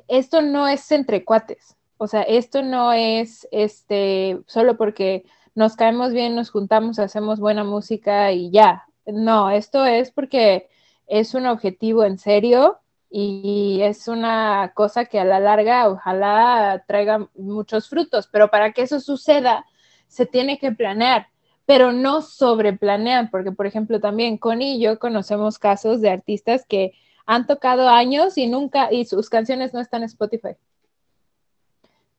esto 0.08 0.42
no 0.42 0.68
es 0.68 0.90
entre 0.92 1.26
cuates, 1.26 1.76
o 1.98 2.08
sea, 2.08 2.22
esto 2.22 2.62
no 2.62 2.94
es 2.94 3.48
este 3.52 4.40
solo 4.46 4.78
porque 4.78 5.26
nos 5.56 5.76
caemos 5.76 6.14
bien, 6.14 6.36
nos 6.36 6.50
juntamos, 6.50 7.00
hacemos 7.00 7.40
buena 7.40 7.64
música 7.64 8.32
y 8.32 8.52
ya. 8.52 8.86
No, 9.06 9.50
esto 9.50 9.86
es 9.86 10.12
porque 10.12 10.70
es 11.08 11.34
un 11.34 11.46
objetivo 11.46 12.04
en 12.06 12.18
serio 12.18 12.80
y 13.10 13.82
es 13.82 14.08
una 14.08 14.72
cosa 14.74 15.06
que 15.06 15.20
a 15.20 15.26
la 15.26 15.40
larga 15.40 15.90
ojalá 15.90 16.84
traiga 16.88 17.28
muchos 17.36 17.90
frutos, 17.90 18.30
pero 18.32 18.50
para 18.50 18.72
que 18.72 18.84
eso 18.84 19.00
suceda 19.00 19.66
se 20.08 20.26
tiene 20.26 20.58
que 20.60 20.72
planear 20.72 21.28
pero 21.72 21.94
no 21.94 22.22
sobreplanean, 22.22 23.30
porque 23.30 23.54
por 23.54 23.66
ejemplo 23.66 24.02
también 24.02 24.38
Connie 24.38 24.76
y 24.76 24.82
yo 24.82 25.00
conocemos 25.00 25.58
casos 25.58 26.02
de 26.02 26.10
artistas 26.10 26.66
que 26.68 26.92
han 27.26 27.48
tocado 27.48 27.88
años 27.88 28.38
y 28.38 28.48
nunca, 28.48 28.92
y 28.92 29.06
sus 29.06 29.30
canciones 29.30 29.74
no 29.74 29.80
están 29.80 30.02
en 30.02 30.08
Spotify. 30.08 30.58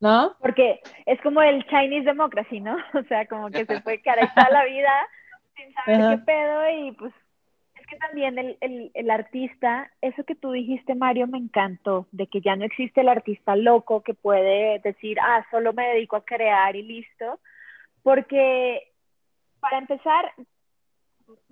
¿No? 0.00 0.34
Porque 0.40 0.80
es 1.04 1.20
como 1.20 1.42
el 1.42 1.66
Chinese 1.66 2.06
Democracy, 2.06 2.60
¿no? 2.60 2.78
O 2.98 3.02
sea, 3.02 3.26
como 3.26 3.50
que 3.50 3.66
se 3.66 3.82
fue 3.82 3.98
toda 3.98 4.48
la 4.50 4.64
vida 4.64 4.90
sin 5.54 5.74
saber 5.74 6.16
qué 6.18 6.24
pedo 6.24 6.70
y 6.70 6.92
pues 6.92 7.12
es 7.78 7.86
que 7.86 7.96
también 7.96 8.38
el, 8.38 8.56
el, 8.62 8.90
el, 8.94 9.10
artista, 9.10 9.90
eso 10.00 10.24
que 10.24 10.34
tú 10.34 10.52
dijiste, 10.52 10.94
Mario, 10.94 11.26
me 11.26 11.36
encantó, 11.36 12.06
de 12.10 12.26
que 12.26 12.40
ya 12.40 12.56
no 12.56 12.64
existe 12.64 13.02
el 13.02 13.10
artista 13.10 13.54
loco 13.54 14.00
que 14.00 14.14
puede 14.14 14.78
decir, 14.78 15.18
ah, 15.20 15.44
solo 15.50 15.74
me 15.74 15.88
dedico 15.88 16.16
a 16.16 16.24
crear 16.24 16.74
y 16.74 16.84
listo, 16.84 17.38
porque 18.02 18.91
para 19.62 19.78
empezar, 19.78 20.32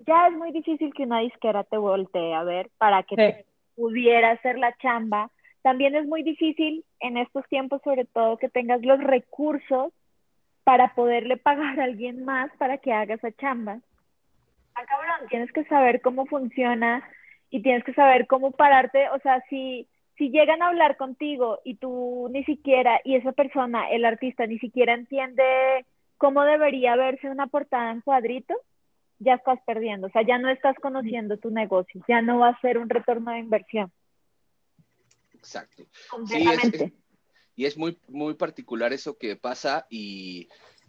ya 0.05 0.27
es 0.27 0.33
muy 0.33 0.51
difícil 0.51 0.93
que 0.93 1.03
una 1.03 1.19
disquera 1.19 1.63
te 1.63 1.77
voltee 1.77 2.35
a 2.35 2.43
ver 2.43 2.69
para 2.77 3.03
que 3.03 3.15
te 3.15 3.45
pudiera 3.73 4.31
hacer 4.31 4.59
la 4.59 4.75
chamba. 4.77 5.31
También 5.61 5.95
es 5.95 6.05
muy 6.05 6.21
difícil 6.21 6.83
en 6.99 7.15
estos 7.15 7.47
tiempos, 7.47 7.81
sobre 7.83 8.03
todo, 8.03 8.37
que 8.37 8.49
tengas 8.49 8.81
los 8.81 8.99
recursos 8.99 9.93
para 10.65 10.93
poderle 10.93 11.37
pagar 11.37 11.79
a 11.79 11.85
alguien 11.85 12.25
más 12.25 12.51
para 12.57 12.79
que 12.79 12.91
haga 12.91 13.15
esa 13.15 13.31
chamba. 13.31 13.79
Ah, 14.75 14.85
cabrón, 14.85 15.29
tienes 15.29 15.51
que 15.53 15.63
saber 15.65 16.01
cómo 16.01 16.25
funciona 16.25 17.07
y 17.49 17.61
tienes 17.61 17.85
que 17.85 17.93
saber 17.93 18.27
cómo 18.27 18.51
pararte, 18.51 19.09
o 19.09 19.19
sea, 19.19 19.41
si, 19.49 19.87
si 20.17 20.31
llegan 20.31 20.61
a 20.61 20.67
hablar 20.67 20.97
contigo 20.97 21.59
y 21.63 21.75
tú 21.75 22.29
ni 22.31 22.43
siquiera, 22.43 22.99
y 23.05 23.15
esa 23.15 23.31
persona, 23.31 23.89
el 23.89 24.03
artista, 24.03 24.45
ni 24.47 24.59
siquiera 24.59 24.93
entiende 24.93 25.85
cómo 26.21 26.43
debería 26.43 26.95
verse 26.95 27.31
una 27.31 27.47
portada 27.47 27.91
en 27.91 28.01
cuadrito, 28.01 28.53
ya 29.17 29.33
estás 29.33 29.59
perdiendo, 29.65 30.05
o 30.05 30.09
sea, 30.11 30.21
ya 30.21 30.37
no 30.37 30.51
estás 30.51 30.75
conociendo 30.75 31.37
tu 31.37 31.49
negocio, 31.49 31.99
ya 32.07 32.21
no 32.21 32.37
va 32.37 32.49
a 32.49 32.61
ser 32.61 32.77
un 32.77 32.89
retorno 32.89 33.31
de 33.31 33.39
inversión. 33.39 33.91
Exacto. 35.33 35.83
Sí, 36.27 36.45
y 37.55 37.65
es 37.65 37.75
muy, 37.75 37.99
muy 38.07 38.35
particular 38.35 38.93
eso 38.93 39.17
que 39.17 39.35
pasa 39.35 39.87
y 39.89 40.47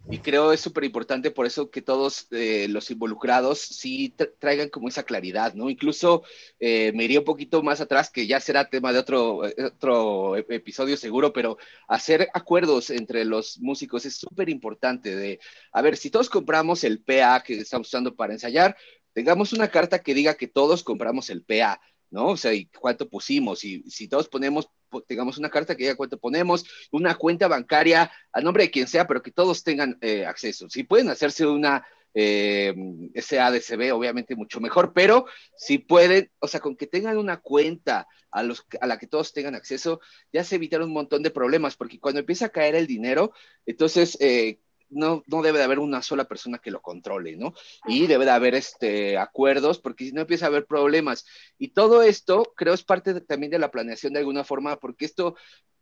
y 0.09 0.19
creo 0.19 0.51
es 0.51 0.59
súper 0.59 0.83
importante 0.83 1.31
por 1.31 1.45
eso 1.45 1.71
que 1.71 1.81
todos 1.81 2.27
eh, 2.31 2.67
los 2.69 2.91
involucrados 2.91 3.59
sí 3.59 4.13
traigan 4.37 4.69
como 4.69 4.89
esa 4.89 5.03
claridad, 5.03 5.53
¿no? 5.53 5.69
Incluso 5.69 6.23
eh, 6.59 6.91
me 6.93 7.05
iría 7.05 7.19
un 7.19 7.25
poquito 7.25 7.63
más 7.63 7.79
atrás, 7.79 8.09
que 8.09 8.27
ya 8.27 8.41
será 8.41 8.69
tema 8.69 8.91
de 8.91 8.99
otro, 8.99 9.47
eh, 9.47 9.55
otro 9.65 10.35
episodio 10.35 10.97
seguro, 10.97 11.31
pero 11.31 11.57
hacer 11.87 12.27
acuerdos 12.33 12.89
entre 12.89 13.23
los 13.23 13.59
músicos 13.59 14.05
es 14.05 14.15
súper 14.17 14.49
importante. 14.49 15.15
De, 15.15 15.39
a 15.71 15.81
ver, 15.81 15.95
si 15.95 16.09
todos 16.09 16.29
compramos 16.29 16.83
el 16.83 17.01
PA 17.01 17.41
que 17.41 17.59
estamos 17.59 17.87
usando 17.87 18.13
para 18.13 18.33
ensayar, 18.33 18.75
tengamos 19.13 19.53
una 19.53 19.69
carta 19.69 19.99
que 19.99 20.13
diga 20.13 20.35
que 20.35 20.47
todos 20.47 20.83
compramos 20.83 21.29
el 21.29 21.43
PA. 21.43 21.79
¿no? 22.13 22.27
O 22.27 22.37
sea, 22.37 22.53
y 22.53 22.65
cuánto 22.65 23.09
pusimos, 23.09 23.63
y 23.63 23.81
si 23.89 24.07
todos 24.07 24.29
ponemos 24.29 24.69
tengamos 25.01 25.37
una 25.37 25.49
carta 25.49 25.75
que 25.75 25.83
diga 25.83 25.95
cuánto 25.95 26.19
ponemos, 26.19 26.65
una 26.91 27.15
cuenta 27.15 27.47
bancaria 27.47 28.11
a 28.31 28.41
nombre 28.41 28.63
de 28.63 28.71
quien 28.71 28.87
sea, 28.87 29.07
pero 29.07 29.21
que 29.21 29.31
todos 29.31 29.63
tengan 29.63 29.97
eh, 30.01 30.25
acceso. 30.25 30.69
Si 30.69 30.83
pueden 30.83 31.09
hacerse 31.09 31.45
una 31.45 31.85
eh, 32.13 32.73
SADCB, 33.15 33.93
obviamente 33.93 34.35
mucho 34.35 34.59
mejor, 34.59 34.93
pero 34.93 35.25
si 35.55 35.79
pueden, 35.79 36.29
o 36.39 36.47
sea, 36.47 36.59
con 36.59 36.75
que 36.75 36.87
tengan 36.87 37.17
una 37.17 37.37
cuenta 37.37 38.07
a, 38.31 38.43
los, 38.43 38.65
a 38.81 38.87
la 38.87 38.97
que 38.97 39.07
todos 39.07 39.33
tengan 39.33 39.55
acceso, 39.55 39.99
ya 40.31 40.43
se 40.43 40.55
evitaron 40.55 40.89
un 40.89 40.93
montón 40.93 41.23
de 41.23 41.31
problemas, 41.31 41.75
porque 41.75 41.99
cuando 41.99 42.19
empieza 42.19 42.47
a 42.47 42.49
caer 42.49 42.75
el 42.75 42.87
dinero, 42.87 43.33
entonces 43.65 44.17
eh, 44.19 44.59
no, 44.93 45.23
no 45.27 45.41
debe 45.41 45.57
de 45.57 45.65
haber 45.65 45.79
una 45.79 46.01
sola 46.01 46.25
persona 46.25 46.59
que 46.59 46.71
lo 46.71 46.81
controle, 46.81 47.35
¿no? 47.35 47.53
Y 47.85 48.07
debe 48.07 48.25
de 48.25 48.31
haber 48.31 48.55
este, 48.55 49.17
acuerdos, 49.17 49.79
porque 49.79 50.05
si 50.05 50.11
no 50.11 50.21
empieza 50.21 50.45
a 50.45 50.49
haber 50.49 50.65
problemas. 50.65 51.25
Y 51.57 51.69
todo 51.69 52.03
esto, 52.03 52.53
creo, 52.55 52.73
es 52.73 52.83
parte 52.83 53.19
también 53.21 53.51
de 53.51 53.59
la 53.59 53.71
planeación 53.71 54.13
de 54.13 54.19
alguna 54.19 54.43
forma, 54.43 54.77
porque 54.77 55.05
esto 55.05 55.35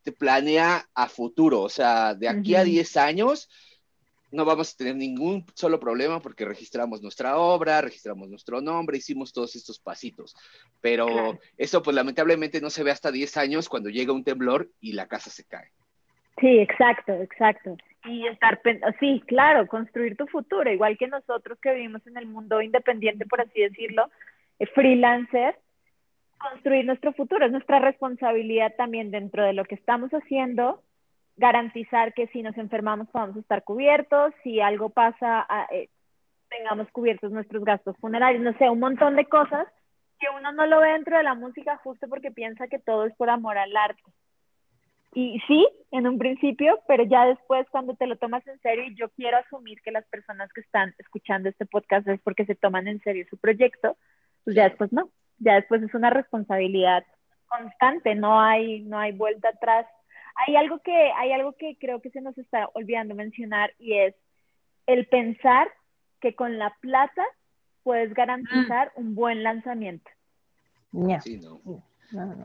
te 0.04 0.12
planea 0.12 0.90
a 0.96 1.08
futuro, 1.08 1.62
o 1.62 1.70
sea, 1.70 2.16
de 2.16 2.28
aquí 2.28 2.56
a 2.56 2.64
10 2.64 2.98
años 2.98 3.50
no 4.32 4.46
vamos 4.46 4.74
a 4.74 4.78
tener 4.78 4.96
ningún 4.96 5.46
solo 5.54 5.80
problema 5.80 6.22
porque 6.22 6.46
registramos 6.46 7.02
nuestra 7.02 7.38
obra, 7.38 7.82
registramos 7.82 8.30
nuestro 8.30 8.62
nombre, 8.62 8.98
hicimos 8.98 9.34
todos 9.34 9.56
estos 9.56 9.80
pasitos. 9.80 10.36
Pero 10.80 11.38
eso 11.58 11.84
pues 11.84 11.96
lamentablemente 11.96 12.62
no 12.62 12.70
se 12.70 12.84
ve 12.84 12.92
hasta 12.92 13.12
10 13.12 13.38
años 13.38 13.70
cuando 13.70 13.90
llega 13.90 14.14
un 14.14 14.24
temblor 14.24 14.70
y 14.80 14.94
la 14.94 15.08
casa 15.08 15.30
se 15.30 15.44
cae. 15.44 15.72
Sí, 16.40 16.60
exacto, 16.60 17.14
exacto. 17.14 17.76
Y 18.06 18.26
estar, 18.28 18.60
sí, 19.00 19.22
claro, 19.28 19.68
construir 19.68 20.18
tu 20.18 20.26
futuro, 20.28 20.72
igual 20.72 20.98
que 20.98 21.08
nosotros 21.08 21.60
que 21.62 21.74
vivimos 21.74 22.06
en 22.08 22.18
el 22.18 22.26
mundo 22.26 22.62
independiente, 22.62 23.26
por 23.28 23.42
así 23.42 23.62
decirlo, 23.62 24.10
eh, 24.58 24.66
freelancer, 24.68 25.56
construir 26.40 26.86
nuestro 26.86 27.14
futuro, 27.14 27.46
es 27.46 27.52
nuestra 27.52 27.80
responsabilidad 27.80 28.74
también 28.76 29.12
dentro 29.12 29.44
de 29.44 29.54
lo 29.54 29.66
que 29.66 29.76
estamos 29.76 30.10
haciendo, 30.12 30.82
garantizar 31.38 32.14
que 32.14 32.28
si 32.28 32.42
nos 32.42 32.58
enfermamos 32.58 33.08
podamos 33.10 33.38
estar 33.38 33.64
cubiertos, 33.64 34.34
si 34.44 34.60
algo 34.62 34.90
pasa, 34.90 35.46
eh, 35.72 35.90
tengamos 36.50 36.90
cubiertos 36.92 37.32
nuestros 37.32 37.64
gastos 37.64 37.96
funerarios, 37.98 38.44
no 38.44 38.58
sé, 38.58 38.70
un 38.70 38.80
montón 38.80 39.16
de 39.16 39.26
cosas 39.26 39.68
que 40.20 40.28
uno 40.38 40.52
no 40.52 40.66
lo 40.68 40.80
ve 40.80 40.94
dentro 40.94 41.18
de 41.18 41.24
la 41.24 41.34
música 41.34 41.78
justo 41.78 42.08
porque 42.08 42.32
piensa 42.32 42.68
que 42.68 42.80
todo 42.80 43.06
es 43.06 43.16
por 43.16 43.30
amor 43.30 43.58
al 43.58 43.76
arte. 43.76 44.04
Y 45.14 45.40
sí, 45.48 45.68
en 45.92 46.08
un 46.08 46.18
principio, 46.18 46.80
pero 46.88 47.04
ya 47.04 47.26
después 47.26 47.68
cuando 47.70 47.96
te 47.96 48.08
lo 48.08 48.18
tomas 48.18 48.48
en 48.48 48.60
serio, 48.62 48.86
y 48.86 48.96
yo 48.96 49.10
quiero 49.10 49.38
asumir 49.38 49.82
que 49.82 49.92
las 49.92 50.06
personas 50.06 50.52
que 50.54 50.62
están 50.62 50.96
escuchando 51.00 51.50
este 51.50 51.66
podcast 51.66 52.08
es 52.08 52.22
porque 52.22 52.46
se 52.46 52.56
toman 52.56 52.88
en 52.88 53.02
serio 53.02 53.26
su 53.30 53.38
proyecto, 53.38 53.98
pues 54.46 54.56
ya 54.56 54.70
después 54.70 54.94
no, 54.94 55.10
ya 55.40 55.56
después 55.56 55.84
es 55.84 55.94
una 55.94 56.10
responsabilidad 56.10 57.04
constante, 57.48 58.16
no 58.16 58.40
hay, 58.40 58.82
no 58.82 58.98
hay 58.98 59.12
vuelta 59.12 59.50
atrás. 59.50 59.86
Hay 60.48 60.56
algo 60.56 60.80
que, 60.80 61.12
hay 61.18 61.34
algo 61.34 61.54
que 61.54 61.78
creo 61.78 62.02
que 62.02 62.10
se 62.12 62.22
nos 62.22 62.38
está 62.38 62.70
olvidando 62.74 63.14
mencionar 63.14 63.74
y 63.78 63.98
es 63.98 64.16
el 64.88 65.06
pensar 65.08 65.68
que 66.22 66.36
con 66.36 66.58
la 66.58 66.74
plata 66.80 67.26
puedes 67.84 68.14
garantizar 68.14 68.92
un 68.96 69.14
buen 69.16 69.44
lanzamiento. 69.44 70.10
Sí, 71.22 71.40
no. 71.40 71.84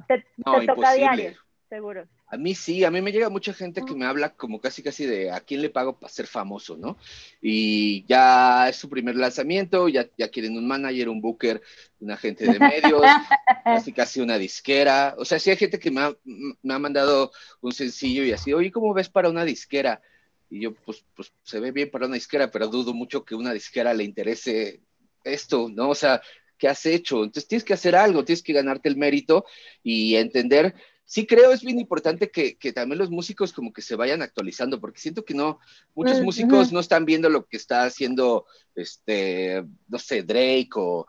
Te, 0.09 0.25
toca 0.45 0.93
diario, 0.95 1.33
seguro. 1.69 2.07
A 2.29 2.37
mí 2.37 2.57
sí, 2.57 2.83
a 2.83 2.91
mí 2.91 3.01
me 3.01 3.13
llega 3.13 3.29
mucha 3.29 3.53
gente 3.53 3.83
que 3.85 3.95
me 3.95 4.05
habla 4.05 4.31
como 4.35 4.61
casi 4.61 4.83
casi 4.83 5.07
de 5.07 5.31
a 5.31 5.41
quién 5.41 5.63
le 5.63 5.71
pago 5.71 5.99
para 5.99 6.13
ser 6.13 6.27
famoso, 6.27 6.77
¿no? 6.77 6.99
Y 7.41 8.05
ya 8.07 8.69
es 8.69 8.77
su 8.77 8.89
primer 8.89 9.15
lanzamiento, 9.15 9.89
ya, 9.89 10.09
ya 10.19 10.29
quieren 10.29 10.57
un 10.57 10.67
manager, 10.67 11.09
un 11.09 11.21
booker, 11.21 11.63
un 12.01 12.11
agente 12.11 12.45
de 12.51 12.59
medios, 12.59 13.03
casi 13.65 13.93
casi 13.93 14.21
una 14.21 14.39
disquera. 14.39 15.15
O 15.19 15.25
sea, 15.25 15.39
sí 15.39 15.51
hay 15.51 15.57
gente 15.57 15.79
que 15.79 15.93
me 15.93 16.01
ha, 16.01 16.17
me 16.25 16.75
ha 16.75 16.79
mandado 16.81 17.31
un 17.61 17.73
sencillo 17.73 18.25
y 18.25 18.33
así, 18.33 18.53
oye, 18.53 18.73
¿cómo 18.73 18.93
ves 18.93 19.09
para 19.09 19.29
una 19.29 19.45
disquera? 19.45 20.03
Y 20.51 20.61
yo, 20.61 20.75
pues, 20.75 21.05
pues 21.15 21.33
se 21.45 21.61
ve 21.61 21.71
bien 21.71 21.91
para 21.91 22.07
una 22.07 22.15
disquera, 22.15 22.51
pero 22.51 22.67
dudo 22.67 22.93
mucho 22.93 23.25
que 23.25 23.37
una 23.37 23.53
disquera 23.53 23.95
le 23.95 24.03
interese 24.03 24.81
esto, 25.23 25.69
¿no? 25.69 25.91
O 25.91 25.95
sea, 25.95 26.21
¿qué 26.59 26.69
has 26.69 26.87
hecho? 26.87 27.19
Entonces 27.19 27.49
tienes 27.49 27.65
que 27.65 27.75
hacer 27.75 27.97
algo, 27.97 28.25
tienes 28.25 28.43
que 28.43 28.53
ganarte 28.53 28.89
el 28.89 28.97
mérito 28.97 29.45
y 29.83 30.17
entender 30.17 30.75
sí 31.07 31.25
creo 31.25 31.53
es 31.53 31.63
bien 31.63 31.79
importante 31.79 32.31
que, 32.31 32.57
también 32.73 32.99
los 32.99 33.11
músicos 33.11 33.53
como 33.53 33.73
que 33.73 33.81
se 33.81 33.95
vayan 33.95 34.23
actualizando, 34.23 34.81
porque 34.81 35.01
siento 35.01 35.25
que 35.25 35.35
no, 35.35 35.61
muchos 35.95 36.21
músicos 36.21 36.73
no 36.73 36.81
están 36.81 37.05
viendo 37.05 37.31
lo 37.31 37.47
que 37.47 37.57
está 37.57 37.85
haciendo, 37.85 38.45
este, 38.75 39.65
no 39.89 39.99
sé, 39.99 40.25
Drake 40.25 40.71
o, 40.75 41.07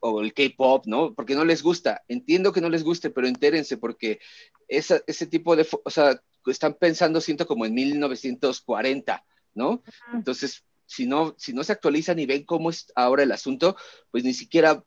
o, 0.00 0.20
el 0.20 0.32
K-pop, 0.32 0.86
¿no? 0.86 1.14
Porque 1.14 1.34
no 1.34 1.44
les 1.44 1.62
gusta. 1.62 2.02
Entiendo 2.06 2.52
que 2.52 2.60
no 2.60 2.70
les 2.70 2.84
guste, 2.84 3.10
pero 3.10 3.26
entérense, 3.26 3.76
porque 3.76 4.20
ese 4.68 5.26
tipo 5.26 5.56
de, 5.56 5.66
o 5.84 5.90
sea, 5.90 6.22
están 6.46 6.74
pensando, 6.74 7.20
siento, 7.20 7.46
como 7.46 7.66
en 7.66 7.74
1940, 7.74 9.24
¿no? 9.54 9.82
Entonces, 10.12 10.64
si 10.86 11.06
no, 11.06 11.34
si 11.38 11.52
no 11.52 11.64
se 11.64 11.72
actualizan 11.72 12.20
y 12.20 12.26
ven 12.26 12.44
cómo 12.44 12.70
es 12.70 12.92
ahora 12.94 13.24
el 13.24 13.32
asunto, 13.32 13.76
pues 14.12 14.22
ni 14.22 14.32
siquiera 14.32 14.84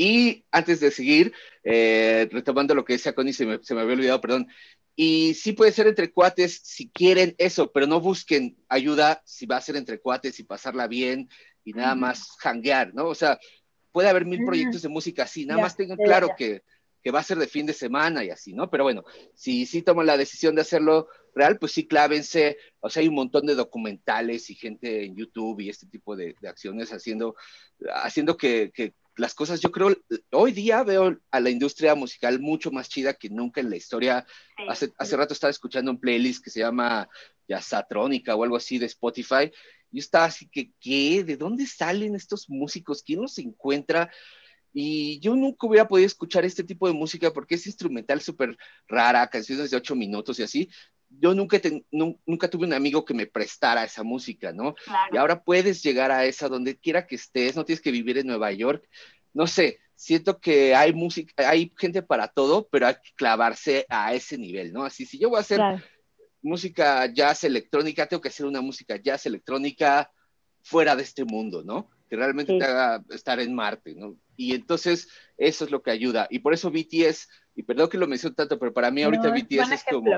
y 0.00 0.46
antes 0.50 0.80
de 0.80 0.90
seguir, 0.90 1.34
eh, 1.62 2.26
retomando 2.32 2.74
lo 2.74 2.86
que 2.86 2.94
decía 2.94 3.14
Connie, 3.14 3.34
se 3.34 3.44
me, 3.44 3.62
se 3.62 3.74
me 3.74 3.82
había 3.82 3.92
olvidado, 3.92 4.18
perdón. 4.18 4.48
Y 4.96 5.34
sí 5.34 5.52
puede 5.52 5.72
ser 5.72 5.88
entre 5.88 6.10
cuates 6.10 6.58
si 6.64 6.88
quieren 6.88 7.34
eso, 7.36 7.70
pero 7.70 7.86
no 7.86 8.00
busquen 8.00 8.56
ayuda 8.70 9.20
si 9.26 9.44
va 9.44 9.58
a 9.58 9.60
ser 9.60 9.76
entre 9.76 10.00
cuates 10.00 10.40
y 10.40 10.44
pasarla 10.44 10.86
bien 10.86 11.28
y 11.64 11.74
nada 11.74 11.94
más 11.94 12.34
hanguear, 12.42 12.94
¿no? 12.94 13.08
O 13.08 13.14
sea, 13.14 13.38
puede 13.92 14.08
haber 14.08 14.24
mil 14.24 14.42
proyectos 14.46 14.80
de 14.80 14.88
música 14.88 15.24
así, 15.24 15.44
nada 15.44 15.60
más 15.60 15.76
tengan 15.76 15.98
claro 15.98 16.30
que, 16.34 16.62
que, 17.02 17.10
va 17.10 17.20
a 17.20 17.24
ser 17.24 17.36
de 17.36 17.46
fin 17.46 17.66
de 17.66 17.74
semana 17.74 18.24
y 18.24 18.30
así, 18.30 18.54
¿no? 18.54 18.70
Pero 18.70 18.84
bueno, 18.84 19.04
si 19.34 19.66
sí 19.66 19.82
toman 19.82 20.06
la 20.06 20.16
decisión 20.16 20.54
de 20.54 20.62
hacerlo 20.62 21.08
real, 21.34 21.58
pues 21.58 21.72
sí 21.72 21.86
clávense, 21.86 22.56
o 22.80 22.88
sea, 22.88 23.02
hay 23.02 23.08
un 23.08 23.16
montón 23.16 23.44
de 23.44 23.54
documentales 23.54 24.48
y 24.48 24.54
gente 24.54 25.04
en 25.04 25.14
YouTube 25.14 25.60
y 25.60 25.68
este 25.68 25.86
tipo 25.88 26.16
de, 26.16 26.36
de 26.40 26.48
acciones 26.48 26.90
haciendo, 26.90 27.36
haciendo 28.02 28.38
que, 28.38 28.70
que, 28.72 28.94
las 29.20 29.34
cosas, 29.34 29.60
yo 29.60 29.70
creo, 29.70 29.94
hoy 30.32 30.52
día 30.52 30.82
veo 30.82 31.20
a 31.30 31.40
la 31.40 31.50
industria 31.50 31.94
musical 31.94 32.40
mucho 32.40 32.70
más 32.70 32.88
chida 32.88 33.14
que 33.14 33.28
nunca 33.28 33.60
en 33.60 33.68
la 33.68 33.76
historia. 33.76 34.26
Hace, 34.66 34.92
hace 34.96 35.16
rato 35.16 35.34
estaba 35.34 35.50
escuchando 35.50 35.90
un 35.90 36.00
playlist 36.00 36.42
que 36.42 36.50
se 36.50 36.60
llama 36.60 37.08
Yazatrónica 37.46 38.34
o 38.34 38.42
algo 38.42 38.56
así 38.56 38.78
de 38.78 38.86
Spotify. 38.86 39.52
Y 39.92 39.98
estaba 39.98 40.24
así 40.24 40.48
que, 40.48 40.72
¿qué? 40.80 41.22
¿De 41.22 41.36
dónde 41.36 41.66
salen 41.66 42.14
estos 42.14 42.48
músicos? 42.48 43.02
¿Quién 43.02 43.20
los 43.20 43.36
encuentra? 43.38 44.10
Y 44.72 45.20
yo 45.20 45.36
nunca 45.36 45.66
hubiera 45.66 45.86
podido 45.86 46.06
escuchar 46.06 46.44
este 46.46 46.64
tipo 46.64 46.86
de 46.86 46.94
música 46.94 47.30
porque 47.32 47.56
es 47.56 47.66
instrumental 47.66 48.20
súper 48.22 48.56
rara, 48.88 49.28
canciones 49.28 49.70
de 49.70 49.76
ocho 49.76 49.94
minutos 49.94 50.38
y 50.38 50.44
así. 50.44 50.70
Yo 51.10 51.34
nunca, 51.34 51.60
nunca 51.90 52.48
tuve 52.48 52.66
un 52.66 52.72
amigo 52.72 53.04
que 53.04 53.14
me 53.14 53.26
prestara 53.26 53.84
esa 53.84 54.02
música, 54.02 54.52
¿no? 54.52 54.74
Y 55.12 55.16
ahora 55.16 55.42
puedes 55.42 55.82
llegar 55.82 56.10
a 56.10 56.24
esa 56.24 56.48
donde 56.48 56.78
quiera 56.78 57.06
que 57.06 57.16
estés, 57.16 57.56
no 57.56 57.64
tienes 57.64 57.82
que 57.82 57.90
vivir 57.90 58.16
en 58.18 58.28
Nueva 58.28 58.52
York. 58.52 58.88
No 59.34 59.46
sé, 59.46 59.80
siento 59.96 60.40
que 60.40 60.74
hay 60.74 60.94
música, 60.94 61.48
hay 61.48 61.72
gente 61.76 62.02
para 62.02 62.28
todo, 62.28 62.68
pero 62.70 62.86
hay 62.86 62.94
que 62.94 63.12
clavarse 63.16 63.84
a 63.88 64.14
ese 64.14 64.38
nivel, 64.38 64.72
¿no? 64.72 64.84
Así, 64.84 65.04
si 65.04 65.18
yo 65.18 65.28
voy 65.28 65.38
a 65.38 65.40
hacer 65.40 65.60
música 66.42 67.06
jazz 67.12 67.44
electrónica, 67.44 68.06
tengo 68.06 68.20
que 68.20 68.28
hacer 68.28 68.46
una 68.46 68.60
música 68.60 68.96
jazz 68.96 69.26
electrónica 69.26 70.10
fuera 70.62 70.96
de 70.96 71.02
este 71.02 71.24
mundo, 71.24 71.62
¿no? 71.64 71.90
Que 72.08 72.16
realmente 72.16 72.56
te 72.58 72.64
haga 72.64 73.04
estar 73.10 73.40
en 73.40 73.54
Marte, 73.54 73.94
¿no? 73.94 74.16
Y 74.36 74.54
entonces 74.54 75.08
eso 75.36 75.64
es 75.64 75.70
lo 75.70 75.82
que 75.82 75.90
ayuda. 75.90 76.26
Y 76.30 76.38
por 76.38 76.54
eso 76.54 76.70
BTS, 76.70 77.28
y 77.60 77.62
perdón 77.62 77.90
que 77.90 77.98
lo 77.98 78.06
menciono 78.06 78.34
tanto, 78.34 78.58
pero 78.58 78.72
para 78.72 78.90
mí 78.90 79.02
ahorita 79.02 79.30
BTS 79.30 79.72
es 79.72 79.84
como... 79.84 80.10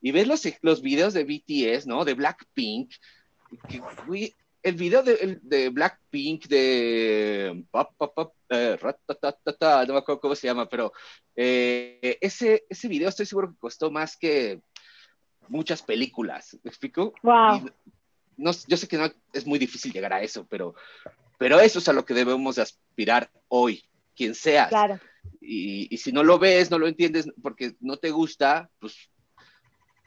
Y 0.00 0.10
ves 0.10 0.26
los, 0.26 0.42
los 0.62 0.82
videos 0.82 1.14
de 1.14 1.22
BTS, 1.22 1.86
¿no? 1.86 2.04
De 2.04 2.14
Blackpink. 2.14 2.92
Que, 3.68 3.80
el 4.64 4.74
video 4.74 5.04
de, 5.04 5.38
de 5.40 5.68
Blackpink 5.68 6.48
de... 6.48 7.64
Eh, 8.50 8.78
no 8.82 9.92
me 9.92 9.98
acuerdo 9.98 10.20
cómo 10.20 10.34
se 10.34 10.48
llama, 10.48 10.68
pero 10.68 10.92
eh, 11.36 12.18
ese, 12.20 12.64
ese 12.68 12.88
video 12.88 13.10
estoy 13.10 13.26
seguro 13.26 13.52
que 13.52 13.60
costó 13.60 13.92
más 13.92 14.16
que 14.16 14.60
muchas 15.46 15.82
películas. 15.82 16.58
¿Me 16.64 16.68
explico? 16.68 17.14
Wow. 17.22 17.70
no, 18.36 18.50
yo 18.66 18.76
sé 18.76 18.88
que 18.88 18.98
no 18.98 19.08
es 19.32 19.46
muy 19.46 19.60
difícil 19.60 19.92
llegar 19.92 20.12
a 20.12 20.20
eso, 20.20 20.44
pero 20.50 20.74
pero 21.38 21.60
eso 21.60 21.78
es 21.78 21.88
a 21.88 21.92
lo 21.92 22.04
que 22.04 22.14
debemos 22.14 22.58
aspirar 22.58 23.30
hoy, 23.46 23.88
quien 24.16 24.34
seas. 24.34 24.70
Claro. 24.70 24.98
Y, 25.40 25.96
si 25.96 26.12
no 26.12 26.22
lo 26.22 26.38
ves, 26.38 26.70
no 26.70 26.78
lo 26.78 26.86
entiendes 26.86 27.30
porque 27.42 27.72
no 27.80 27.96
te 27.96 28.10
gusta, 28.10 28.68
pues, 28.80 29.10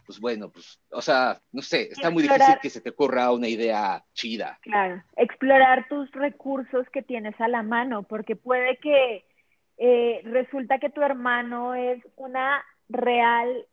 pues 0.05 0.19
bueno, 0.19 0.51
pues, 0.51 0.79
o 0.91 1.01
sea, 1.01 1.39
no 1.51 1.61
sé, 1.61 1.89
está 1.91 2.09
muy 2.09 2.23
difícil 2.23 2.59
que 2.61 2.69
se 2.69 2.81
te 2.81 2.89
ocurra 2.89 3.31
una 3.31 3.47
idea 3.47 4.03
chida. 4.13 4.59
Claro, 4.61 5.01
explorar 5.15 5.87
tus 5.87 6.11
recursos 6.11 6.87
que 6.91 7.01
tienes 7.01 7.39
a 7.39 7.47
la 7.47 7.63
mano, 7.63 8.03
porque 8.03 8.35
puede 8.35 8.77
que 8.77 9.25
eh, 9.77 10.21
resulta 10.25 10.79
que 10.79 10.89
tu 10.89 11.01
hermano 11.01 11.73
es 11.73 12.03
una 12.17 12.63
real 12.89 13.65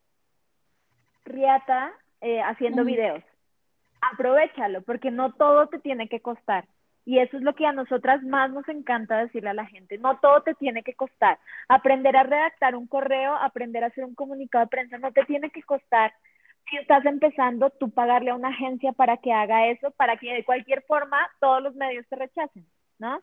riata 1.25 1.93
eh, 2.21 2.41
haciendo 2.41 2.85
videos. 2.85 3.23
Aprovechalo, 4.13 4.83
porque 4.83 5.11
no 5.11 5.33
todo 5.33 5.67
te 5.69 5.79
tiene 5.79 6.09
que 6.09 6.21
costar. 6.21 6.67
Y 7.09 7.21
eso 7.21 7.39
es 7.39 7.43
lo 7.43 7.55
que 7.55 7.65
a 7.65 7.73
nosotras 7.73 8.23
más 8.23 8.51
nos 8.51 8.69
encanta 8.69 9.17
decirle 9.17 9.49
a 9.49 9.55
la 9.55 9.65
gente. 9.65 9.97
No 9.97 10.19
todo 10.19 10.43
te 10.43 10.53
tiene 10.53 10.83
que 10.83 10.93
costar. 10.93 11.39
Aprender 11.67 12.15
a 12.19 12.23
redactar 12.23 12.77
un 12.77 12.87
correo, 12.87 13.35
aprender 13.35 13.83
a 13.83 13.87
hacer 13.87 14.05
un 14.05 14.15
comunicado 14.15 14.67
de 14.67 14.69
prensa, 14.69 14.99
no 14.99 15.11
te 15.11 15.25
tiene 15.25 15.49
que 15.49 15.63
costar. 15.63 16.13
Si 16.69 16.77
estás 16.77 17.07
empezando, 17.07 17.71
tú 17.71 17.89
pagarle 17.89 18.29
a 18.29 18.35
una 18.35 18.51
agencia 18.51 18.93
para 18.93 19.17
que 19.17 19.33
haga 19.33 19.69
eso, 19.69 19.91
para 19.93 20.19
que 20.19 20.35
de 20.35 20.45
cualquier 20.45 20.83
forma 20.83 21.17
todos 21.41 21.63
los 21.63 21.75
medios 21.77 22.07
te 22.09 22.17
rechacen, 22.17 22.67
¿no? 22.99 23.23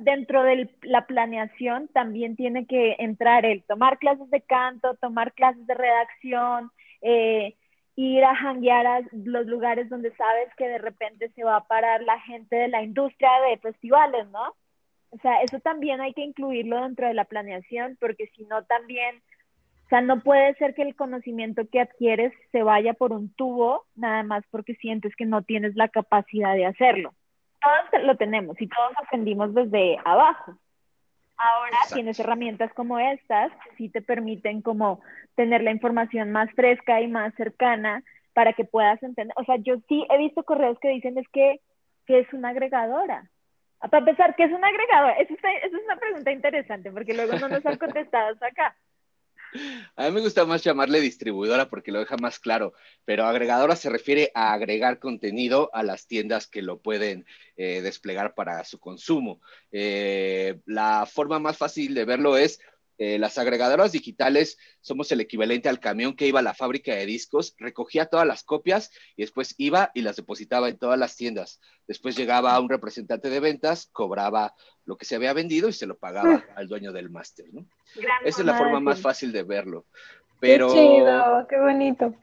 dentro 0.00 0.42
de 0.42 0.68
la 0.82 1.06
planeación 1.06 1.86
también 1.88 2.34
tiene 2.34 2.66
que 2.66 2.96
entrar 2.98 3.46
el 3.46 3.62
tomar 3.62 3.98
clases 3.98 4.28
de 4.30 4.40
canto, 4.40 4.96
tomar 4.96 5.34
clases 5.34 5.64
de 5.68 5.74
redacción, 5.74 6.72
eh, 7.02 7.54
ir 7.98 8.24
a 8.24 8.36
janguear 8.36 8.86
a 8.86 9.00
los 9.10 9.46
lugares 9.46 9.90
donde 9.90 10.14
sabes 10.14 10.54
que 10.56 10.68
de 10.68 10.78
repente 10.78 11.30
se 11.30 11.42
va 11.42 11.56
a 11.56 11.66
parar 11.66 12.00
la 12.02 12.20
gente 12.20 12.54
de 12.54 12.68
la 12.68 12.80
industria 12.80 13.28
de 13.48 13.58
festivales, 13.58 14.28
¿no? 14.28 14.54
O 15.10 15.18
sea, 15.20 15.42
eso 15.42 15.58
también 15.58 16.00
hay 16.00 16.14
que 16.14 16.22
incluirlo 16.22 16.80
dentro 16.80 17.08
de 17.08 17.14
la 17.14 17.24
planeación, 17.24 17.96
porque 17.98 18.28
si 18.36 18.44
no 18.44 18.62
también, 18.66 19.16
o 19.86 19.88
sea, 19.88 20.00
no 20.00 20.20
puede 20.20 20.54
ser 20.54 20.76
que 20.76 20.82
el 20.82 20.94
conocimiento 20.94 21.68
que 21.72 21.80
adquieres 21.80 22.32
se 22.52 22.62
vaya 22.62 22.94
por 22.94 23.10
un 23.10 23.34
tubo, 23.34 23.84
nada 23.96 24.22
más 24.22 24.44
porque 24.52 24.76
sientes 24.76 25.16
que 25.16 25.26
no 25.26 25.42
tienes 25.42 25.74
la 25.74 25.88
capacidad 25.88 26.54
de 26.54 26.66
hacerlo. 26.66 27.14
Todos 27.60 28.04
lo 28.04 28.16
tenemos 28.16 28.60
y 28.60 28.68
todos 28.68 28.92
aprendimos 29.02 29.52
desde 29.54 29.98
abajo. 30.04 30.56
Ahora 31.38 31.78
tienes 31.94 32.18
herramientas 32.18 32.72
como 32.74 32.98
estas 32.98 33.52
que 33.52 33.76
sí 33.76 33.88
te 33.88 34.02
permiten 34.02 34.60
como 34.60 35.00
tener 35.36 35.62
la 35.62 35.70
información 35.70 36.32
más 36.32 36.50
fresca 36.52 37.00
y 37.00 37.06
más 37.06 37.32
cercana 37.34 38.02
para 38.34 38.52
que 38.52 38.64
puedas 38.64 39.00
entender. 39.02 39.34
O 39.36 39.44
sea, 39.44 39.56
yo 39.56 39.76
sí 39.88 40.04
he 40.10 40.18
visto 40.18 40.42
correos 40.42 40.78
que 40.80 40.88
dicen 40.88 41.16
es 41.16 41.26
que, 41.32 41.60
que 42.06 42.20
es 42.20 42.32
una 42.32 42.48
agregadora. 42.50 43.30
Para 43.78 43.98
empezar, 43.98 44.34
¿qué 44.34 44.44
es 44.44 44.52
una 44.52 44.66
agregadora? 44.66 45.12
Esa 45.12 45.34
es, 45.34 45.72
una 45.72 45.96
pregunta 45.96 46.32
interesante 46.32 46.90
porque 46.90 47.14
luego 47.14 47.38
no 47.38 47.48
nos 47.48 47.64
han 47.64 47.76
contestado 47.78 48.32
hasta 48.32 48.46
acá. 48.46 48.76
A 49.96 50.04
mí 50.04 50.10
me 50.12 50.20
gusta 50.20 50.44
más 50.44 50.62
llamarle 50.62 51.00
distribuidora 51.00 51.68
porque 51.68 51.92
lo 51.92 52.00
deja 52.00 52.16
más 52.16 52.38
claro, 52.38 52.74
pero 53.04 53.24
agregadora 53.24 53.76
se 53.76 53.90
refiere 53.90 54.30
a 54.34 54.52
agregar 54.52 54.98
contenido 54.98 55.70
a 55.72 55.82
las 55.82 56.06
tiendas 56.06 56.46
que 56.46 56.62
lo 56.62 56.80
pueden 56.80 57.26
eh, 57.56 57.80
desplegar 57.82 58.34
para 58.34 58.64
su 58.64 58.78
consumo. 58.78 59.40
Eh, 59.72 60.60
la 60.66 61.06
forma 61.06 61.38
más 61.38 61.56
fácil 61.56 61.94
de 61.94 62.04
verlo 62.04 62.36
es 62.36 62.60
eh, 62.98 63.18
las 63.18 63.38
agregadoras 63.38 63.92
digitales 63.92 64.58
somos 64.80 65.10
el 65.12 65.20
equivalente 65.20 65.68
al 65.68 65.78
camión 65.78 66.16
que 66.16 66.26
iba 66.26 66.40
a 66.40 66.42
la 66.42 66.52
fábrica 66.52 66.94
de 66.94 67.06
discos, 67.06 67.54
recogía 67.56 68.06
todas 68.06 68.26
las 68.26 68.42
copias 68.42 68.90
y 69.16 69.22
después 69.22 69.54
iba 69.56 69.92
y 69.94 70.02
las 70.02 70.16
depositaba 70.16 70.68
en 70.68 70.78
todas 70.78 70.98
las 70.98 71.16
tiendas. 71.16 71.60
Después 71.86 72.16
llegaba 72.16 72.58
un 72.58 72.68
representante 72.68 73.30
de 73.30 73.40
ventas, 73.40 73.88
cobraba 73.92 74.52
lo 74.84 74.96
que 74.96 75.04
se 75.04 75.14
había 75.14 75.32
vendido 75.32 75.68
y 75.68 75.72
se 75.72 75.86
lo 75.86 75.96
pagaba 75.96 76.44
al 76.56 76.66
dueño 76.66 76.92
del 76.92 77.08
máster. 77.08 77.46
¿no? 77.52 77.64
Esa 78.24 78.40
es 78.40 78.46
la 78.46 78.58
forma 78.58 78.80
más 78.80 79.00
fácil 79.00 79.30
de 79.32 79.44
verlo. 79.44 79.86
Pero, 80.40 80.68
qué 80.68 80.74
chido, 80.74 81.46
qué 81.48 81.58
bonito. 81.60 82.14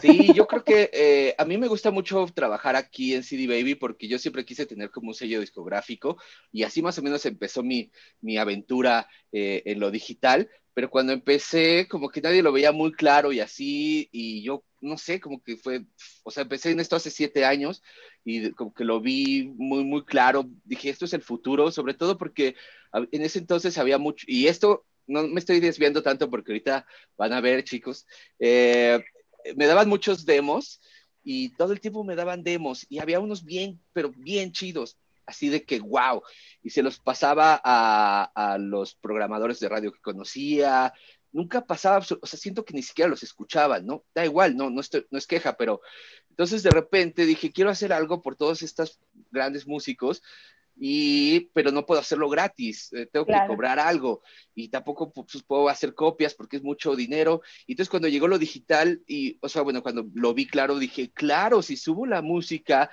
Sí, 0.00 0.32
yo 0.34 0.46
creo 0.46 0.64
que 0.64 0.90
eh, 0.92 1.34
a 1.38 1.44
mí 1.44 1.56
me 1.56 1.68
gusta 1.68 1.90
mucho 1.90 2.26
trabajar 2.34 2.76
aquí 2.76 3.14
en 3.14 3.22
CD 3.22 3.46
Baby 3.46 3.74
porque 3.76 4.08
yo 4.08 4.18
siempre 4.18 4.44
quise 4.44 4.66
tener 4.66 4.90
como 4.90 5.08
un 5.08 5.14
sello 5.14 5.40
discográfico 5.40 6.16
y 6.50 6.64
así 6.64 6.82
más 6.82 6.98
o 6.98 7.02
menos 7.02 7.24
empezó 7.26 7.62
mi, 7.62 7.90
mi 8.20 8.36
aventura 8.36 9.08
eh, 9.32 9.62
en 9.66 9.80
lo 9.80 9.90
digital, 9.90 10.50
pero 10.74 10.90
cuando 10.90 11.12
empecé 11.12 11.86
como 11.88 12.08
que 12.08 12.20
nadie 12.20 12.42
lo 12.42 12.52
veía 12.52 12.72
muy 12.72 12.92
claro 12.92 13.32
y 13.32 13.40
así 13.40 14.08
y 14.10 14.42
yo 14.42 14.64
no 14.80 14.98
sé, 14.98 15.20
como 15.20 15.42
que 15.42 15.56
fue, 15.56 15.86
o 16.24 16.30
sea, 16.30 16.42
empecé 16.42 16.70
en 16.70 16.80
esto 16.80 16.96
hace 16.96 17.10
siete 17.10 17.44
años 17.44 17.82
y 18.24 18.50
como 18.52 18.74
que 18.74 18.84
lo 18.84 19.00
vi 19.00 19.44
muy, 19.56 19.84
muy 19.84 20.04
claro, 20.04 20.44
dije, 20.64 20.90
esto 20.90 21.06
es 21.06 21.14
el 21.14 21.22
futuro, 21.22 21.70
sobre 21.70 21.94
todo 21.94 22.18
porque 22.18 22.54
en 22.92 23.22
ese 23.22 23.38
entonces 23.38 23.78
había 23.78 23.98
mucho, 23.98 24.26
y 24.28 24.46
esto 24.46 24.84
no 25.06 25.26
me 25.26 25.40
estoy 25.40 25.60
desviando 25.60 26.02
tanto 26.02 26.30
porque 26.30 26.52
ahorita 26.52 26.86
van 27.16 27.32
a 27.32 27.40
ver, 27.40 27.64
chicos, 27.64 28.06
eh, 28.38 29.02
me 29.56 29.66
daban 29.66 29.88
muchos 29.88 30.24
demos 30.24 30.80
y 31.22 31.50
todo 31.50 31.72
el 31.72 31.80
tiempo 31.80 32.04
me 32.04 32.16
daban 32.16 32.42
demos 32.42 32.86
y 32.88 32.98
había 32.98 33.20
unos 33.20 33.44
bien, 33.44 33.80
pero 33.92 34.10
bien 34.10 34.52
chidos, 34.52 34.98
así 35.26 35.48
de 35.48 35.64
que 35.64 35.80
wow, 35.80 36.22
y 36.62 36.70
se 36.70 36.82
los 36.82 36.98
pasaba 36.98 37.60
a, 37.64 38.30
a 38.34 38.58
los 38.58 38.94
programadores 38.94 39.60
de 39.60 39.68
radio 39.68 39.92
que 39.92 40.00
conocía, 40.00 40.92
nunca 41.34 41.66
pasaba, 41.66 41.98
o 41.98 42.26
sea, 42.26 42.38
siento 42.38 42.64
que 42.64 42.74
ni 42.74 42.82
siquiera 42.82 43.10
los 43.10 43.24
escuchaban, 43.24 43.84
¿no? 43.84 44.04
Da 44.14 44.24
igual, 44.24 44.56
no, 44.56 44.70
no, 44.70 44.80
estoy, 44.80 45.04
no 45.10 45.18
es 45.18 45.26
queja, 45.26 45.56
pero 45.56 45.80
entonces 46.30 46.62
de 46.62 46.70
repente 46.70 47.26
dije, 47.26 47.52
quiero 47.52 47.70
hacer 47.70 47.92
algo 47.92 48.22
por 48.22 48.36
todos 48.36 48.62
estos 48.62 49.00
grandes 49.32 49.66
músicos 49.66 50.22
y, 50.76 51.50
pero 51.52 51.70
no 51.70 51.86
puedo 51.86 52.00
hacerlo 52.00 52.28
gratis, 52.28 52.92
eh, 52.92 53.06
tengo 53.06 53.26
que 53.26 53.34
cobrar 53.46 53.78
algo 53.78 54.22
y 54.54 54.68
tampoco 54.68 55.12
pues, 55.12 55.42
puedo 55.44 55.68
hacer 55.68 55.94
copias 55.94 56.34
porque 56.34 56.56
es 56.56 56.62
mucho 56.62 56.96
dinero. 56.96 57.42
Y 57.66 57.72
entonces 57.72 57.90
cuando 57.90 58.08
llegó 58.08 58.28
lo 58.28 58.38
digital 58.38 59.00
y, 59.06 59.38
o 59.40 59.48
sea, 59.48 59.62
bueno, 59.62 59.82
cuando 59.82 60.06
lo 60.14 60.34
vi 60.34 60.46
claro, 60.46 60.78
dije, 60.78 61.10
claro, 61.12 61.62
si 61.62 61.76
subo 61.76 62.06
la 62.06 62.22
música, 62.22 62.90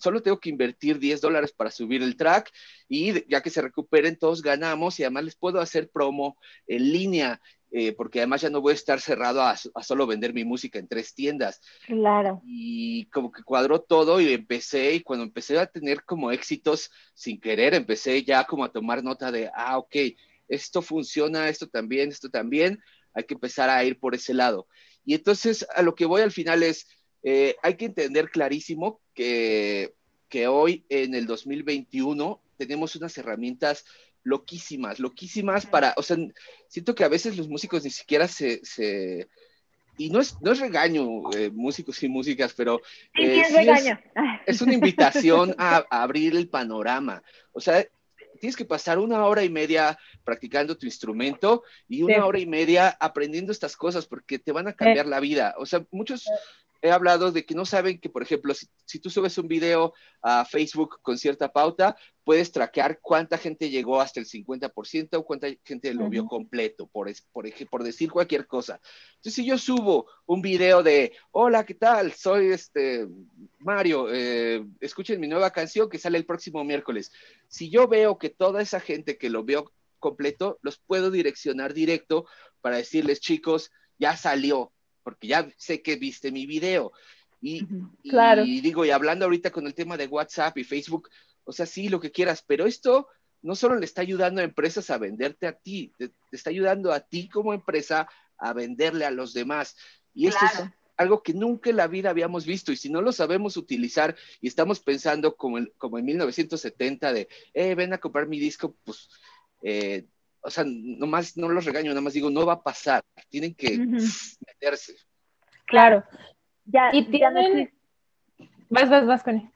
solo 0.00 0.22
tengo 0.22 0.40
que 0.40 0.50
invertir 0.50 0.98
10 0.98 1.20
dólares 1.20 1.52
para 1.52 1.70
subir 1.70 2.02
el 2.02 2.16
track 2.16 2.50
y 2.88 3.28
ya 3.30 3.42
que 3.42 3.50
se 3.50 3.62
recuperen, 3.62 4.18
todos 4.18 4.42
ganamos 4.42 4.98
y 4.98 5.04
además 5.04 5.24
les 5.24 5.36
puedo 5.36 5.60
hacer 5.60 5.90
promo 5.90 6.36
en 6.66 6.92
línea 6.92 7.40
eh, 7.76 7.92
porque 7.92 8.20
además 8.20 8.40
ya 8.40 8.50
no 8.50 8.60
voy 8.60 8.70
a 8.70 8.74
estar 8.76 9.00
cerrado 9.00 9.42
a, 9.42 9.56
solo 9.56 10.06
vender 10.06 10.32
mi 10.32 10.44
música 10.44 10.78
en 10.78 10.86
tres 10.86 11.12
tiendas. 11.12 11.60
Claro. 11.86 12.40
Y 12.46 13.06
como 13.06 13.32
que 13.32 13.42
cuadró 13.42 13.80
todo 13.80 14.20
y 14.20 14.32
empecé, 14.32 14.94
y 14.94 15.00
cuando 15.00 15.24
empecé 15.24 15.58
a 15.58 15.66
tener 15.66 16.04
como 16.04 16.30
éxitos 16.30 16.92
sin 17.14 17.40
querer, 17.40 17.74
empecé 17.74 18.22
ya 18.22 18.44
como 18.44 18.62
a 18.62 18.70
tomar 18.70 19.02
nota 19.02 19.32
de, 19.32 19.50
ah, 19.52 19.78
ok, 19.78 19.96
esto 20.46 20.82
funciona, 20.82 21.48
esto 21.48 21.66
también, 21.66 22.10
esto 22.10 22.30
también, 22.30 22.78
hay 23.12 23.24
que 23.24 23.34
empezar 23.34 23.68
a 23.68 23.82
ir 23.82 23.98
por 23.98 24.14
ese 24.14 24.34
lado. 24.34 24.68
Y 25.04 25.14
entonces 25.14 25.66
a 25.74 25.82
lo 25.82 25.96
que 25.96 26.06
voy 26.06 26.22
al 26.22 26.30
final 26.30 26.62
es, 26.62 26.86
eh, 27.24 27.56
hay 27.60 27.76
que 27.76 27.86
entender 27.86 28.30
clarísimo 28.30 29.00
que, 29.14 29.94
que 30.28 30.48
hoy 30.48 30.84
en 30.88 31.14
el 31.14 31.26
2021 31.26 32.40
tenemos 32.56 32.96
unas 32.96 33.16
herramientas 33.18 33.84
loquísimas, 34.22 34.98
loquísimas 34.98 35.66
para, 35.66 35.94
o 35.96 36.02
sea, 36.02 36.16
siento 36.68 36.94
que 36.94 37.04
a 37.04 37.08
veces 37.08 37.36
los 37.36 37.48
músicos 37.48 37.84
ni 37.84 37.90
siquiera 37.90 38.26
se, 38.26 38.64
se 38.64 39.28
y 39.96 40.10
no 40.10 40.20
es, 40.20 40.40
no 40.40 40.52
es 40.52 40.60
regaño, 40.60 41.30
eh, 41.36 41.50
músicos 41.50 42.02
y 42.02 42.08
músicas, 42.08 42.52
pero 42.54 42.80
eh, 43.14 43.40
es, 43.40 43.52
regaño. 43.52 44.00
Es, 44.46 44.60
una 44.60 44.74
invitación 44.74 45.54
a, 45.56 45.84
abrir 45.90 46.36
el 46.36 46.48
panorama. 46.48 47.22
O 47.52 47.60
sea, 47.60 47.86
tienes 48.40 48.56
que 48.56 48.64
pasar 48.64 48.98
una 48.98 49.24
hora 49.24 49.44
y 49.44 49.48
media 49.48 49.98
practicando 50.24 50.76
tu 50.76 50.86
instrumento 50.86 51.62
y 51.88 52.02
una 52.02 52.26
hora 52.26 52.38
y 52.38 52.46
media 52.46 52.88
aprendiendo 53.00 53.52
estas 53.52 53.76
cosas 53.76 54.06
porque 54.06 54.38
te 54.38 54.52
van 54.52 54.68
a 54.68 54.74
cambiar 54.74 55.06
la 55.06 55.20
vida. 55.20 55.54
O 55.58 55.64
sea, 55.64 55.84
muchos 55.90 56.26
he 56.84 56.90
hablado 56.90 57.32
de 57.32 57.46
que 57.46 57.54
no 57.54 57.64
saben 57.64 57.98
que, 57.98 58.10
por 58.10 58.22
ejemplo, 58.22 58.52
si, 58.52 58.98
tú 58.98 59.08
subes 59.08 59.38
un 59.38 59.48
video 59.48 59.94
a 60.20 60.44
Facebook 60.44 60.98
con 61.00 61.16
cierta 61.16 61.50
pauta, 61.50 61.96
puedes 62.24 62.52
traquear 62.52 63.00
cuánta 63.00 63.38
gente 63.38 63.70
llegó 63.70 64.02
hasta 64.02 64.20
el 64.20 64.26
50% 64.26 65.08
o 65.14 65.24
cuánta 65.24 65.48
gente 65.64 65.94
lo 65.94 66.10
vio 66.10 66.26
completo, 66.26 66.86
por, 66.86 67.10
por, 67.32 67.46
por 67.70 67.84
decir 67.84 68.12
cualquier 68.12 68.46
cosa. 68.46 68.82
Entonces, 69.14 69.34
si 69.34 69.46
yo 69.46 69.56
subo 69.56 70.10
un 70.26 70.42
video 70.42 70.82
de, 70.82 71.14
hola, 71.30 71.64
¿qué 71.64 71.72
tal? 71.72 72.12
Soy 72.12 72.48
este 72.48 73.08
Mario, 73.60 74.12
eh, 74.12 74.62
escuchen 74.78 75.18
mi 75.20 75.26
nueva 75.26 75.52
canción 75.52 75.88
que 75.88 75.98
sale 75.98 76.18
el 76.18 76.26
próximo 76.26 76.64
miércoles. 76.64 77.12
Si 77.48 77.70
yo 77.70 77.88
veo 77.88 78.18
que 78.18 78.28
toda 78.28 78.60
esa 78.60 78.78
gente 78.78 79.16
que 79.16 79.30
lo 79.30 79.42
vio 79.42 79.72
completo, 80.00 80.58
los 80.60 80.76
puedo 80.76 81.10
direccionar 81.10 81.72
directo 81.72 82.26
para 82.60 82.76
decirles, 82.76 83.20
chicos, 83.20 83.70
ya 83.98 84.18
salió, 84.18 84.73
porque 85.04 85.28
ya 85.28 85.48
sé 85.56 85.82
que 85.82 85.96
viste 85.96 86.32
mi 86.32 86.46
video. 86.46 86.92
Y, 87.40 87.66
claro. 88.08 88.42
y, 88.44 88.60
digo, 88.60 88.84
y 88.84 88.90
hablando 88.90 89.26
ahorita 89.26 89.50
con 89.50 89.66
el 89.66 89.74
tema 89.74 89.96
de 89.96 90.06
WhatsApp 90.06 90.56
y 90.58 90.64
Facebook, 90.64 91.10
o 91.44 91.52
sea, 91.52 91.66
sí, 91.66 91.88
lo 91.88 92.00
que 92.00 92.10
quieras, 92.10 92.42
pero 92.46 92.66
esto 92.66 93.06
no 93.42 93.54
solo 93.54 93.76
le 93.76 93.84
está 93.84 94.00
ayudando 94.00 94.40
a 94.40 94.44
empresas 94.44 94.88
a 94.88 94.96
venderte 94.96 95.46
a 95.46 95.52
ti, 95.52 95.92
te, 95.98 96.10
está 96.32 96.48
ayudando 96.48 96.92
a 96.92 97.00
ti 97.00 97.28
como 97.28 97.52
empresa 97.52 98.08
a 98.38 98.54
venderle 98.54 99.04
a 99.04 99.10
los 99.10 99.34
demás. 99.34 99.76
Y 100.14 100.28
esto 100.28 100.44
es 100.46 100.64
algo 100.96 101.22
que 101.22 101.34
nunca 101.34 101.68
en 101.68 101.76
la 101.76 101.86
vida 101.86 102.08
habíamos 102.08 102.46
visto. 102.46 102.72
Y 102.72 102.76
si 102.76 102.88
no 102.88 103.02
lo 103.02 103.12
sabemos 103.12 103.58
utilizar 103.58 104.16
y 104.40 104.48
estamos 104.48 104.80
pensando 104.80 105.36
como 105.36 105.58
como 105.76 105.98
en 105.98 106.06
1970 106.06 107.12
de, 107.12 107.28
eh, 107.52 107.74
ven 107.74 107.92
a 107.92 107.98
comprar 107.98 108.26
mi 108.26 108.38
disco, 108.38 108.76
pues 108.82 109.10
eh, 109.62 110.06
o 110.44 110.50
sea, 110.50 110.64
nomás 110.66 111.36
no 111.36 111.48
los 111.48 111.64
regaño, 111.64 111.90
nada 111.90 112.02
más 112.02 112.12
digo, 112.12 112.30
no 112.30 112.44
va 112.44 112.54
a 112.54 112.62
pasar, 112.62 113.02
tienen 113.30 113.54
que 113.54 113.78
meterse. 114.46 114.94
Claro. 115.64 116.04
Ya, 116.66 116.92
ya 116.92 117.30
no 117.30 117.40
existe. 117.40 117.74
Vas, 118.68 118.90
vas, 118.90 119.06
vas 119.06 119.22
con 119.22 119.36
él. 119.36 119.50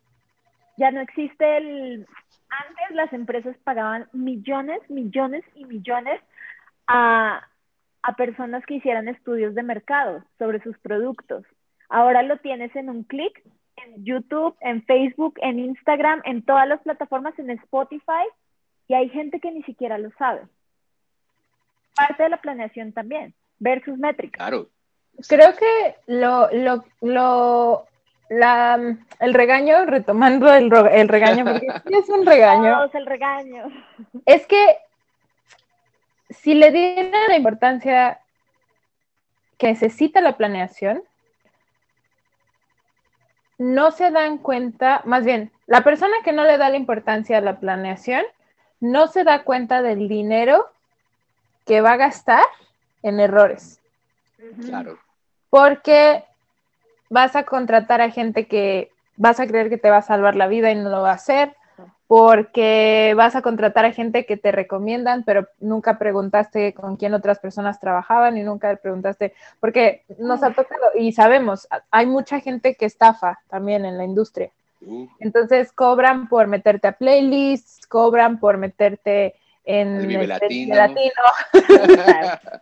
Ya 0.78 0.90
no 0.90 1.00
existe 1.00 1.56
el. 1.58 2.06
Antes 2.48 2.96
las 2.96 3.12
empresas 3.12 3.54
pagaban 3.64 4.08
millones, 4.12 4.80
millones 4.88 5.44
y 5.54 5.66
millones 5.66 6.20
a, 6.86 7.46
a 8.02 8.16
personas 8.16 8.64
que 8.64 8.74
hicieran 8.74 9.08
estudios 9.08 9.54
de 9.54 9.62
mercado 9.62 10.24
sobre 10.38 10.62
sus 10.62 10.78
productos. 10.78 11.44
Ahora 11.90 12.22
lo 12.22 12.38
tienes 12.38 12.74
en 12.76 12.88
un 12.88 13.04
clic 13.04 13.42
en 13.76 14.04
YouTube, 14.04 14.56
en 14.60 14.82
Facebook, 14.84 15.34
en 15.42 15.58
Instagram, 15.58 16.22
en 16.24 16.42
todas 16.42 16.66
las 16.66 16.80
plataformas, 16.80 17.38
en 17.38 17.50
Spotify, 17.50 18.24
y 18.88 18.94
hay 18.94 19.08
gente 19.10 19.38
que 19.38 19.52
ni 19.52 19.62
siquiera 19.64 19.98
lo 19.98 20.10
sabe 20.18 20.40
parte 21.98 22.22
de 22.22 22.28
la 22.28 22.40
planeación 22.40 22.92
también, 22.92 23.34
ver 23.58 23.84
sus 23.84 23.98
métricas. 23.98 24.38
Claro. 24.38 24.68
Creo 25.28 25.56
que 25.56 25.96
lo, 26.06 26.48
lo, 26.52 26.84
lo, 27.00 27.86
la, 28.28 28.96
el 29.18 29.34
regaño, 29.34 29.84
retomando 29.86 30.52
el, 30.52 30.72
el 30.92 31.08
regaño, 31.08 31.44
porque 31.44 31.66
es 31.98 32.08
un 32.08 32.24
regaño. 32.24 32.84
el 32.92 33.06
regaño. 33.06 33.64
Es 34.24 34.46
que 34.46 34.78
si 36.30 36.54
le 36.54 36.70
dieran 36.70 37.10
la 37.28 37.36
importancia 37.36 38.20
que 39.56 39.68
necesita 39.68 40.20
la 40.20 40.36
planeación, 40.36 41.02
no 43.58 43.90
se 43.90 44.12
dan 44.12 44.38
cuenta, 44.38 45.02
más 45.04 45.24
bien, 45.24 45.50
la 45.66 45.82
persona 45.82 46.14
que 46.24 46.32
no 46.32 46.44
le 46.44 46.58
da 46.58 46.70
la 46.70 46.76
importancia 46.76 47.38
a 47.38 47.40
la 47.40 47.58
planeación, 47.58 48.24
no 48.78 49.08
se 49.08 49.24
da 49.24 49.42
cuenta 49.42 49.82
del 49.82 50.08
dinero 50.08 50.70
que 51.68 51.82
va 51.82 51.92
a 51.92 51.96
gastar 51.96 52.44
en 53.02 53.20
errores. 53.20 53.80
Claro. 54.64 54.98
Porque 55.50 56.24
vas 57.10 57.36
a 57.36 57.44
contratar 57.44 58.00
a 58.00 58.10
gente 58.10 58.48
que 58.48 58.90
vas 59.16 59.38
a 59.38 59.46
creer 59.46 59.68
que 59.68 59.78
te 59.78 59.90
va 59.90 59.98
a 59.98 60.02
salvar 60.02 60.34
la 60.34 60.48
vida 60.48 60.70
y 60.70 60.74
no 60.74 60.88
lo 60.88 61.02
va 61.02 61.10
a 61.10 61.14
hacer, 61.14 61.54
porque 62.06 63.12
vas 63.16 63.36
a 63.36 63.42
contratar 63.42 63.84
a 63.84 63.92
gente 63.92 64.24
que 64.24 64.38
te 64.38 64.50
recomiendan, 64.50 65.24
pero 65.24 65.46
nunca 65.60 65.98
preguntaste 65.98 66.72
con 66.72 66.96
quién 66.96 67.12
otras 67.12 67.38
personas 67.38 67.78
trabajaban 67.80 68.38
y 68.38 68.42
nunca 68.42 68.74
preguntaste, 68.76 69.34
porque 69.60 70.04
nos 70.18 70.42
ha 70.42 70.52
tocado 70.52 70.86
y 70.94 71.12
sabemos, 71.12 71.68
hay 71.90 72.06
mucha 72.06 72.40
gente 72.40 72.76
que 72.76 72.86
estafa 72.86 73.40
también 73.50 73.84
en 73.84 73.98
la 73.98 74.04
industria. 74.04 74.50
Entonces 75.18 75.72
cobran 75.72 76.28
por 76.28 76.46
meterte 76.46 76.88
a 76.88 76.92
playlists, 76.92 77.86
cobran 77.86 78.38
por 78.38 78.56
meterte 78.56 79.34
en 79.68 79.96
el 79.96 80.06
Vive 80.06 80.22
este, 80.22 80.66
Latino. 80.66 81.22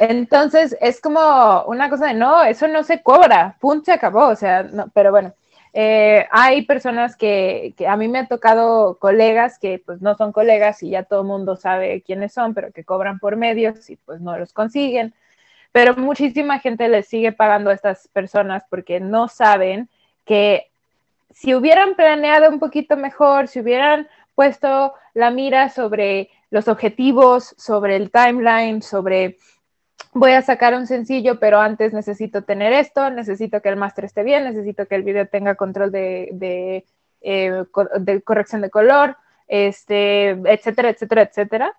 Entonces 0.00 0.76
es 0.80 1.00
como 1.00 1.62
una 1.66 1.88
cosa 1.88 2.08
de 2.08 2.14
no, 2.14 2.42
eso 2.42 2.68
no 2.68 2.82
se 2.82 3.02
cobra, 3.02 3.56
punto, 3.60 3.86
se 3.86 3.92
acabó, 3.92 4.26
o 4.26 4.36
sea, 4.36 4.64
no, 4.64 4.90
pero 4.92 5.10
bueno, 5.12 5.32
eh, 5.72 6.26
hay 6.30 6.62
personas 6.62 7.16
que, 7.16 7.74
que, 7.76 7.86
a 7.86 7.96
mí 7.96 8.08
me 8.08 8.18
ha 8.18 8.26
tocado 8.26 8.98
colegas 8.98 9.58
que 9.58 9.80
pues 9.84 10.02
no 10.02 10.16
son 10.16 10.32
colegas 10.32 10.82
y 10.82 10.90
ya 10.90 11.04
todo 11.04 11.22
el 11.22 11.28
mundo 11.28 11.56
sabe 11.56 12.02
quiénes 12.02 12.34
son, 12.34 12.52
pero 12.54 12.72
que 12.72 12.84
cobran 12.84 13.18
por 13.18 13.36
medios 13.36 13.88
y 13.88 13.96
pues 13.96 14.20
no 14.20 14.36
los 14.36 14.52
consiguen. 14.52 15.14
Pero 15.70 15.94
muchísima 15.94 16.58
gente 16.58 16.88
les 16.88 17.06
sigue 17.06 17.32
pagando 17.32 17.70
a 17.70 17.74
estas 17.74 18.08
personas 18.08 18.64
porque 18.68 19.00
no 19.00 19.28
saben 19.28 19.88
que 20.24 20.66
si 21.30 21.54
hubieran 21.54 21.94
planeado 21.94 22.48
un 22.50 22.58
poquito 22.58 22.96
mejor, 22.96 23.46
si 23.48 23.60
hubieran 23.60 24.08
puesto 24.34 24.94
la 25.14 25.30
mira 25.30 25.68
sobre 25.68 26.30
los 26.50 26.68
objetivos, 26.68 27.54
sobre 27.58 27.96
el 27.96 28.10
timeline, 28.10 28.82
sobre 28.82 29.36
voy 30.12 30.32
a 30.32 30.42
sacar 30.42 30.74
un 30.74 30.86
sencillo, 30.86 31.38
pero 31.38 31.60
antes 31.60 31.92
necesito 31.92 32.42
tener 32.42 32.72
esto, 32.72 33.10
necesito 33.10 33.60
que 33.60 33.68
el 33.68 33.76
máster 33.76 34.04
esté 34.04 34.22
bien, 34.22 34.44
necesito 34.44 34.86
que 34.86 34.94
el 34.94 35.02
video 35.02 35.26
tenga 35.26 35.54
control 35.54 35.92
de, 35.92 36.30
de, 36.32 36.84
eh, 37.20 37.64
de 38.00 38.22
corrección 38.22 38.60
de 38.60 38.70
color, 38.70 39.16
este, 39.46 40.30
etcétera, 40.30 40.90
etcétera, 40.90 41.22
etcétera. 41.22 41.76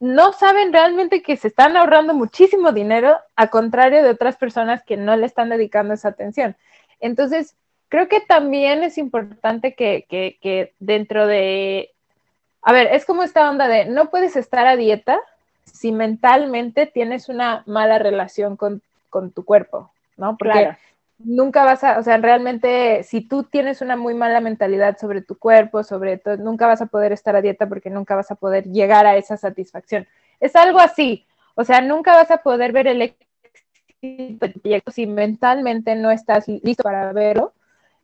No 0.00 0.32
saben 0.32 0.72
realmente 0.72 1.22
que 1.22 1.36
se 1.36 1.48
están 1.48 1.76
ahorrando 1.76 2.14
muchísimo 2.14 2.72
dinero, 2.72 3.16
a 3.36 3.48
contrario 3.48 4.02
de 4.02 4.10
otras 4.10 4.36
personas 4.36 4.82
que 4.82 4.96
no 4.96 5.16
le 5.16 5.26
están 5.26 5.48
dedicando 5.48 5.94
esa 5.94 6.08
atención. 6.08 6.56
Entonces, 6.98 7.56
creo 7.88 8.08
que 8.08 8.20
también 8.20 8.82
es 8.82 8.98
importante 8.98 9.74
que, 9.74 10.06
que, 10.08 10.38
que 10.40 10.74
dentro 10.80 11.26
de, 11.26 11.94
a 12.66 12.72
ver, 12.72 12.88
es 12.88 13.04
como 13.04 13.22
esta 13.22 13.48
onda 13.48 13.68
de 13.68 13.84
no 13.84 14.10
puedes 14.10 14.34
estar 14.34 14.66
a 14.66 14.74
dieta, 14.74 15.20
si 15.64 15.92
mentalmente 15.92 16.86
tienes 16.86 17.28
una 17.28 17.62
mala 17.64 18.00
relación 18.00 18.56
con, 18.56 18.82
tu 19.32 19.44
cuerpo, 19.44 19.92
¿no? 20.16 20.36
Porque 20.36 20.76
nunca 21.20 21.64
vas 21.64 21.84
a, 21.84 22.00
o 22.00 22.02
sea, 22.02 22.16
realmente 22.16 23.04
si 23.04 23.20
tú 23.20 23.44
tienes 23.44 23.82
una 23.82 23.94
muy 23.94 24.14
mala 24.14 24.40
mentalidad 24.40 24.98
sobre 24.98 25.22
tu 25.22 25.38
cuerpo, 25.38 25.84
sobre 25.84 26.18
todo, 26.18 26.38
nunca 26.38 26.66
vas 26.66 26.82
a 26.82 26.86
poder 26.86 27.12
estar 27.12 27.36
a 27.36 27.40
dieta 27.40 27.68
porque 27.68 27.88
nunca 27.88 28.16
vas 28.16 28.32
a 28.32 28.34
poder 28.34 28.64
llegar 28.64 29.06
a 29.06 29.16
esa 29.16 29.36
satisfacción. 29.36 30.08
Es 30.40 30.56
algo 30.56 30.80
así, 30.80 31.24
o 31.54 31.62
sea, 31.62 31.80
nunca 31.80 32.16
vas 32.16 32.32
a 32.32 32.38
poder 32.38 32.72
ver 32.72 32.88
el 32.88 33.14
éxito 34.02 34.46
si 34.90 35.06
mentalmente 35.06 35.94
no 35.94 36.10
estás 36.10 36.48
listo 36.48 36.82
para 36.82 37.12
verlo 37.12 37.52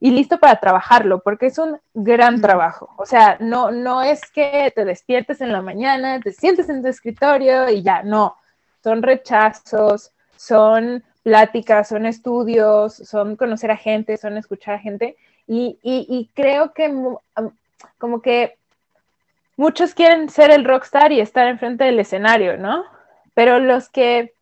y 0.04 0.10
listo 0.10 0.38
para 0.40 0.56
trabajarlo, 0.58 1.20
porque 1.20 1.46
es 1.46 1.58
un 1.58 1.78
gran 1.94 2.40
trabajo. 2.40 2.90
O 2.96 3.06
sea, 3.06 3.36
no, 3.38 3.70
no 3.70 4.02
es 4.02 4.20
que 4.32 4.72
te 4.74 4.84
despiertes 4.84 5.40
en 5.40 5.52
la 5.52 5.62
mañana, 5.62 6.18
te 6.18 6.32
sientes 6.32 6.68
en 6.68 6.82
tu 6.82 6.88
escritorio 6.88 7.70
y 7.70 7.84
ya, 7.84 8.02
no. 8.02 8.36
Son 8.82 9.00
rechazos, 9.00 10.10
son 10.36 11.04
pláticas, 11.22 11.88
son 11.88 12.04
estudios, 12.06 12.94
son 12.94 13.36
conocer 13.36 13.70
a 13.70 13.76
gente, 13.76 14.16
son 14.16 14.36
escuchar 14.36 14.74
a 14.74 14.78
gente. 14.80 15.16
Y, 15.46 15.78
y, 15.84 16.28
creo 16.34 16.72
que 16.72 16.92
como 17.98 18.22
que 18.22 18.56
muchos 19.56 19.94
quieren 19.94 20.30
ser 20.30 20.50
el 20.50 20.64
rockstar 20.64 21.12
y 21.12 21.20
estar 21.20 21.46
enfrente 21.46 21.84
del 21.84 22.00
escenario, 22.00 22.58
¿no? 22.58 22.84
Pero 23.34 23.60
los 23.60 23.88
que... 23.88 24.34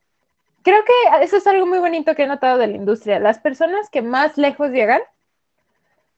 Creo 0.62 0.82
que 0.86 1.24
eso 1.24 1.36
es 1.36 1.46
algo 1.46 1.66
muy 1.66 1.80
bonito 1.80 2.14
que 2.14 2.22
he 2.22 2.26
notado 2.26 2.56
de 2.56 2.66
la 2.66 2.76
industria. 2.76 3.18
Las 3.18 3.38
personas 3.38 3.90
que 3.90 4.00
más 4.00 4.38
lejos 4.38 4.70
llegan 4.70 5.02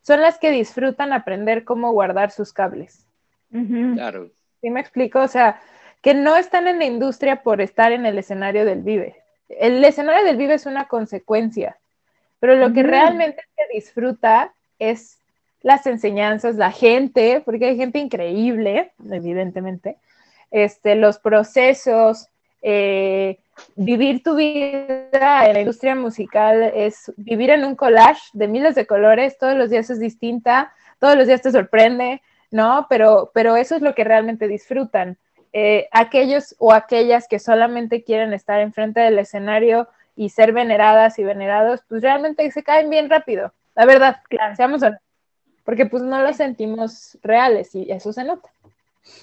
son 0.03 0.20
las 0.20 0.38
que 0.38 0.50
disfrutan 0.50 1.12
aprender 1.12 1.64
cómo 1.64 1.92
guardar 1.92 2.30
sus 2.30 2.53
cables. 2.53 3.07
Claro. 3.50 4.30
¿Sí 4.61 4.70
me 4.70 4.80
explico? 4.80 5.20
O 5.20 5.28
sea, 5.28 5.61
que 6.00 6.14
no 6.14 6.36
están 6.36 6.66
en 6.68 6.78
la 6.78 6.84
industria 6.84 7.42
por 7.42 7.61
estar 7.61 7.92
en 7.92 8.07
el 8.07 8.18
escenario 8.18 8.64
del 8.64 8.82
Vive. 8.82 9.16
El 9.48 9.84
escenario 9.84 10.24
del 10.24 10.36
Vive 10.36 10.55
es 10.55 10.66
una 10.66 10.88
consecuencia, 10.88 11.76
pero 12.40 12.57
lo 12.57 12.72
que 12.72 12.82
realmente 12.82 13.42
se 13.57 13.74
disfruta 13.74 14.53
es 14.78 15.18
las 15.62 15.86
enseñanzas, 15.86 16.57
la 16.57 16.72
gente, 16.72 17.40
porque 17.44 17.66
hay 17.66 17.76
gente 17.76 17.98
increíble, 17.98 18.90
evidentemente, 19.11 19.96
este, 20.50 20.96
los 20.96 21.18
procesos, 21.18 22.28
eh, 22.62 23.38
vivir 23.76 24.22
tu 24.22 24.34
vida 24.34 25.46
en 25.46 25.55
la 25.55 25.61
industria 25.61 25.94
musical 25.94 26.62
es 26.74 27.12
vivir 27.16 27.50
en 27.50 27.64
un 27.64 27.74
collage 27.74 28.22
de 28.32 28.48
miles 28.48 28.74
de 28.74 28.86
colores, 28.86 29.38
todos 29.38 29.57
los 29.57 29.70
días 29.70 29.90
es 29.90 30.00
distinta, 30.00 30.72
todos 30.98 31.16
los 31.16 31.26
días 31.26 31.42
te 31.42 31.50
sorprende, 31.50 32.22
¿no? 32.50 32.86
Pero, 32.88 33.30
pero 33.34 33.57
eso 33.57 33.76
es 33.76 33.82
lo 33.82 33.94
que 33.94 34.05
realmente 34.05 34.48
disfrutan. 34.48 35.18
Eh, 35.53 35.88
aquellos 35.92 36.55
o 36.59 36.72
aquellas 36.72 37.28
que 37.28 37.38
solamente 37.38 38.05
quieren 38.05 38.32
estar 38.32 38.61
enfrente 38.61 39.00
del 39.00 39.18
escenario 39.18 39.88
y 40.16 40.30
ser 40.30 40.53
veneradas 40.53 41.18
y 41.18 41.24
venerados, 41.24 41.82
pues 41.88 42.03
realmente 42.03 42.50
se 42.50 42.62
caen 42.62 42.88
bien 42.88 43.11
rápido, 43.11 43.53
la 43.74 43.86
verdad, 43.86 44.16
claro. 44.28 44.57
seamos 44.57 44.82
honestos, 44.82 45.09
porque 45.64 45.86
pues 45.86 46.03
no 46.03 46.22
lo 46.22 46.32
sentimos 46.32 47.18
reales 47.22 47.74
y 47.74 47.90
eso 47.90 48.12
se 48.12 48.24
nota. 48.24 48.48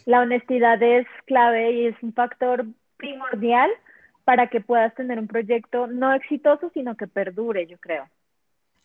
La 0.05 0.21
honestidad 0.21 0.81
es 0.81 1.07
clave 1.25 1.71
y 1.71 1.87
es 1.87 1.95
un 2.03 2.13
factor 2.13 2.65
primordial 2.97 3.69
para 4.29 4.45
que 4.45 4.61
puedas 4.61 4.93
tener 4.93 5.17
un 5.17 5.25
proyecto 5.25 5.87
no 5.87 6.13
exitoso, 6.13 6.69
sino 6.71 6.95
que 6.95 7.07
perdure, 7.07 7.65
yo 7.65 7.79
creo. 7.79 8.07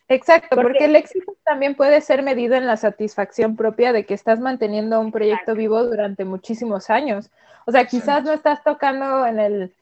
Exacto, 0.07 0.55
porque, 0.55 0.85
el 0.85 0.95
éxito 0.95 1.35
también 1.43 1.75
puede 1.75 2.01
ser 2.01 2.23
medido 2.23 2.55
en 2.55 2.65
la 2.65 2.77
satisfacción 2.77 3.55
propia 3.55 3.93
de 3.93 4.07
que 4.07 4.15
estás 4.15 4.39
manteniendo 4.39 4.99
un 4.99 5.11
proyecto 5.11 5.53
vivo 5.53 5.83
durante 5.83 6.25
muchísimos 6.25 6.89
años. 6.89 7.29
O 7.67 7.71
sea, 7.71 7.85
quizás 7.85 8.23
no 8.23 8.33
estás 8.33 8.63
tocando 8.63 9.27
en 9.27 9.39
el 9.39 9.73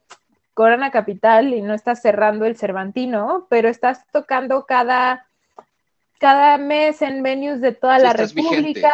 Corona 0.52 0.90
Capital 0.90 1.54
y 1.54 1.62
no 1.62 1.72
estás 1.72 2.02
cerrando 2.02 2.44
el 2.44 2.58
Cervantino, 2.58 3.46
pero 3.48 3.70
estás 3.70 4.06
tocando 4.12 4.66
cada, 4.66 5.24
cada 6.18 6.58
mes 6.58 7.00
en 7.00 7.22
venues 7.22 7.62
de 7.62 7.72
toda 7.72 7.98
la 7.98 8.12
República, 8.12 8.92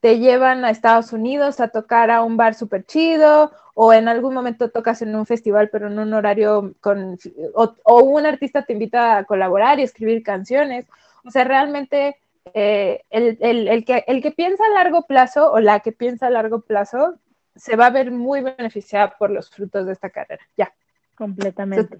te 0.00 0.18
llevan 0.18 0.64
a 0.64 0.70
Estados 0.70 1.12
Unidos 1.12 1.60
a 1.60 1.68
tocar 1.68 2.10
a 2.10 2.22
un 2.22 2.36
bar 2.36 2.54
súper 2.54 2.84
chido, 2.84 3.52
o 3.74 3.92
en 3.92 4.08
algún 4.08 4.34
momento 4.34 4.70
tocas 4.70 5.02
en 5.02 5.14
un 5.14 5.26
festival, 5.26 5.68
pero 5.70 5.88
en 5.88 5.98
un 5.98 6.12
horario 6.12 6.74
con, 6.80 7.18
o, 7.54 8.02
un 8.02 8.26
artista 8.26 8.64
te 8.64 8.72
invita 8.72 9.18
a 9.18 9.24
colaborar 9.24 9.78
y 9.78 9.84
escribir 9.84 10.22
canciones. 10.22 10.86
O 11.24 11.30
sea, 11.30 11.44
realmente 11.44 12.16
eh, 12.54 13.04
el, 13.10 13.38
el, 13.40 13.68
el, 13.68 13.84
que, 13.84 14.04
el 14.06 14.22
que 14.22 14.30
piensa 14.32 14.64
a 14.64 14.74
largo 14.74 15.06
plazo 15.06 15.52
o 15.52 15.60
la 15.60 15.80
que 15.80 15.92
piensa 15.92 16.26
a 16.26 16.30
largo 16.30 16.60
plazo 16.62 17.18
se 17.54 17.76
va 17.76 17.86
a 17.86 17.90
ver 17.90 18.10
muy 18.10 18.40
beneficiada 18.40 19.16
por 19.16 19.30
los 19.30 19.50
frutos 19.50 19.86
de 19.86 19.92
esta 19.92 20.10
carrera. 20.10 20.44
Ya. 20.56 20.72
Completamente 21.16 21.98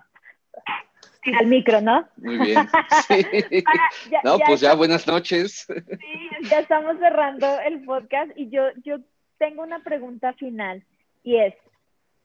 al 1.35 1.47
micro, 1.47 1.81
¿no? 1.81 2.09
Muy 2.17 2.39
bien. 2.39 2.69
no, 4.25 4.39
pues 4.47 4.61
ya 4.61 4.75
buenas 4.75 5.07
noches. 5.07 5.67
Sí, 5.67 6.49
ya 6.49 6.61
estamos 6.61 6.99
cerrando 6.99 7.59
el 7.61 7.85
podcast 7.85 8.31
y 8.37 8.49
yo, 8.51 8.63
yo 8.85 8.99
tengo 9.39 9.63
una 9.63 9.81
pregunta 9.83 10.33
final 10.35 10.85
y 11.23 11.37
es, 11.37 11.55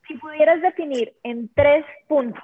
si 0.08 0.16
pudieras 0.16 0.62
definir 0.62 1.14
en 1.24 1.50
tres 1.54 1.86
puntos, 2.08 2.44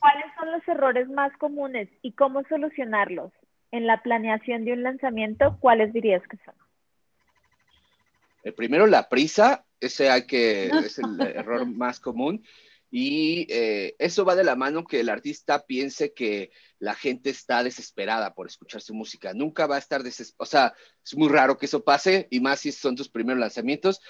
¿cuáles 0.00 0.26
son 0.38 0.52
los 0.52 0.66
errores 0.68 1.08
más 1.08 1.36
comunes 1.38 1.88
y 2.02 2.12
cómo 2.12 2.42
solucionarlos 2.48 3.32
en 3.70 3.86
la 3.86 4.02
planeación 4.02 4.64
de 4.64 4.72
un 4.72 4.82
lanzamiento? 4.82 5.56
¿Cuáles 5.60 5.92
dirías 5.92 6.22
que 6.28 6.38
son? 6.44 6.54
El 8.44 8.54
primero, 8.54 8.86
la 8.86 9.08
prisa, 9.08 9.64
ese 9.80 10.10
hay 10.10 10.26
que, 10.26 10.66
es 10.68 10.98
el 10.98 11.20
error 11.36 11.66
más 11.66 12.00
común. 12.00 12.44
Y 12.90 13.46
eh, 13.50 13.94
eso 13.98 14.24
va 14.24 14.34
de 14.34 14.44
la 14.44 14.56
mano 14.56 14.84
que 14.84 15.00
el 15.00 15.10
artista 15.10 15.66
piense 15.66 16.14
que 16.14 16.50
la 16.78 16.94
gente 16.94 17.30
está 17.30 17.62
desesperada 17.62 18.34
por 18.34 18.46
escuchar 18.46 18.80
su 18.80 18.94
música. 18.94 19.34
Nunca 19.34 19.66
va 19.66 19.76
a 19.76 19.80
estar 19.80 20.02
desesperada. 20.02 20.42
O 20.42 20.46
sea, 20.46 20.74
es 21.04 21.16
muy 21.16 21.28
raro 21.28 21.58
que 21.58 21.66
eso 21.66 21.84
pase, 21.84 22.28
y 22.30 22.40
más 22.40 22.60
si 22.60 22.72
son 22.72 22.96
tus 22.96 23.08
primeros 23.08 23.40
lanzamientos. 23.40 24.00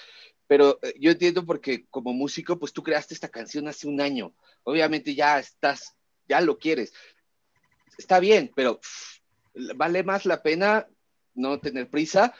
Pero 0.47 0.79
eh, 0.81 0.93
yo 0.99 1.11
entiendo 1.11 1.45
porque 1.45 1.85
como 1.89 2.13
músico, 2.13 2.57
pues 2.57 2.73
tú 2.73 2.81
creaste 2.81 3.13
esta 3.13 3.29
canción 3.29 3.67
hace 3.67 3.87
un 3.87 3.99
año. 3.99 4.33
Obviamente 4.63 5.13
ya 5.13 5.39
estás, 5.39 5.95
ya 6.27 6.39
lo 6.41 6.57
quieres. 6.57 6.93
Está 7.97 8.19
bien, 8.19 8.51
pero 8.55 8.79
vale 9.75 10.03
más 10.03 10.25
la 10.25 10.41
pena 10.41 10.87
no 11.35 11.59
tener 11.59 11.89
prisa 11.89 12.33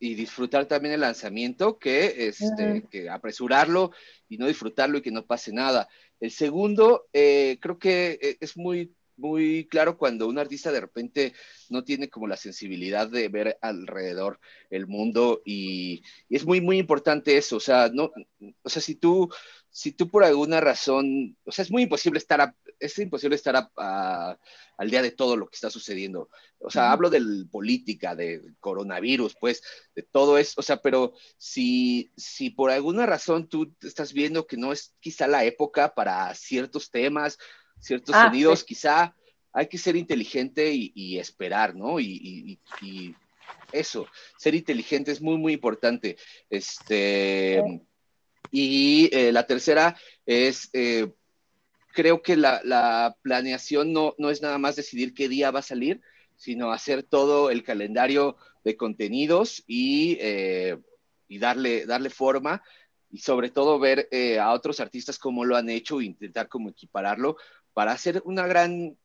y 0.00 0.14
disfrutar 0.14 0.66
también 0.66 0.94
el 0.94 1.02
lanzamiento 1.02 1.78
que, 1.78 2.28
este, 2.28 2.84
que 2.90 3.10
apresurarlo 3.10 3.92
y 4.28 4.38
no 4.38 4.46
disfrutarlo 4.46 4.98
y 4.98 5.02
que 5.02 5.10
no 5.10 5.26
pase 5.26 5.52
nada. 5.52 5.88
El 6.18 6.30
segundo, 6.30 7.06
eh, 7.12 7.58
creo 7.60 7.78
que 7.78 8.18
eh, 8.20 8.38
es 8.40 8.56
muy, 8.56 8.94
muy 9.20 9.68
claro 9.68 9.98
cuando 9.98 10.26
un 10.26 10.38
artista 10.38 10.72
de 10.72 10.80
repente 10.80 11.34
no 11.68 11.84
tiene 11.84 12.08
como 12.08 12.26
la 12.26 12.38
sensibilidad 12.38 13.08
de 13.08 13.28
ver 13.28 13.58
alrededor 13.60 14.40
el 14.70 14.86
mundo 14.86 15.42
y, 15.44 16.02
es 16.30 16.46
muy, 16.46 16.62
muy 16.62 16.78
importante 16.78 17.36
eso. 17.36 17.56
O 17.56 17.60
sea, 17.60 17.90
no, 17.92 18.10
o 18.62 18.68
sea, 18.70 18.80
si 18.80 18.94
tú, 18.94 19.28
si 19.70 19.92
tú 19.92 20.08
por 20.08 20.24
alguna 20.24 20.60
razón, 20.60 21.36
o 21.44 21.52
sea, 21.52 21.62
es 21.62 21.70
muy 21.70 21.82
imposible 21.84 22.18
estar 22.18 22.54
es 22.80 22.98
imposible 22.98 23.36
estar 23.36 23.70
al 23.76 24.90
día 24.90 25.02
de 25.02 25.10
todo 25.10 25.36
lo 25.36 25.48
que 25.48 25.54
está 25.54 25.70
sucediendo. 25.70 26.30
O 26.58 26.70
sea, 26.70 26.90
hablo 26.90 27.10
de 27.10 27.20
política, 27.50 28.16
de 28.16 28.40
coronavirus, 28.58 29.36
pues, 29.38 29.62
de 29.94 30.02
todo 30.02 30.38
eso. 30.38 30.54
O 30.56 30.62
sea, 30.62 30.80
pero 30.80 31.12
si, 31.36 32.10
si 32.16 32.50
por 32.50 32.70
alguna 32.70 33.04
razón 33.04 33.48
tú 33.48 33.74
estás 33.82 34.12
viendo 34.14 34.46
que 34.46 34.56
no 34.56 34.72
es 34.72 34.94
quizá 35.00 35.26
la 35.26 35.44
época 35.44 35.94
para 35.94 36.34
ciertos 36.34 36.90
temas, 36.90 37.38
ciertos 37.78 38.14
ah, 38.14 38.26
sonidos, 38.26 38.64
quizá 38.64 39.14
hay 39.52 39.66
que 39.66 39.78
ser 39.78 39.96
inteligente 39.96 40.72
y, 40.72 41.18
esperar, 41.18 41.76
¿no? 41.76 42.00
Y, 42.00 42.58
eso, 43.72 44.06
ser 44.36 44.54
inteligente 44.54 45.12
es 45.12 45.20
muy, 45.20 45.36
muy 45.36 45.52
importante. 45.52 46.16
Este, 46.48 47.62
y 48.50 49.08
eh, 49.12 49.32
la 49.32 49.46
tercera 49.46 49.96
es, 50.26 50.70
eh, 50.72 51.12
creo 51.92 52.22
que 52.22 52.36
la, 52.36 53.16
planeación 53.22 53.92
no, 53.92 54.14
no, 54.18 54.30
es 54.30 54.42
nada 54.42 54.58
más 54.58 54.76
decidir 54.76 55.14
qué 55.14 55.28
día 55.28 55.50
va 55.50 55.60
a 55.60 55.62
salir, 55.62 56.00
sino 56.36 56.72
hacer 56.72 57.02
todo 57.02 57.50
el 57.50 57.62
calendario 57.62 58.36
de 58.64 58.76
contenidos 58.76 59.62
y, 59.66 60.18
eh, 60.20 60.78
y 61.28 61.38
darle, 61.38 61.86
darle 61.86 62.10
forma 62.10 62.62
y 63.10 63.18
sobre 63.18 63.50
todo 63.50 63.78
ver 63.78 64.08
a 64.40 64.52
otros 64.52 64.78
artistas 64.78 65.18
cómo 65.18 65.44
lo 65.44 65.56
han 65.56 65.68
hecho 65.68 66.00
e 66.00 66.04
intentar 66.04 66.48
como 66.48 66.68
equipararlo 66.70 67.36
para 67.72 67.92
hacer 67.92 68.22
una 68.24 68.46
gran 68.46 68.96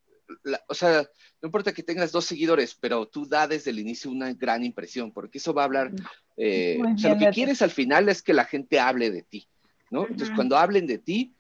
o 0.68 0.74
sea, 0.74 1.02
no 1.42 1.48
importa 1.48 1.74
que 1.74 1.84
tengas 1.84 2.12
dos 2.12 2.26
seguidores, 2.26 2.76
pero 2.76 3.08
tú 3.08 3.28
da 3.28 3.48
desde 3.48 3.72
el 3.72 3.80
inicio 3.80 4.12
una 4.12 4.34
gran 4.34 4.64
impresión, 4.64 5.12
porque 5.12 5.38
eso 5.38 5.54
va 5.54 5.64
a 5.64 5.66
hablar, 5.66 5.92
eh, 6.38 6.78
o 6.82 6.98
sea, 6.98 7.14
lo 7.14 7.20
que 7.20 7.30
quieres 7.30 7.62
al 7.62 7.72
final 7.72 8.10
es 8.10 8.22
que 8.22 8.34
la 8.34 8.46
gente 8.46 8.80
hable 8.80 9.12
de 9.12 9.24
ti, 9.24 9.48
¿no? 9.90 10.02
Entonces, 10.02 10.32
cuando 10.36 10.58
hablen 10.58 10.88
de 10.88 10.98
ti, 10.98 11.34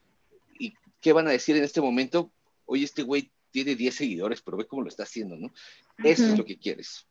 ¿y 0.58 0.74
qué 1.02 1.14
van 1.14 1.28
a 1.28 1.32
decir 1.32 1.56
en 1.58 1.64
este 1.64 1.82
momento? 1.82 2.32
Oye, 2.66 2.84
este 2.84 3.04
güey 3.04 3.32
tiene 3.52 3.76
10 3.76 3.96
seguidores, 3.96 4.42
pero 4.42 4.58
ve 4.58 4.68
cómo 4.68 4.82
lo 4.82 4.90
está 4.90 5.04
haciendo, 5.04 5.36
¿no? 5.36 5.52
Eso 6.04 6.26
es 6.26 6.38
lo 6.38 6.46
que 6.46 6.58
quieres. 6.58 7.08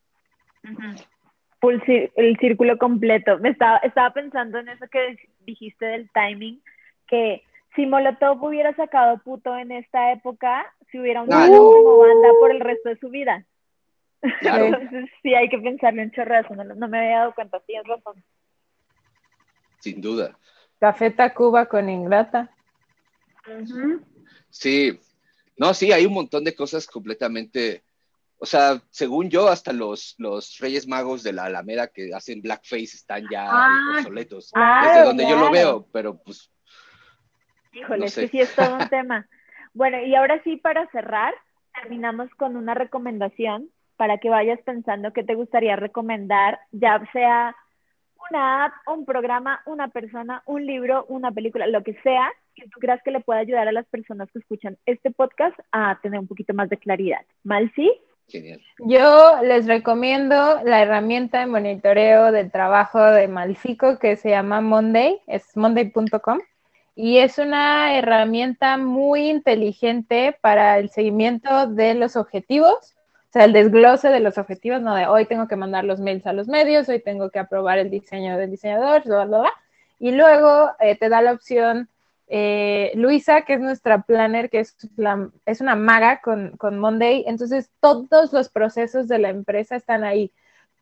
El 2.17 2.37
círculo 2.39 2.77
completo. 2.79 3.39
Me 3.39 3.51
estaba, 3.51 3.79
estaba 3.79 4.13
pensando 4.13 4.59
en 4.59 4.69
eso 4.69 4.87
que 4.91 5.17
dijiste 5.47 5.87
del 5.87 6.11
timing, 6.11 6.63
que 7.07 7.43
si 7.75 7.87
Molotov 7.87 8.43
hubiera 8.43 8.75
sacado 8.77 9.19
puto 9.19 9.57
en 9.57 9.73
esta 9.73 10.13
época, 10.13 10.67
si 10.91 10.99
hubiera 10.99 11.23
un 11.23 11.29
como 11.29 11.99
banda 11.99 12.29
por 12.41 12.51
el 12.51 12.61
resto 12.61 12.89
de 12.91 12.99
su 12.99 13.09
vida. 13.09 13.47
Entonces 14.41 15.11
sí 15.23 15.35
hay 15.35 15.49
que 15.49 15.59
pensarle 15.59 16.05
un 16.05 16.11
chorrazo, 16.11 16.55
no, 16.55 16.65
no, 16.65 16.89
me 16.89 16.99
había 16.99 17.19
dado 17.19 17.35
cuenta, 17.35 17.61
tienes 17.61 17.87
razón. 17.87 18.25
Sin 19.81 20.01
duda. 20.01 20.39
Café 20.81 21.11
Tacuba 21.11 21.67
con 21.67 21.89
Ingrata. 21.89 22.51
Sí, 24.49 24.99
no, 25.59 25.75
sí, 25.75 25.93
hay 25.93 26.07
un 26.07 26.15
montón 26.15 26.43
de 26.45 26.55
cosas 26.55 26.87
completamente, 26.87 27.85
o 28.39 28.47
sea, 28.47 28.81
según 28.89 29.29
yo, 29.29 29.49
hasta 29.49 29.75
los, 29.75 30.15
los 30.17 30.59
Reyes 30.59 30.89
Magos 30.89 31.23
de 31.23 31.35
la 31.35 31.45
Alameda 31.45 31.89
que 31.89 32.15
hacen 32.15 32.41
blackface 32.41 32.97
están 32.97 33.27
ya 33.31 33.47
ah, 33.47 33.97
obsoletos. 33.99 34.51
Ah, 34.55 34.89
desde 34.89 35.05
donde 35.05 35.29
yo 35.29 35.37
lo 35.37 35.51
veo, 35.51 35.87
pero 35.93 36.17
pues 36.17 36.51
Híjole, 37.75 38.09
sí 38.09 38.31
es 38.33 38.55
todo 38.55 38.77
un 38.77 38.89
tema. 38.89 39.29
Bueno, 39.75 40.01
y 40.01 40.15
ahora 40.15 40.43
sí, 40.45 40.57
para 40.57 40.89
cerrar, 40.91 41.35
terminamos 41.75 42.31
con 42.37 42.57
una 42.57 42.73
recomendación 42.73 43.69
para 43.97 44.19
que 44.19 44.31
vayas 44.31 44.61
pensando 44.63 45.13
qué 45.13 45.25
te 45.25 45.35
gustaría 45.35 45.77
recomendar, 45.77 46.59
ya 46.73 47.03
sea 47.13 47.55
una 48.31 48.67
app, 48.67 48.73
un 48.87 49.05
programa, 49.05 49.61
una 49.67 49.89
persona, 49.89 50.43
un 50.47 50.67
libro, 50.67 51.05
una 51.09 51.31
película, 51.33 51.67
lo 51.67 51.83
que 51.83 51.95
sea, 52.03 52.31
que 52.55 52.69
tú 52.69 52.81
creas 52.81 53.03
que 53.03 53.11
le 53.11 53.21
pueda 53.21 53.41
ayudar 53.41 53.69
a 53.69 53.73
las 53.73 53.87
personas 53.87 54.31
que 54.33 54.39
escuchan 54.39 54.79
este 54.87 55.11
podcast 55.11 55.59
a 55.73 55.99
tener 56.03 56.21
un 56.21 56.27
poquito 56.27 56.55
más 56.55 56.69
de 56.71 56.79
claridad. 56.79 57.21
¿Mal 57.43 57.71
sí? 57.75 57.93
Genial. 58.29 58.61
Yo 58.79 59.43
les 59.43 59.67
recomiendo 59.67 60.61
la 60.65 60.81
herramienta 60.81 61.41
de 61.41 61.47
monitoreo 61.47 62.33
del 62.33 62.51
trabajo 62.51 63.03
de 63.03 63.29
Malfico 63.29 63.99
que 63.99 64.17
se 64.17 64.31
llama 64.31 64.63
Monday, 64.63 65.21
es 65.27 65.55
monday.com 65.57 66.39
y 66.97 67.19
es 67.19 67.39
una 67.39 67.99
herramienta 67.99 68.79
muy 68.79 69.29
inteligente 69.29 70.37
para 70.41 70.79
el 70.79 70.91
seguimiento 70.91 71.67
de 71.67 71.95
los 71.95 72.17
objetivos, 72.17 72.95
o 73.35 73.37
sea, 73.37 73.47
el 73.47 73.53
desglose 73.53 74.11
de 74.11 74.21
los 74.21 74.39
objetivos, 74.39 74.81
no 74.81 74.95
de 74.95 75.09
hoy 75.09 75.27
tengo 75.27 75.49
que 75.49 75.57
mandar 75.57 75.83
los 75.83 75.99
mails 75.99 76.25
a 76.25 76.33
los 76.33 76.47
medios, 76.47 76.89
hoy 76.89 77.01
tengo 77.01 77.31
que 77.31 77.41
aprobar 77.41 77.79
el 77.79 77.91
diseño 77.91 78.39
del 78.39 78.53
diseñador, 78.53 79.03
bla, 79.03 79.25
bla, 79.25 79.39
bla. 79.41 79.53
y 79.99 80.13
luego 80.13 80.71
eh, 80.79 80.97
te 80.97 81.09
da 81.09 81.21
la 81.21 81.33
opción 81.33 81.89
eh, 82.29 82.93
Luisa, 82.95 83.43
que 83.43 83.55
es 83.55 83.61
nuestra 83.61 84.03
planner, 84.03 84.51
que 84.51 84.61
es, 84.61 84.77
es 85.47 85.61
una 85.61 85.75
maga 85.75 86.21
con, 86.21 86.57
con 86.59 86.79
Monday, 86.79 87.25
entonces 87.27 87.73
todos 87.81 88.33
los 88.33 88.51
procesos 88.51 89.09
de 89.09 89.19
la 89.19 89.31
empresa 89.31 89.75
están 89.75 90.05
ahí. 90.05 90.31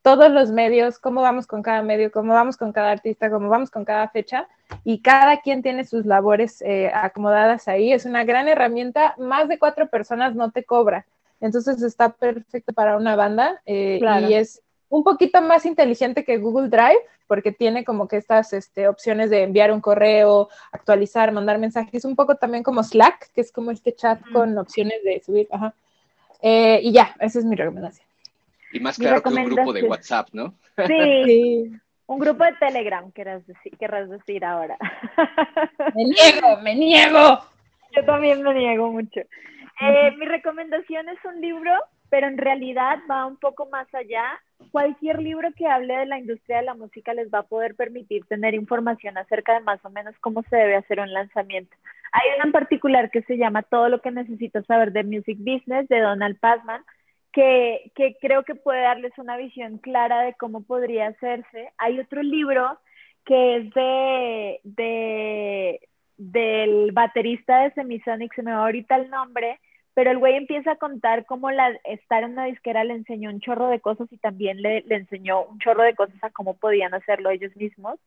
Todos 0.02 0.30
los 0.30 0.50
medios, 0.50 0.98
cómo 0.98 1.22
vamos 1.22 1.46
con 1.46 1.62
cada 1.62 1.80
medio, 1.80 2.12
cómo 2.12 2.34
vamos 2.34 2.58
con 2.58 2.72
cada 2.72 2.90
artista, 2.90 3.30
cómo 3.30 3.48
vamos 3.48 3.70
con 3.70 3.86
cada 3.86 4.08
fecha, 4.08 4.46
y 4.84 5.00
cada 5.00 5.40
quien 5.40 5.62
tiene 5.62 5.86
sus 5.86 6.04
labores 6.04 6.60
eh, 6.60 6.90
acomodadas 6.92 7.66
ahí. 7.66 7.94
Es 7.94 8.04
una 8.04 8.24
gran 8.24 8.46
herramienta, 8.46 9.14
más 9.16 9.48
de 9.48 9.58
cuatro 9.58 9.88
personas 9.88 10.34
no 10.34 10.50
te 10.50 10.64
cobra, 10.64 11.06
entonces 11.42 11.82
está 11.82 12.10
perfecto 12.10 12.72
para 12.72 12.96
una 12.96 13.16
banda 13.16 13.60
eh, 13.66 14.00
y 14.28 14.34
es 14.34 14.62
un 14.88 15.02
poquito 15.02 15.42
más 15.42 15.66
inteligente 15.66 16.24
que 16.24 16.38
Google 16.38 16.68
Drive, 16.68 17.00
porque 17.26 17.50
tiene 17.50 17.84
como 17.84 18.06
que 18.06 18.16
estas 18.16 18.52
este, 18.52 18.86
opciones 18.88 19.30
de 19.30 19.42
enviar 19.42 19.72
un 19.72 19.80
correo, 19.80 20.48
actualizar, 20.70 21.32
mandar 21.32 21.58
mensajes, 21.58 22.04
un 22.04 22.14
poco 22.14 22.36
también 22.36 22.62
como 22.62 22.82
Slack, 22.84 23.32
que 23.32 23.40
es 23.40 23.50
como 23.50 23.70
este 23.70 23.94
chat 23.94 24.20
con 24.32 24.56
opciones 24.56 25.02
de 25.02 25.20
subir, 25.24 25.48
ajá. 25.50 25.74
Eh, 26.42 26.80
y 26.82 26.92
ya, 26.92 27.14
esa 27.20 27.40
es 27.40 27.44
mi 27.44 27.56
recomendación. 27.56 28.06
Y 28.72 28.80
más 28.80 28.96
claro 28.96 29.22
que 29.22 29.30
un 29.30 29.44
grupo 29.44 29.72
de 29.72 29.82
WhatsApp, 29.82 30.28
¿no? 30.32 30.54
Sí, 30.86 31.72
un 32.06 32.18
grupo 32.18 32.44
de 32.44 32.52
Telegram, 32.52 33.10
querrás 33.12 33.46
decir, 33.46 33.76
querrás 33.78 34.08
decir 34.08 34.44
ahora. 34.44 34.76
Me 35.94 36.04
niego, 36.04 36.56
me 36.62 36.74
niego. 36.74 37.38
Yo 37.96 38.04
también 38.04 38.42
me 38.42 38.54
niego 38.54 38.92
mucho. 38.92 39.20
Eh, 39.82 40.16
mi 40.16 40.26
recomendación 40.26 41.08
es 41.08 41.18
un 41.24 41.40
libro, 41.40 41.72
pero 42.08 42.28
en 42.28 42.38
realidad 42.38 42.98
va 43.10 43.26
un 43.26 43.36
poco 43.36 43.66
más 43.66 43.92
allá. 43.94 44.24
Cualquier 44.70 45.20
libro 45.20 45.48
que 45.56 45.66
hable 45.66 45.96
de 45.96 46.06
la 46.06 46.18
industria 46.18 46.58
de 46.58 46.64
la 46.64 46.74
música 46.74 47.14
les 47.14 47.28
va 47.32 47.40
a 47.40 47.48
poder 47.48 47.74
permitir 47.74 48.24
tener 48.26 48.54
información 48.54 49.18
acerca 49.18 49.54
de 49.54 49.60
más 49.60 49.84
o 49.84 49.90
menos 49.90 50.14
cómo 50.20 50.42
se 50.44 50.56
debe 50.56 50.76
hacer 50.76 51.00
un 51.00 51.12
lanzamiento. 51.12 51.76
Hay 52.12 52.28
uno 52.36 52.44
en 52.46 52.52
particular 52.52 53.10
que 53.10 53.22
se 53.22 53.36
llama 53.36 53.62
Todo 53.62 53.88
lo 53.88 54.00
que 54.00 54.10
necesitas 54.10 54.64
saber 54.66 54.92
de 54.92 55.02
Music 55.02 55.38
Business 55.38 55.88
de 55.88 56.00
Donald 56.00 56.38
Passman 56.38 56.82
que, 57.32 57.92
creo 58.20 58.44
que 58.44 58.54
puede 58.54 58.82
darles 58.82 59.12
una 59.16 59.36
visión 59.36 59.78
clara 59.78 60.22
de 60.22 60.34
cómo 60.34 60.62
podría 60.62 61.08
hacerse. 61.08 61.72
Hay 61.78 61.98
otro 61.98 62.22
libro 62.22 62.78
que 63.24 63.56
es 63.56 63.74
de, 63.74 64.60
de 64.64 65.80
del 66.18 66.92
baterista 66.92 67.60
de 67.60 67.72
Semisonic, 67.72 68.34
se 68.34 68.42
me 68.42 68.52
va 68.52 68.64
ahorita 68.64 68.96
el 68.96 69.10
nombre, 69.10 69.58
pero 69.94 70.10
el 70.10 70.18
güey 70.18 70.36
empieza 70.36 70.72
a 70.72 70.76
contar 70.76 71.26
cómo 71.26 71.50
la, 71.50 71.70
estar 71.84 72.22
en 72.22 72.32
una 72.32 72.46
disquera 72.46 72.84
le 72.84 72.94
enseñó 72.94 73.30
un 73.30 73.40
chorro 73.40 73.68
de 73.68 73.80
cosas 73.80 74.10
y 74.10 74.16
también 74.18 74.62
le, 74.62 74.82
le 74.82 74.96
enseñó 74.96 75.44
un 75.44 75.58
chorro 75.58 75.82
de 75.82 75.94
cosas 75.94 76.16
a 76.22 76.30
cómo 76.30 76.54
podían 76.54 76.94
hacerlo 76.94 77.30
ellos 77.30 77.54
mismos. 77.56 77.98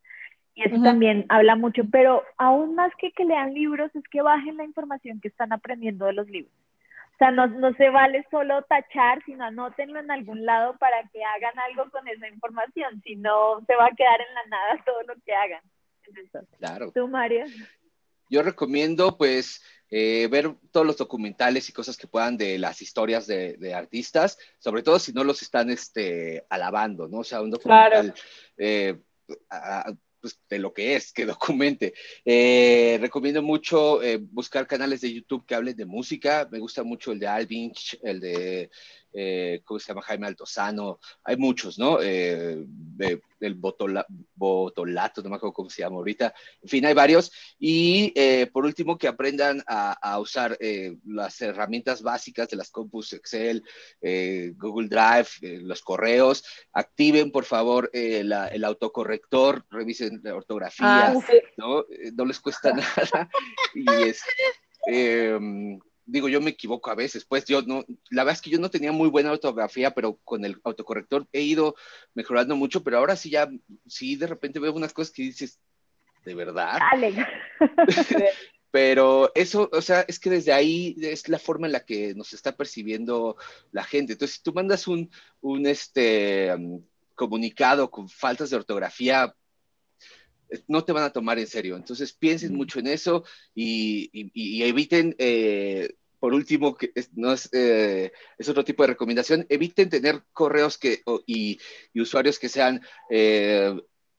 Y 0.55 0.63
eso 0.63 0.81
también 0.81 1.25
habla 1.27 1.57
mucho, 1.57 1.83
pero 1.91 2.23
aún 2.37 2.75
más 2.75 2.89
que 2.97 3.11
que 3.11 3.25
lean 3.25 3.53
libros 3.53 3.93
es 3.93 4.03
que 4.09 4.21
bajen 4.21 4.55
la 4.55 4.63
información 4.63 5.19
que 5.19 5.27
están 5.27 5.51
aprendiendo 5.51 6.05
de 6.05 6.13
los 6.13 6.29
libros. 6.29 6.53
O 7.15 7.17
sea, 7.17 7.31
no, 7.31 7.47
no 7.47 7.73
se 7.73 7.89
vale 7.89 8.25
solo 8.31 8.61
tachar, 8.63 9.21
sino 9.25 9.43
anótenlo 9.43 9.99
en 9.99 10.11
algún 10.11 10.45
lado 10.45 10.77
para 10.77 11.01
que 11.13 11.23
hagan 11.23 11.59
algo 11.59 11.89
con 11.91 12.07
esa 12.07 12.29
información, 12.29 13.01
si 13.03 13.17
no 13.17 13.61
se 13.67 13.75
va 13.75 13.87
a 13.87 13.95
quedar 13.95 14.19
en 14.21 14.33
la 14.33 14.45
nada 14.47 14.83
todo 14.85 15.01
lo 15.03 15.13
que 15.25 15.33
hagan. 15.33 15.61
claro. 16.57 16.91
¿Tú, 16.93 17.07
Mario? 17.07 17.45
Yo 18.29 18.41
recomiendo, 18.41 19.17
pues, 19.17 19.61
eh, 19.89 20.27
ver 20.31 20.55
todos 20.71 20.85
los 20.85 20.97
documentales 20.97 21.69
y 21.69 21.73
cosas 21.73 21.97
que 21.97 22.07
puedan 22.07 22.37
de 22.37 22.57
las 22.57 22.81
historias 22.81 23.27
de, 23.27 23.73
artistas, 23.73 24.37
sobre 24.59 24.83
todo 24.83 24.99
si 24.99 25.13
no 25.13 25.23
los 25.23 25.41
están 25.41 25.69
este, 25.69 26.45
alabando, 26.49 27.07
¿no? 27.07 27.19
O 27.19 27.23
sea, 27.23 27.41
un 27.41 27.51
documental 27.51 28.13
eh, 28.57 28.97
pues, 30.19 30.39
de 30.49 30.59
lo 30.59 30.73
que 30.73 30.95
es, 30.95 31.13
que 31.13 31.25
documente. 31.25 31.93
Eh, 32.23 32.97
recomiendo 32.99 33.41
mucho 33.41 33.99
buscar 34.31 34.67
canales 34.67 35.01
de 35.01 35.13
YouTube 35.13 35.45
que 35.45 35.55
hablen 35.55 35.75
de 35.75 35.85
música. 35.85 36.47
Me 36.51 36.59
gusta 36.59 36.83
mucho 36.83 37.11
el 37.11 37.19
de 37.19 37.27
Alvinch, 37.27 37.99
el 38.03 38.19
de 38.19 38.69
eh, 39.17 39.61
¿cómo 39.63 39.79
se 39.79 39.87
llama? 39.87 40.01
Jaime 40.01 40.27
Altozano, 40.27 40.99
hay 41.23 41.37
muchos, 41.37 41.79
¿no? 41.79 41.99
Eh, 42.01 42.65
el 43.39 43.55
Botolato, 43.55 45.21
no 45.23 45.29
me 45.29 45.35
acuerdo 45.37 45.53
cómo 45.53 45.69
se 45.69 45.83
llama 45.83 45.97
ahorita, 45.97 46.33
en 46.61 46.69
fin, 46.69 46.85
hay 46.85 46.93
varios. 46.93 47.31
Y 47.57 48.11
eh, 48.15 48.49
por 48.51 48.65
último, 48.65 48.97
que 48.97 49.07
aprendan 49.07 49.63
a, 49.67 50.19
usar 50.19 50.57
las 51.05 51.41
herramientas 51.41 52.01
básicas 52.01 52.49
de 52.49 52.57
las 52.57 52.71
compus 52.71 53.13
Excel, 53.13 53.63
Google 54.57 54.89
Drive, 54.89 55.61
los 55.61 55.81
correos, 55.81 56.43
activen 56.73 57.31
por 57.31 57.45
favor 57.45 57.89
el 57.93 58.63
autocorrector, 58.63 59.65
revisen 59.69 60.19
la 60.23 60.35
ortografía, 60.35 61.07
ah, 61.07 61.13
¿no? 61.57 61.85
No 62.13 62.25
les 62.25 62.39
cuesta 62.39 62.73
nada. 62.73 63.29
y 63.73 64.09
es... 64.09 64.21
Digo, 66.05 66.29
yo 66.29 66.39
me 66.39 66.51
equivoco 66.51 66.91
a 66.91 66.95
veces, 66.95 67.25
pues 67.25 67.45
yo 67.45 67.61
no, 67.63 67.83
la 68.11 68.23
verdad 68.23 68.35
es 68.35 68.41
que 68.41 68.51
yo 68.51 68.59
no 68.59 68.69
tenía 68.69 68.91
muy 68.91 69.09
buena 69.09 69.31
ortografía, 69.31 69.91
pero 69.91 70.19
con 70.23 70.45
el 70.45 70.59
autocorrector 70.63 71.27
he 71.33 71.41
ido 71.41 71.75
mejorando 72.13 72.55
mucho, 72.55 72.83
pero 72.83 72.97
ahora 72.97 73.15
sí 73.15 73.31
ya, 73.31 73.49
sí 73.87 74.15
de 74.15 74.27
repente 74.27 74.59
veo 74.59 74.73
unas 74.73 74.93
cosas 74.93 75.13
que 75.13 75.23
dices, 75.23 75.59
¿de 76.23 76.35
verdad? 76.35 76.79
Dale. 76.79 77.25
pero 78.71 79.31
eso, 79.35 79.69
o 79.71 79.81
sea, 79.81 80.01
es 80.07 80.19
que 80.19 80.29
desde 80.29 80.51
ahí 80.51 80.97
es 80.99 81.29
la 81.29 81.39
forma 81.39 81.65
en 81.65 81.71
la 81.71 81.85
que 81.85 82.13
nos 82.13 82.33
está 82.33 82.57
percibiendo 82.57 83.37
la 83.71 83.83
gente. 83.83 84.13
Entonces, 84.13 84.35
si 84.35 84.43
tú 84.43 84.53
mandas 84.53 84.87
un, 84.87 85.09
un 85.39 85.65
este, 85.65 86.53
um, 86.53 86.83
comunicado 87.15 87.89
con 87.89 88.09
faltas 88.09 88.49
de 88.49 88.57
ortografía, 88.57 89.33
no 90.67 90.83
te 90.83 90.91
van 90.93 91.03
a 91.03 91.11
tomar 91.11 91.39
en 91.39 91.47
serio. 91.47 91.75
Entonces 91.75 92.13
piensen 92.13 92.55
mucho 92.55 92.79
en 92.79 92.87
eso 92.87 93.23
y, 93.53 94.09
eviten, 94.63 95.15
eh, 95.17 95.95
por 96.19 96.33
último, 96.33 96.75
que 96.75 96.91
es, 96.95 97.09
no 97.13 97.33
eh, 97.51 98.11
es, 98.37 98.49
otro 98.49 98.63
tipo 98.63 98.83
de 98.83 98.87
recomendación, 98.87 99.45
eviten 99.49 99.89
tener 99.89 100.23
correos 100.33 100.77
que, 100.77 101.01
y, 101.25 101.59
usuarios 101.93 102.39
que 102.39 102.49
sean 102.49 102.81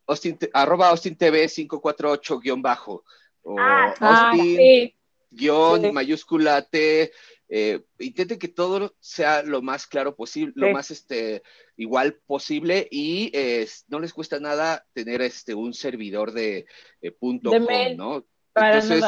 Austin, 0.07 0.39
arroba 0.53 0.89
Austin 0.91 1.17
TV 1.17 1.49
548 1.49 2.41
guion 2.41 2.63
bajo 2.63 3.05
o 3.43 3.57
ah, 3.59 3.95
Austin 4.01 4.93
guion 5.31 5.93
mayúscula 5.93 6.63
T 6.63 7.13
eh, 7.49 7.85
intenten 8.01 8.39
que 8.39 8.49
todo 8.49 8.97
sea 8.99 9.43
lo 9.43 9.63
más 9.63 9.87
claro 9.87 10.17
posible, 10.17 10.53
lo 10.57 10.73
más 10.73 10.91
este, 10.91 11.43
igual 11.77 12.15
posible 12.27 12.89
y 12.91 13.33
no 13.89 14.01
les 14.01 14.13
cuesta 14.13 14.41
nada 14.41 14.85
tener 14.93 15.23
este, 15.23 15.55
un 15.55 15.73
servidor 15.73 16.33
de, 16.33 16.67
eh, 17.01 17.11
punto 17.13 17.51
com, 17.51 17.67
¿no? 17.97 18.27
Entonces, 18.55 19.05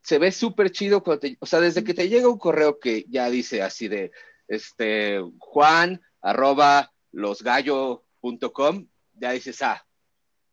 se 0.00 0.18
ve 0.18 0.30
súper 0.30 0.70
chido 0.70 1.02
cuando 1.02 1.26
o 1.40 1.46
sea, 1.46 1.60
desde 1.60 1.82
que 1.82 1.94
te 1.94 2.08
llega 2.08 2.28
un 2.28 2.38
correo 2.38 2.78
que 2.78 3.04
ya 3.08 3.28
dice 3.30 3.62
así 3.62 3.88
de, 3.88 4.12
este, 4.46 5.20
juan, 5.38 6.00
arroba, 6.20 6.92
losgallo.com, 7.10 8.86
ya 9.14 9.32
dices, 9.32 9.62
ah, 9.62 9.84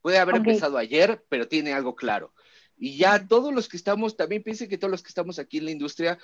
puede 0.01 0.18
haber 0.18 0.38
empezado 0.38 0.78
ayer, 0.78 1.24
pero 1.30 1.47
tiene 1.47 1.74
algo 1.74 1.95
claro. 1.95 2.34
Y 2.80 2.98
ya 2.98 3.28
todos 3.28 3.54
los 3.54 3.68
que 3.68 3.78
estamos, 3.78 4.16
también 4.16 4.42
piensen 4.42 4.70
que 4.70 4.78
todos 4.78 4.90
los 4.90 5.04
que 5.04 5.10
estamos 5.10 5.38
aquí 5.38 5.58
en 5.58 5.66
la 5.66 5.72
industria, 5.72 6.18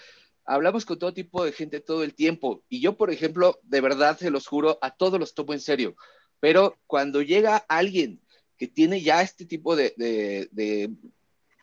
hablamos 0.45 0.85
con 0.85 0.97
todo 0.97 1.13
tipo 1.13 1.43
de 1.43 1.51
gente 1.51 1.81
todo 1.81 2.03
el 2.03 2.15
tiempo. 2.15 2.63
Y 2.69 2.79
yo, 2.79 2.97
por 2.97 3.11
ejemplo, 3.11 3.59
de 3.63 3.81
verdad 3.81 4.17
se 4.17 4.31
los 4.31 4.47
juro, 4.47 4.79
a 4.81 4.91
todos 4.91 5.19
los 5.19 5.33
tomo 5.33 5.53
en 5.53 5.59
serio. 5.59 5.95
Pero 6.39 6.79
cuando 6.87 7.21
llega 7.21 7.57
alguien 7.57 8.21
que 8.57 8.67
tiene 8.67 9.01
ya 9.01 9.21
este 9.21 9.45
tipo 9.45 9.75
de, 9.75 9.93
de 9.97 10.91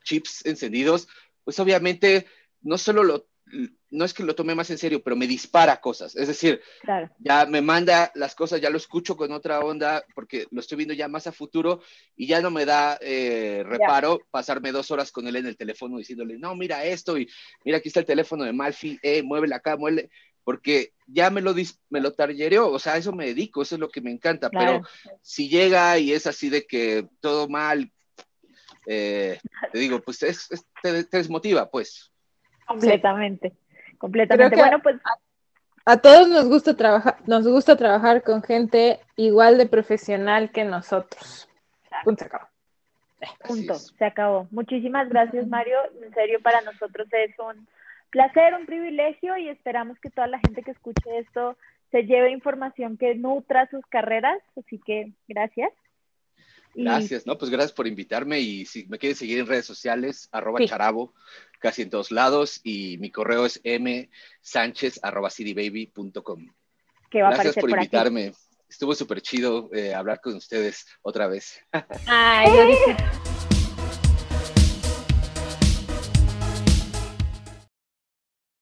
chips 0.05 0.45
encendidos, 0.45 1.09
pues 1.45 1.59
obviamente 1.59 2.27
no 2.61 2.77
solo 2.77 3.03
lo, 3.03 3.27
no 3.93 4.07
es 4.07 4.15
que 4.15 4.25
lo 4.25 4.35
tome 4.35 4.55
más 4.55 4.71
en 4.71 4.79
serio, 4.79 5.03
pero 5.03 5.15
me 5.15 5.27
dispara 5.27 5.81
cosas. 5.81 6.17
Es 6.17 6.27
decir, 6.27 6.61
ya 7.19 7.47
me 7.47 7.61
manda 7.61 8.11
las 8.15 8.35
cosas, 8.35 8.61
ya 8.61 8.71
lo 8.71 8.79
escucho 8.79 9.17
con 9.17 9.33
otra 9.33 9.61
onda, 9.61 10.05
porque 10.15 10.47
lo 10.51 10.61
estoy 10.61 10.79
viendo 10.79 10.95
ya 10.95 11.09
más 11.09 11.27
a 11.27 11.33
futuro 11.33 11.83
y 12.17 12.27
ya 12.27 12.41
no 12.41 12.51
me 12.51 12.65
da 12.65 12.99
eh, 13.03 13.63
reparo 13.67 14.21
pasarme 14.31 14.73
dos 14.73 14.91
horas 14.91 15.13
con 15.13 15.29
él 15.29 15.37
en 15.37 15.47
el 15.47 15.59
teléfono 15.59 15.99
diciéndole, 15.99 16.39
no, 16.39 16.57
mira 16.57 16.85
esto 16.85 17.19
y 17.19 17.29
mira, 17.65 17.79
aquí 17.79 17.89
está 17.89 18.01
el 18.01 18.07
teléfono 18.07 18.45
de 18.45 18.53
Malfi, 18.55 18.99
eh, 19.03 19.23
muévela 19.23 19.57
acá, 19.57 19.77
muévele, 19.77 20.09
porque 20.43 20.95
ya 21.07 21.29
me 21.29 21.43
lo, 21.43 21.55
me 21.91 22.01
lo 22.01 22.15
targereó, 22.15 22.71
o 22.71 22.79
sea, 22.79 22.97
eso 22.97 23.13
me 23.13 23.27
dedico, 23.27 23.61
eso 23.61 23.75
es 23.75 23.81
lo 23.81 23.91
que 23.91 24.01
me 24.01 24.11
encanta, 24.11 24.51
pero 24.51 24.83
si 25.21 25.51
llega 25.51 25.99
y 25.99 26.13
es 26.13 26.27
así 26.27 26.49
de 26.49 26.67
que 26.67 27.07
todo 27.21 27.47
mal, 27.47 27.93
eh, 28.87 29.39
te 29.71 29.79
digo, 29.79 30.01
pues 30.01 30.19
te, 30.19 30.33
te 31.05 31.17
desmotiva, 31.19 31.71
pues. 31.71 32.11
Completamente, 32.67 33.53
completamente. 34.03 34.57
Bueno, 34.57 34.83
pues 34.83 34.97
a, 35.85 35.97
todos 35.99 36.29
nos 36.29 36.49
gusta 36.49 36.77
trabajar, 36.77 37.17
nos 37.27 37.47
gusta 37.47 37.77
trabajar 37.77 38.25
con 38.25 38.43
gente 38.43 38.99
igual 39.17 39.59
de 39.59 39.67
profesional 39.67 40.51
que 40.51 40.65
nosotros. 40.65 41.49
Punto, 42.03 42.25
se 42.25 42.27
acabó. 42.27 42.49
Punto, 43.47 43.75
se 43.77 44.05
acabó. 44.05 44.49
Muchísimas 44.51 45.09
gracias, 45.09 45.47
Mario. 45.47 45.79
En 46.03 46.13
serio, 46.13 46.41
para 46.43 46.61
nosotros 46.63 47.07
es 47.13 47.31
un 47.39 47.69
placer, 48.11 48.55
un 48.55 48.67
privilegio 48.67 49.37
y 49.37 49.49
esperamos 49.49 49.99
que 50.01 50.11
toda 50.11 50.27
la 50.27 50.41
gente 50.41 50.63
que 50.63 50.73
escuche 50.73 51.19
esto 51.19 51.57
se 51.93 52.03
lleve 52.03 52.33
información 52.33 52.97
que 52.97 53.15
nutra 53.15 53.71
sus 53.71 53.87
carreras. 53.87 54.39
Así 54.57 54.81
que 54.85 55.13
gracias. 55.29 55.71
Gracias, 56.75 57.25
¿no? 57.25 57.39
Pues 57.39 57.51
gracias 57.51 57.73
por 57.73 57.87
invitarme 57.87 58.41
y 58.41 58.65
si 58.65 58.87
me 58.87 58.99
quieren 58.99 59.15
seguir 59.15 59.39
en 59.39 59.47
redes 59.47 59.67
sociales, 59.67 60.29
arroba 60.33 60.59
charabo, 60.65 61.13
casi 61.63 61.83
en 61.83 61.91
todos 61.91 62.11
lados 62.11 62.61
y 62.65 62.99
mi 62.99 63.11
correo 63.11 63.47
es 63.47 63.61
msánchez 63.65 65.01
arroba 65.03 65.31
citybaby.com. 65.31 66.47
Gracias 67.11 67.55
por, 67.55 67.71
invitarme. 67.71 68.33
Estuvo 68.69 68.95
súper 68.95 69.21
chido 69.21 69.71
eh, 69.73 69.95
hablar 69.95 70.21
con 70.21 70.35
ustedes 70.35 70.87
otra 71.03 71.29
vez. 71.29 71.61
Ay, 72.07 72.51